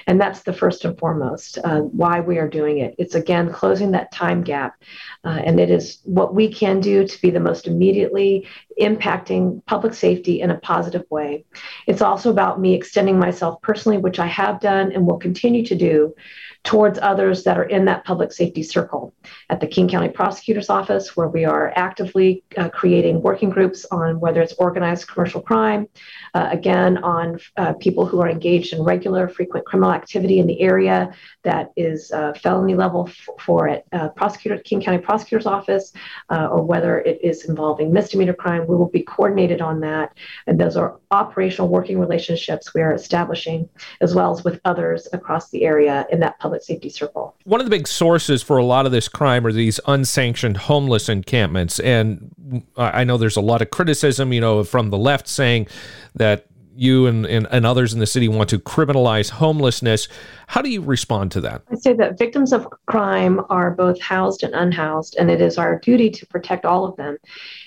And 0.07 0.19
that's 0.19 0.43
the 0.43 0.53
first 0.53 0.85
and 0.85 0.97
foremost 0.97 1.57
uh, 1.63 1.81
why 1.81 2.19
we 2.19 2.37
are 2.37 2.47
doing 2.47 2.79
it. 2.79 2.95
It's 2.97 3.15
again 3.15 3.51
closing 3.51 3.91
that 3.91 4.11
time 4.11 4.43
gap. 4.43 4.81
Uh, 5.23 5.39
and 5.43 5.59
it 5.59 5.69
is 5.69 5.99
what 6.03 6.33
we 6.33 6.51
can 6.51 6.79
do 6.79 7.07
to 7.07 7.21
be 7.21 7.29
the 7.29 7.39
most 7.39 7.67
immediately 7.67 8.47
impacting 8.79 9.63
public 9.65 9.93
safety 9.93 10.41
in 10.41 10.51
a 10.51 10.59
positive 10.59 11.03
way. 11.09 11.45
It's 11.87 12.01
also 12.01 12.29
about 12.29 12.59
me 12.59 12.73
extending 12.73 13.19
myself 13.19 13.61
personally, 13.61 13.97
which 13.97 14.19
I 14.19 14.27
have 14.27 14.59
done 14.59 14.91
and 14.91 15.05
will 15.05 15.17
continue 15.17 15.65
to 15.65 15.75
do 15.75 16.15
towards 16.63 16.99
others 16.99 17.43
that 17.43 17.57
are 17.57 17.63
in 17.63 17.85
that 17.85 18.03
public 18.03 18.31
safety 18.31 18.63
circle. 18.63 19.13
At 19.49 19.59
the 19.59 19.67
King 19.67 19.87
County 19.87 20.09
Prosecutor's 20.09 20.69
Office, 20.69 21.15
where 21.15 21.27
we 21.27 21.45
are 21.45 21.73
actively 21.75 22.43
uh, 22.57 22.69
creating 22.69 23.21
working 23.21 23.49
groups 23.49 23.85
on 23.91 24.19
whether 24.19 24.41
it's 24.41 24.53
organized 24.53 25.07
commercial 25.07 25.41
crime, 25.41 25.87
uh, 26.33 26.49
again, 26.51 26.97
on 26.97 27.39
uh, 27.57 27.73
people 27.73 28.05
who 28.05 28.21
are 28.21 28.29
engaged 28.29 28.73
in 28.73 28.83
regular, 28.83 29.27
frequent 29.27 29.65
criminal 29.65 29.91
activity 29.91 30.39
in 30.39 30.47
the 30.47 30.59
area 30.61 31.11
that 31.43 31.71
is 31.75 32.11
uh, 32.11 32.33
felony 32.33 32.75
level 32.75 33.07
f- 33.07 33.29
for 33.39 33.67
it, 33.67 33.85
uh, 33.93 34.09
prosecutor, 34.09 34.57
King 34.57 34.81
County 34.81 34.99
Prosecutor's 34.99 35.45
Office, 35.45 35.93
uh, 36.29 36.47
or 36.47 36.61
whether 36.61 36.99
it 36.99 37.19
is 37.23 37.45
involving 37.45 37.91
misdemeanor 37.91 38.33
crime. 38.33 38.67
We 38.67 38.75
will 38.75 38.89
be 38.89 39.03
coordinated 39.03 39.61
on 39.61 39.79
that. 39.79 40.15
And 40.45 40.59
those 40.59 40.75
are 40.75 40.99
operational 41.11 41.69
working 41.69 41.99
relationships 41.99 42.73
we 42.73 42.81
are 42.81 42.93
establishing, 42.93 43.69
as 44.01 44.13
well 44.13 44.31
as 44.31 44.43
with 44.43 44.59
others 44.65 45.07
across 45.13 45.49
the 45.49 45.63
area 45.63 46.05
in 46.11 46.19
that 46.19 46.37
public 46.39 46.58
public 46.59 46.65
safety 46.65 46.89
circle. 46.89 47.35
One 47.43 47.59
of 47.59 47.65
the 47.65 47.69
big 47.69 47.87
sources 47.87 48.43
for 48.43 48.57
a 48.57 48.65
lot 48.65 48.85
of 48.85 48.91
this 48.91 49.07
crime 49.07 49.45
are 49.45 49.51
these 49.51 49.79
unsanctioned 49.87 50.57
homeless 50.57 51.09
encampments. 51.09 51.79
And 51.79 52.65
I 52.77 53.03
know 53.03 53.17
there's 53.17 53.37
a 53.37 53.41
lot 53.41 53.61
of 53.61 53.69
criticism, 53.69 54.33
you 54.33 54.41
know, 54.41 54.63
from 54.63 54.89
the 54.89 54.97
left 54.97 55.27
saying 55.27 55.67
that 56.15 56.47
you 56.79 57.05
and, 57.07 57.25
and, 57.25 57.47
and, 57.51 57.65
others 57.65 57.93
in 57.93 57.99
the 57.99 58.07
city 58.07 58.27
want 58.27 58.49
to 58.49 58.59
criminalize 58.59 59.29
homelessness. 59.29 60.07
How 60.47 60.61
do 60.61 60.69
you 60.69 60.81
respond 60.81 61.31
to 61.33 61.41
that? 61.41 61.61
I 61.71 61.75
say 61.75 61.93
that 61.93 62.17
victims 62.17 62.53
of 62.53 62.67
crime 62.87 63.41
are 63.49 63.71
both 63.71 64.01
housed 64.01 64.43
and 64.43 64.53
unhoused, 64.55 65.15
and 65.19 65.29
it 65.29 65.41
is 65.41 65.57
our 65.57 65.79
duty 65.79 66.09
to 66.09 66.25
protect 66.25 66.65
all 66.65 66.85
of 66.85 66.95
them. 66.95 67.17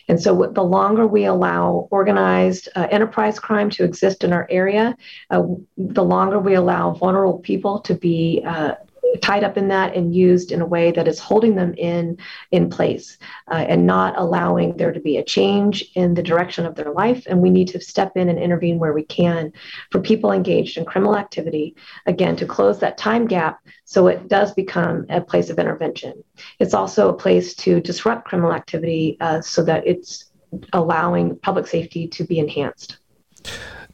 And 0.09 0.21
so, 0.21 0.51
the 0.53 0.65
longer 0.65 1.07
we 1.07 1.25
allow 1.25 1.89
organized 1.91 2.69
uh, 2.75 2.89
enterprise 2.91 3.39
crime 3.39 3.71
to 3.71 3.85
exist 3.85 4.25
in 4.25 4.33
our 4.33 4.47
area, 4.51 4.97
uh, 5.31 5.43
the 5.77 6.05
longer 6.05 6.39
we 6.39 6.55
allow 6.55 6.93
vulnerable 6.93 7.39
people 7.39 7.81
to 7.81 7.95
be 7.95 8.43
uh, 8.47 8.75
tied 9.21 9.45
up 9.45 9.57
in 9.57 9.69
that 9.69 9.95
and 9.95 10.15
used 10.15 10.53
in 10.53 10.61
a 10.61 10.67
way 10.67 10.91
that 10.93 11.09
is 11.09 11.19
holding 11.19 11.57
them 11.57 11.75
in 11.75 12.19
in 12.51 12.71
place 12.71 13.19
uh, 13.51 13.65
and 13.69 13.87
not 13.87 14.15
allowing 14.17 14.77
there 14.77 14.93
to 14.93 15.01
be 15.01 15.17
a 15.17 15.25
change 15.25 15.85
in 15.95 16.15
the 16.15 16.23
direction 16.23 16.67
of 16.67 16.75
their 16.75 16.93
life. 16.93 17.25
And 17.27 17.41
we 17.41 17.51
need 17.51 17.69
to 17.69 17.81
step 17.81 18.17
in 18.17 18.29
and 18.29 18.39
intervene 18.39 18.79
where 18.79 18.93
we 18.93 19.05
can 19.05 19.53
for 19.91 20.01
people 20.01 20.33
engaged 20.33 20.79
in 20.79 20.85
criminal 20.85 21.17
activity 21.17 21.77
again 22.07 22.37
to 22.37 22.47
close 22.47 22.81
that 22.81 22.99
time 22.99 23.27
gap 23.27 23.61
so 23.85 24.07
it 24.07 24.29
does 24.29 24.53
become 24.53 25.07
a 25.09 25.21
place 25.21 25.51
of 25.51 25.59
intervention. 25.59 26.25
It's 26.59 26.75
also 26.75 27.09
a 27.09 27.17
place 27.17 27.55
to 27.57 27.81
disrupt 27.81 28.27
criminal 28.27 28.53
activity 28.53 29.17
uh, 29.21 29.41
so 29.41 29.63
that 29.65 29.87
it's 29.87 30.31
allowing 30.73 31.39
public 31.39 31.67
safety 31.67 32.07
to 32.09 32.25
be 32.25 32.39
enhanced 32.39 32.99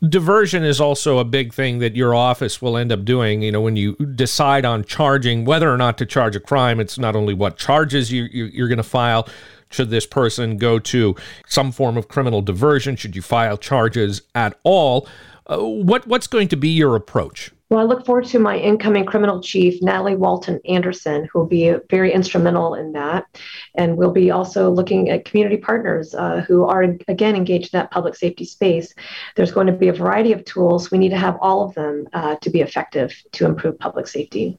diversion 0.06 0.64
is 0.64 0.80
also 0.80 1.18
a 1.18 1.24
big 1.24 1.52
thing 1.52 1.78
that 1.78 1.96
your 1.96 2.14
office 2.14 2.62
will 2.62 2.76
end 2.76 2.92
up 2.92 3.04
doing. 3.04 3.42
You 3.42 3.52
know, 3.52 3.60
when 3.60 3.76
you 3.76 3.94
decide 3.94 4.64
on 4.64 4.84
charging 4.84 5.44
whether 5.44 5.72
or 5.72 5.76
not 5.76 5.98
to 5.98 6.06
charge 6.06 6.36
a 6.36 6.40
crime, 6.40 6.80
it's 6.80 6.98
not 6.98 7.16
only 7.16 7.34
what 7.34 7.56
charges 7.56 8.12
you, 8.12 8.24
you 8.24 8.64
are 8.64 8.68
going 8.68 8.78
to 8.78 8.82
file. 8.82 9.28
Should 9.70 9.90
this 9.90 10.06
person 10.06 10.56
go 10.56 10.78
to 10.78 11.14
some 11.46 11.72
form 11.72 11.96
of 11.96 12.08
criminal 12.08 12.40
diversion? 12.40 12.96
Should 12.96 13.14
you 13.14 13.22
file 13.22 13.58
charges 13.58 14.22
at 14.34 14.58
all? 14.62 15.06
Uh, 15.46 15.58
what 15.58 16.06
what's 16.06 16.26
going 16.26 16.48
to 16.48 16.56
be 16.56 16.68
your 16.68 16.94
approach? 16.94 17.50
Well, 17.70 17.80
I 17.80 17.82
look 17.82 18.06
forward 18.06 18.24
to 18.26 18.38
my 18.38 18.56
incoming 18.56 19.04
criminal 19.04 19.42
chief, 19.42 19.82
Natalie 19.82 20.16
Walton 20.16 20.58
Anderson, 20.64 21.28
who 21.30 21.40
will 21.40 21.46
be 21.46 21.74
very 21.90 22.10
instrumental 22.12 22.74
in 22.74 22.92
that. 22.92 23.26
And 23.74 23.98
we'll 23.98 24.12
be 24.12 24.30
also 24.30 24.70
looking 24.70 25.10
at 25.10 25.26
community 25.26 25.58
partners 25.58 26.14
uh, 26.14 26.44
who 26.48 26.64
are, 26.64 26.82
again, 27.08 27.36
engaged 27.36 27.74
in 27.74 27.78
that 27.78 27.90
public 27.90 28.16
safety 28.16 28.46
space. 28.46 28.94
There's 29.36 29.52
going 29.52 29.66
to 29.66 29.74
be 29.74 29.88
a 29.88 29.92
variety 29.92 30.32
of 30.32 30.46
tools. 30.46 30.90
We 30.90 30.96
need 30.96 31.10
to 31.10 31.18
have 31.18 31.36
all 31.42 31.62
of 31.62 31.74
them 31.74 32.08
uh, 32.14 32.36
to 32.36 32.48
be 32.48 32.62
effective 32.62 33.14
to 33.32 33.44
improve 33.44 33.78
public 33.78 34.06
safety. 34.06 34.58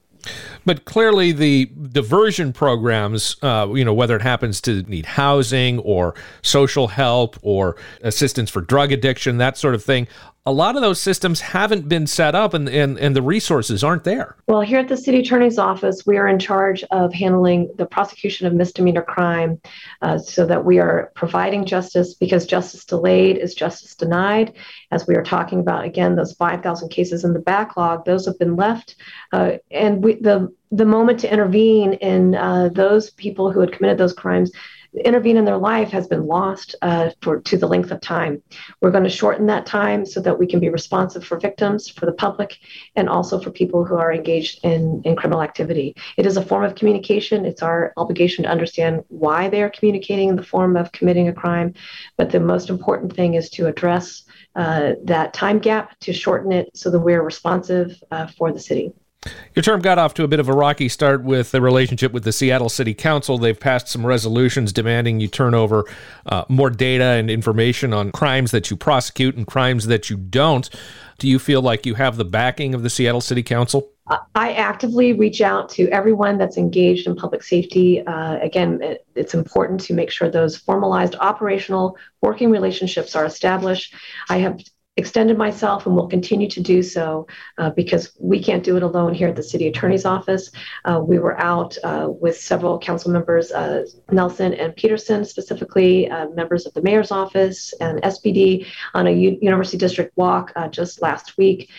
But 0.65 0.85
clearly, 0.85 1.31
the 1.31 1.71
diversion 1.91 2.51
programs, 2.51 3.37
uh, 3.41 3.67
you 3.73 3.85
know, 3.85 3.93
whether 3.93 4.15
it 4.15 4.21
happens 4.21 4.59
to 4.61 4.83
need 4.83 5.05
housing 5.05 5.79
or 5.79 6.13
social 6.41 6.89
help 6.89 7.37
or 7.41 7.77
assistance 8.01 8.49
for 8.49 8.61
drug 8.61 8.91
addiction, 8.91 9.37
that 9.37 9.57
sort 9.57 9.75
of 9.75 9.83
thing, 9.83 10.07
a 10.49 10.51
lot 10.51 10.75
of 10.75 10.81
those 10.81 10.99
systems 10.99 11.39
haven't 11.39 11.87
been 11.87 12.07
set 12.07 12.33
up 12.33 12.55
and, 12.55 12.67
and, 12.67 12.97
and 12.97 13.15
the 13.15 13.21
resources 13.21 13.83
aren't 13.83 14.03
there. 14.03 14.35
Well, 14.47 14.61
here 14.61 14.79
at 14.79 14.87
the 14.87 14.97
city 14.97 15.19
attorney's 15.19 15.59
office, 15.59 16.07
we 16.07 16.17
are 16.17 16.27
in 16.27 16.39
charge 16.39 16.83
of 16.89 17.13
handling 17.13 17.71
the 17.77 17.85
prosecution 17.85 18.47
of 18.47 18.53
misdemeanor 18.53 19.03
crime 19.03 19.61
uh, 20.01 20.17
so 20.17 20.47
that 20.47 20.65
we 20.65 20.79
are 20.79 21.11
providing 21.13 21.65
justice 21.65 22.15
because 22.15 22.47
justice 22.47 22.83
delayed 22.83 23.37
is 23.37 23.53
justice 23.53 23.93
denied. 23.93 24.53
As 24.89 25.05
we 25.05 25.15
are 25.15 25.23
talking 25.23 25.59
about, 25.59 25.85
again, 25.85 26.15
those 26.15 26.33
5,000 26.33 26.89
cases 26.89 27.23
in 27.23 27.33
the 27.33 27.39
backlog, 27.39 28.05
those 28.05 28.25
have 28.25 28.39
been 28.39 28.55
left. 28.55 28.95
Uh, 29.31 29.57
and 29.69 30.03
we, 30.03 30.15
the, 30.15 30.51
the 30.71 30.85
moment 30.85 31.19
to 31.19 31.31
intervene 31.31 31.93
in 31.93 32.33
uh, 32.33 32.69
those 32.73 33.11
people 33.11 33.51
who 33.51 33.59
had 33.59 33.71
committed 33.71 33.99
those 33.99 34.13
crimes 34.13 34.51
intervene 35.05 35.37
in 35.37 35.45
their 35.45 35.57
life 35.57 35.89
has 35.91 36.07
been 36.07 36.25
lost 36.25 36.75
uh, 36.81 37.09
for 37.21 37.41
to 37.41 37.57
the 37.57 37.67
length 37.67 37.91
of 37.91 38.01
time. 38.01 38.41
We're 38.81 38.91
going 38.91 39.03
to 39.03 39.09
shorten 39.09 39.47
that 39.47 39.65
time 39.65 40.05
so 40.05 40.19
that 40.21 40.39
we 40.39 40.47
can 40.47 40.59
be 40.59 40.69
responsive 40.69 41.23
for 41.23 41.39
victims, 41.39 41.89
for 41.89 42.05
the 42.05 42.11
public, 42.11 42.57
and 42.95 43.09
also 43.09 43.39
for 43.39 43.51
people 43.51 43.85
who 43.85 43.95
are 43.95 44.13
engaged 44.13 44.63
in, 44.63 45.01
in 45.05 45.15
criminal 45.15 45.41
activity. 45.41 45.95
It 46.17 46.25
is 46.25 46.37
a 46.37 46.45
form 46.45 46.63
of 46.63 46.75
communication. 46.75 47.45
It's 47.45 47.61
our 47.61 47.93
obligation 47.97 48.43
to 48.43 48.49
understand 48.49 49.03
why 49.07 49.49
they 49.49 49.61
are 49.61 49.69
communicating 49.69 50.29
in 50.29 50.35
the 50.35 50.43
form 50.43 50.75
of 50.75 50.91
committing 50.91 51.27
a 51.27 51.33
crime. 51.33 51.73
But 52.17 52.31
the 52.31 52.39
most 52.39 52.69
important 52.69 53.15
thing 53.15 53.35
is 53.35 53.49
to 53.51 53.67
address 53.67 54.23
uh, 54.55 54.93
that 55.03 55.33
time 55.33 55.59
gap, 55.59 55.97
to 55.99 56.13
shorten 56.13 56.51
it 56.51 56.69
so 56.75 56.89
that 56.89 56.99
we're 56.99 57.21
responsive 57.21 58.01
uh, 58.11 58.27
for 58.27 58.51
the 58.51 58.59
city. 58.59 58.91
Your 59.53 59.63
term 59.63 59.81
got 59.81 59.97
off 59.97 60.13
to 60.13 60.23
a 60.23 60.27
bit 60.29 60.39
of 60.39 60.47
a 60.47 60.53
rocky 60.53 60.87
start 60.87 61.23
with 61.23 61.51
the 61.51 61.61
relationship 61.61 62.13
with 62.13 62.23
the 62.23 62.31
Seattle 62.31 62.69
City 62.69 62.93
Council. 62.93 63.37
They've 63.37 63.59
passed 63.59 63.89
some 63.89 64.05
resolutions 64.05 64.71
demanding 64.71 65.19
you 65.19 65.27
turn 65.27 65.53
over 65.53 65.83
uh, 66.25 66.45
more 66.47 66.69
data 66.69 67.03
and 67.03 67.29
information 67.29 67.93
on 67.93 68.13
crimes 68.13 68.51
that 68.51 68.71
you 68.71 68.77
prosecute 68.77 69.35
and 69.35 69.45
crimes 69.45 69.87
that 69.87 70.09
you 70.09 70.15
don't. 70.15 70.69
Do 71.17 71.27
you 71.27 71.37
feel 71.37 71.61
like 71.61 71.85
you 71.85 71.95
have 71.95 72.15
the 72.15 72.23
backing 72.23 72.73
of 72.73 72.83
the 72.83 72.89
Seattle 72.89 73.19
City 73.19 73.43
Council? 73.43 73.89
I 74.33 74.53
actively 74.53 75.13
reach 75.13 75.41
out 75.41 75.69
to 75.71 75.89
everyone 75.89 76.37
that's 76.37 76.57
engaged 76.57 77.05
in 77.05 77.15
public 77.15 77.43
safety. 77.43 78.01
Uh, 78.05 78.39
again, 78.39 78.81
it, 78.81 79.05
it's 79.15 79.33
important 79.33 79.81
to 79.81 79.93
make 79.93 80.09
sure 80.09 80.29
those 80.29 80.55
formalized 80.55 81.15
operational 81.19 81.97
working 82.21 82.49
relationships 82.49 83.15
are 83.15 83.25
established. 83.25 83.93
I 84.29 84.37
have 84.37 84.61
extended 84.99 85.37
myself 85.37 85.85
and 85.85 85.95
will 85.95 86.07
continue 86.07 86.47
to 86.49 86.61
do 86.61 86.83
so 86.83 87.25
uh, 87.57 87.69
because 87.71 88.11
we 88.19 88.43
can't 88.43 88.63
do 88.63 88.77
it 88.77 88.83
alone 88.83 89.13
here 89.13 89.29
at 89.29 89.35
the 89.35 89.41
city 89.41 89.67
attorney's 89.67 90.05
office. 90.05 90.51
Uh, 90.85 91.01
we 91.03 91.17
were 91.17 91.39
out 91.39 91.77
uh, 91.83 92.07
with 92.09 92.37
several 92.37 92.77
council 92.77 93.09
members, 93.09 93.51
uh, 93.51 93.85
Nelson 94.11 94.53
and 94.53 94.75
Peterson, 94.75 95.25
specifically 95.25 96.09
uh, 96.09 96.27
members 96.29 96.65
of 96.65 96.73
the 96.73 96.81
mayor's 96.81 97.11
office 97.11 97.73
and 97.79 98.01
SPD, 98.03 98.67
on 98.93 99.07
a 99.07 99.11
U- 99.11 99.39
university 99.41 99.77
district 99.77 100.15
walk 100.17 100.51
uh, 100.55 100.67
just 100.67 101.01
last 101.01 101.37
week. 101.37 101.69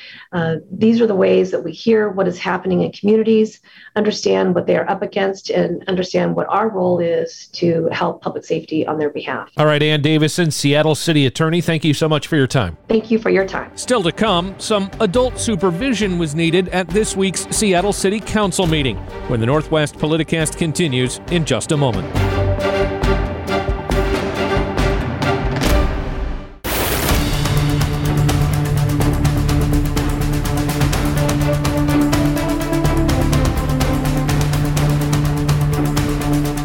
these 0.73 1.01
are 1.01 1.07
the 1.07 1.15
ways 1.15 1.51
that 1.51 1.63
we 1.63 1.73
hear 1.73 2.09
what 2.09 2.27
is 2.27 2.39
happening 2.39 2.83
in 2.83 2.91
communities, 2.93 3.61
understand 3.97 4.55
what 4.55 4.67
they 4.67 4.77
are 4.77 4.89
up 4.89 5.03
against, 5.03 5.51
and 5.51 5.85
understand 5.89 6.35
what 6.35 6.47
our 6.49 6.71
role 6.71 6.99
is 6.99 7.49
to 7.53 7.89
help 7.93 8.23
public 8.23 8.45
safety 8.45 8.87
on 8.87 8.99
their 8.99 9.11
behalf. 9.11 9.51
All 9.59 9.67
right, 9.67 9.83
Ann 9.83 10.01
Davison, 10.01 10.51
Seattle 10.51 10.95
City 10.95 11.27
Attorney, 11.27 11.61
thank 11.61 11.85
you 11.85 11.93
so 11.93 12.09
much 12.09 12.27
for 12.27 12.37
your 12.37 12.47
time. 12.47 12.79
Thank 12.89 13.10
you 13.10 13.10
You 13.11 13.19
for 13.19 13.31
your 13.31 13.47
time. 13.47 13.77
Still 13.77 14.03
to 14.05 14.13
come, 14.13 14.55
some 14.59 14.91
adult 15.01 15.39
supervision 15.39 16.19
was 16.19 16.35
needed 16.35 16.69
at 16.69 16.89
this 16.89 17.17
week's 17.17 17.47
Seattle 17.51 17.93
City 17.93 18.21
Council 18.21 18.67
meeting 18.67 18.97
when 19.29 19.41
the 19.41 19.47
Northwest 19.47 19.97
Politicast 19.97 20.57
continues 20.57 21.21
in 21.31 21.45
just 21.45 21.73
a 21.73 21.77
moment. 21.77 22.07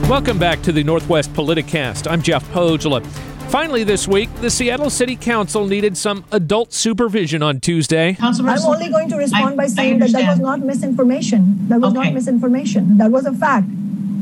Welcome 0.07 0.39
back 0.39 0.61
to 0.61 0.71
the 0.71 0.83
Northwest 0.83 1.33
Politicast. 1.33 2.09
I'm 2.09 2.21
Jeff 2.21 2.47
Pohjola. 2.51 3.34
Finally, 3.55 3.85
this 3.85 4.05
week, 4.05 4.29
the 4.41 4.49
Seattle 4.49 4.89
City 4.89 5.15
Council 5.15 5.65
needed 5.65 5.95
some 5.95 6.25
adult 6.33 6.73
supervision 6.73 7.41
on 7.41 7.61
Tuesday. 7.61 8.17
I'm 8.19 8.49
only 8.65 8.89
going 8.89 9.07
to 9.07 9.15
respond 9.15 9.53
I, 9.53 9.55
by 9.55 9.67
saying 9.67 9.99
that 9.99 10.11
that 10.11 10.27
was 10.27 10.39
not 10.39 10.59
misinformation. 10.59 11.69
That 11.69 11.79
was 11.79 11.93
okay. 11.93 12.03
not 12.03 12.13
misinformation. 12.13 12.97
That 12.97 13.11
was 13.11 13.25
a 13.25 13.31
fact. 13.31 13.67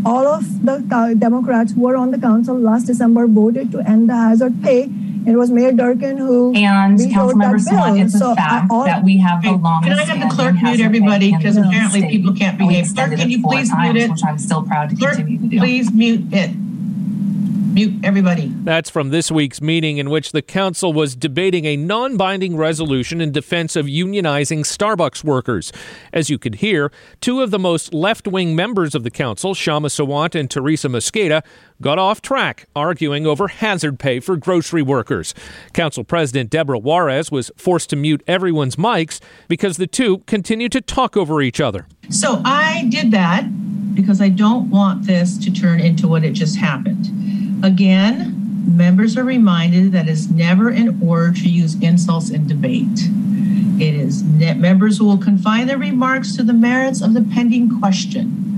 All 0.06 0.28
of 0.28 0.64
the 0.64 0.88
uh, 0.92 1.16
Democrats 1.16 1.72
who 1.72 1.82
were 1.82 1.96
on 1.96 2.12
the 2.12 2.20
council 2.20 2.56
last 2.60 2.84
December 2.84 3.26
voted 3.26 3.72
to 3.72 3.80
end 3.80 4.08
the 4.08 4.14
hazard 4.14 4.62
pay 4.62 4.92
it 5.26 5.38
was 5.38 5.50
Mayor 5.50 5.72
Durkan 5.72 6.18
who 6.18 6.54
and 6.54 7.00
Councilmember 7.00 7.60
Sawant. 7.60 8.04
It's 8.04 8.20
so 8.20 8.34
a 8.34 8.36
fact 8.36 8.68
all, 8.70 8.84
that 8.84 9.04
we 9.04 9.18
have 9.18 9.42
the 9.42 9.54
longest. 9.54 9.90
Can 9.90 10.00
I 10.00 10.04
have 10.04 10.30
the 10.30 10.36
clerk 10.36 10.56
mute 10.62 10.82
everybody 10.82 11.36
because 11.36 11.56
apparently 11.56 12.10
people 12.10 12.34
can't 12.34 12.58
behave. 12.58 12.94
Clerk, 12.94 13.16
can 13.16 13.30
you 13.30 13.42
please 13.42 13.70
times, 13.70 13.94
mute 13.94 14.04
it? 14.04 14.12
Which 14.12 14.24
I'm 14.26 14.38
still 14.38 14.64
proud 14.64 14.90
to 14.90 14.96
clerk, 14.96 15.16
continue 15.16 15.40
to 15.40 15.48
do. 15.48 15.60
Please 15.60 15.92
mute 15.94 16.34
it. 16.34 16.52
Mute 17.74 18.06
everybody. 18.06 18.54
That's 18.64 18.92
from 18.92 19.10
this 19.10 19.32
week's 19.32 19.60
meeting 19.60 19.98
in 19.98 20.12
which 20.12 20.32
the 20.32 20.44
council 20.44 20.94
was 20.94 21.16
debating 21.16 21.66
a 21.66 21.76
non 21.76 22.18
binding 22.18 22.56
resolution 22.56 23.20
in 23.20 23.32
defense 23.32 23.76
of 23.76 23.88
unionizing 23.88 24.60
Starbucks 24.60 25.24
workers. 25.24 25.74
As 26.14 26.30
you 26.30 26.38
could 26.38 26.56
hear, 26.56 26.92
two 27.20 27.42
of 27.42 27.50
the 27.50 27.58
most 27.58 27.92
left 27.92 28.28
wing 28.28 28.56
members 28.56 28.94
of 28.94 29.02
the 29.02 29.10
council, 29.10 29.56
Kshama 29.56 29.88
Sawant 29.88 30.40
and 30.40 30.52
Teresa 30.52 30.88
Mosqueda, 30.88 31.42
got 31.82 31.98
off 31.98 32.22
track, 32.22 32.68
arguing 32.76 33.26
over 33.26 33.48
hazard 33.48 33.98
pay 33.98 34.20
for 34.20 34.38
grocery 34.38 34.84
workers. 34.84 35.34
Council 35.74 36.04
President 36.04 36.52
Deborah 36.52 36.78
Juarez 36.78 37.32
was 37.32 37.50
forced 37.58 37.90
to 37.90 37.96
mute 37.96 38.22
everyone's 38.28 38.76
mics 38.76 39.20
because 39.48 39.78
the 39.78 39.88
two 39.88 40.20
continued 40.28 40.72
to 40.74 40.82
talk 40.82 41.18
over 41.18 41.42
each 41.42 41.60
other. 41.60 41.88
So 42.10 42.40
I 42.46 42.86
did 42.90 43.10
that 43.12 43.46
because 43.94 44.22
I 44.22 44.30
don't 44.30 44.70
want 44.70 45.06
this 45.06 45.38
to 45.40 45.52
turn 45.52 45.80
into 45.80 46.08
what 46.08 46.24
it 46.24 46.34
just 46.34 46.58
happened. 46.58 47.10
Again, 47.64 48.66
members 48.68 49.18
are 49.18 49.24
reminded 49.24 49.92
that 49.92 50.08
it's 50.08 50.30
never 50.30 50.70
in 50.70 51.00
order 51.02 51.34
to 51.34 51.50
use 51.50 51.82
insults 51.82 52.30
in 52.30 52.48
debate. 52.48 53.10
It 53.80 53.96
is 53.96 54.24
members 54.24 55.02
will 55.02 55.18
confine 55.18 55.68
their 55.68 55.78
remarks 55.78 56.36
to 56.36 56.44
the 56.44 56.54
merits 56.54 57.02
of 57.02 57.14
the 57.14 57.22
pending 57.22 57.80
question 57.80 58.53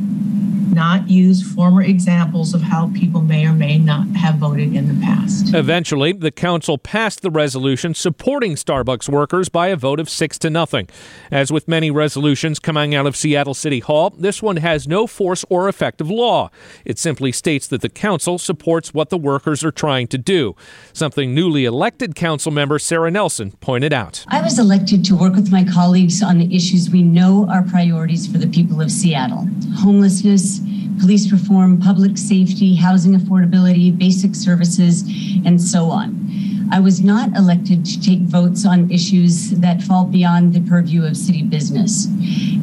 not 0.74 1.10
use 1.10 1.42
former 1.54 1.82
examples 1.82 2.54
of 2.54 2.62
how 2.62 2.92
people 2.94 3.22
may 3.22 3.46
or 3.46 3.54
may 3.54 3.78
not 3.78 4.08
have 4.10 4.36
voted 4.36 4.76
in 4.76 4.88
the 4.88 5.06
past. 5.06 5.54
Eventually, 5.54 6.14
the 6.14 6.32
council 6.32 6.78
passed 6.78 7.22
the 7.22 7.32
resolution 7.32 7.94
supporting 7.94 8.56
Starbucks 8.56 9.10
workers 9.10 9.50
by 9.50 9.68
a 9.68 9.76
vote 9.76 10.00
of 10.00 10.10
six 10.10 10.38
to 10.40 10.50
nothing. 10.50 10.90
As 11.32 11.52
with 11.52 11.68
many 11.68 11.92
resolutions 11.92 12.60
coming 12.60 12.96
out 12.96 13.06
of 13.06 13.16
Seattle 13.16 13.54
City 13.54 13.80
Hall, 13.80 14.10
this 14.12 14.42
one 14.42 14.58
has 14.58 14.88
no 14.88 15.08
force 15.08 15.46
or 15.50 15.68
effect 15.68 16.02
of 16.02 16.10
law. 16.10 16.50
It 16.84 17.00
simply 17.00 17.32
states 17.32 17.68
that 17.68 17.82
the 17.82 17.90
council 17.90 18.38
supports 18.38 18.94
what 18.94 19.10
the 19.10 19.18
workers 19.18 19.64
are 19.64 19.72
trying 19.72 20.08
to 20.08 20.18
do, 20.18 20.56
something 20.94 21.34
newly 21.34 21.66
elected 21.66 22.16
council 22.16 22.52
member 22.52 22.80
Sarah 22.80 23.12
Nelson 23.12 23.52
pointed 23.62 23.94
out. 23.94 24.26
I 24.28 24.42
was 24.42 24.60
elected 24.60 25.06
to 25.06 25.16
work 25.16 25.36
with 25.36 25.52
my 25.52 25.64
colleagues 25.64 26.22
on 26.22 26.38
the 26.38 26.56
issues 26.56 26.90
we 26.90 27.04
know 27.04 27.48
are 27.50 27.64
priorities 27.64 28.28
for 28.28 28.38
the 28.38 28.48
people 28.48 28.82
of 28.82 28.92
Seattle 28.92 29.48
homelessness 29.76 30.60
police 31.00 31.32
reform, 31.32 31.80
public 31.80 32.18
safety, 32.18 32.76
housing 32.76 33.14
affordability, 33.14 33.96
basic 33.98 34.36
services, 34.36 35.04
and 35.46 35.62
so 35.62 35.90
on. 35.90 36.26
I 36.72 36.80
was 36.80 37.02
not 37.02 37.36
elected 37.36 37.86
to 37.86 38.02
take 38.02 38.22
votes 38.22 38.66
on 38.66 38.90
issues 38.90 39.52
that 39.52 39.84
fall 39.84 40.06
beyond 40.06 40.54
the 40.54 40.62
purview 40.62 41.06
of 41.06 41.16
city 41.16 41.44
business. 41.44 42.08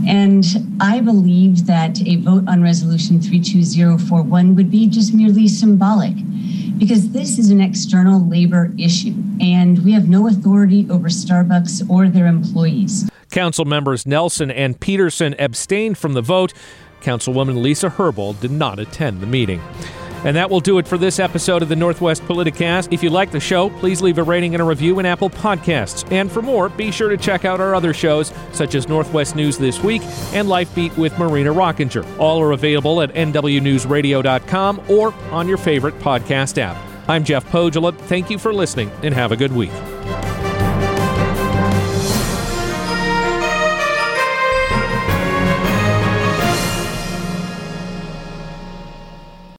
And 0.06 0.44
I 0.80 1.00
believe 1.00 1.66
that 1.66 2.00
a 2.06 2.16
vote 2.16 2.44
on 2.48 2.62
Resolution 2.62 3.20
32041 3.20 4.56
would 4.56 4.70
be 4.70 4.88
just 4.88 5.14
merely 5.14 5.46
symbolic 5.46 6.14
because 6.78 7.10
this 7.10 7.38
is 7.38 7.50
an 7.50 7.60
external 7.60 8.20
labor 8.26 8.72
issue 8.76 9.14
and 9.40 9.84
we 9.84 9.92
have 9.92 10.08
no 10.08 10.26
authority 10.26 10.86
over 10.90 11.08
Starbucks 11.08 11.88
or 11.88 12.08
their 12.08 12.26
employees. 12.26 13.08
Council 13.30 13.64
members 13.64 14.04
Nelson 14.04 14.50
and 14.50 14.78
Peterson 14.78 15.34
abstained 15.38 15.96
from 15.96 16.12
the 16.14 16.22
vote. 16.22 16.52
Councilwoman 17.02 17.62
Lisa 17.62 17.90
Herbold 17.90 18.40
did 18.40 18.50
not 18.50 18.78
attend 18.78 19.20
the 19.20 19.26
meeting. 19.26 19.60
And 20.24 20.36
that 20.36 20.50
will 20.50 20.60
do 20.60 20.78
it 20.78 20.86
for 20.86 20.96
this 20.96 21.18
episode 21.18 21.62
of 21.62 21.68
the 21.68 21.76
Northwest 21.76 22.22
Politicast. 22.22 22.92
If 22.92 23.02
you 23.02 23.10
like 23.10 23.32
the 23.32 23.40
show, 23.40 23.70
please 23.70 24.00
leave 24.00 24.18
a 24.18 24.22
rating 24.22 24.54
and 24.54 24.62
a 24.62 24.64
review 24.64 25.00
in 25.00 25.06
Apple 25.06 25.30
Podcasts. 25.30 26.10
And 26.12 26.30
for 26.30 26.42
more, 26.42 26.68
be 26.68 26.92
sure 26.92 27.08
to 27.08 27.16
check 27.16 27.44
out 27.44 27.60
our 27.60 27.74
other 27.74 27.92
shows, 27.92 28.32
such 28.52 28.76
as 28.76 28.88
Northwest 28.88 29.34
News 29.34 29.58
This 29.58 29.82
Week 29.82 30.02
and 30.32 30.48
Life 30.48 30.72
Beat 30.76 30.96
with 30.96 31.18
Marina 31.18 31.52
Rockinger. 31.52 32.06
All 32.18 32.40
are 32.40 32.52
available 32.52 33.02
at 33.02 33.12
nwnewsradio.com 33.14 34.82
or 34.88 35.12
on 35.32 35.48
your 35.48 35.58
favorite 35.58 35.98
podcast 35.98 36.58
app. 36.58 36.76
I'm 37.08 37.24
Jeff 37.24 37.44
Pohjola. 37.46 37.98
Thank 38.02 38.30
you 38.30 38.38
for 38.38 38.54
listening 38.54 38.92
and 39.02 39.12
have 39.12 39.32
a 39.32 39.36
good 39.36 39.52
week. 39.52 39.72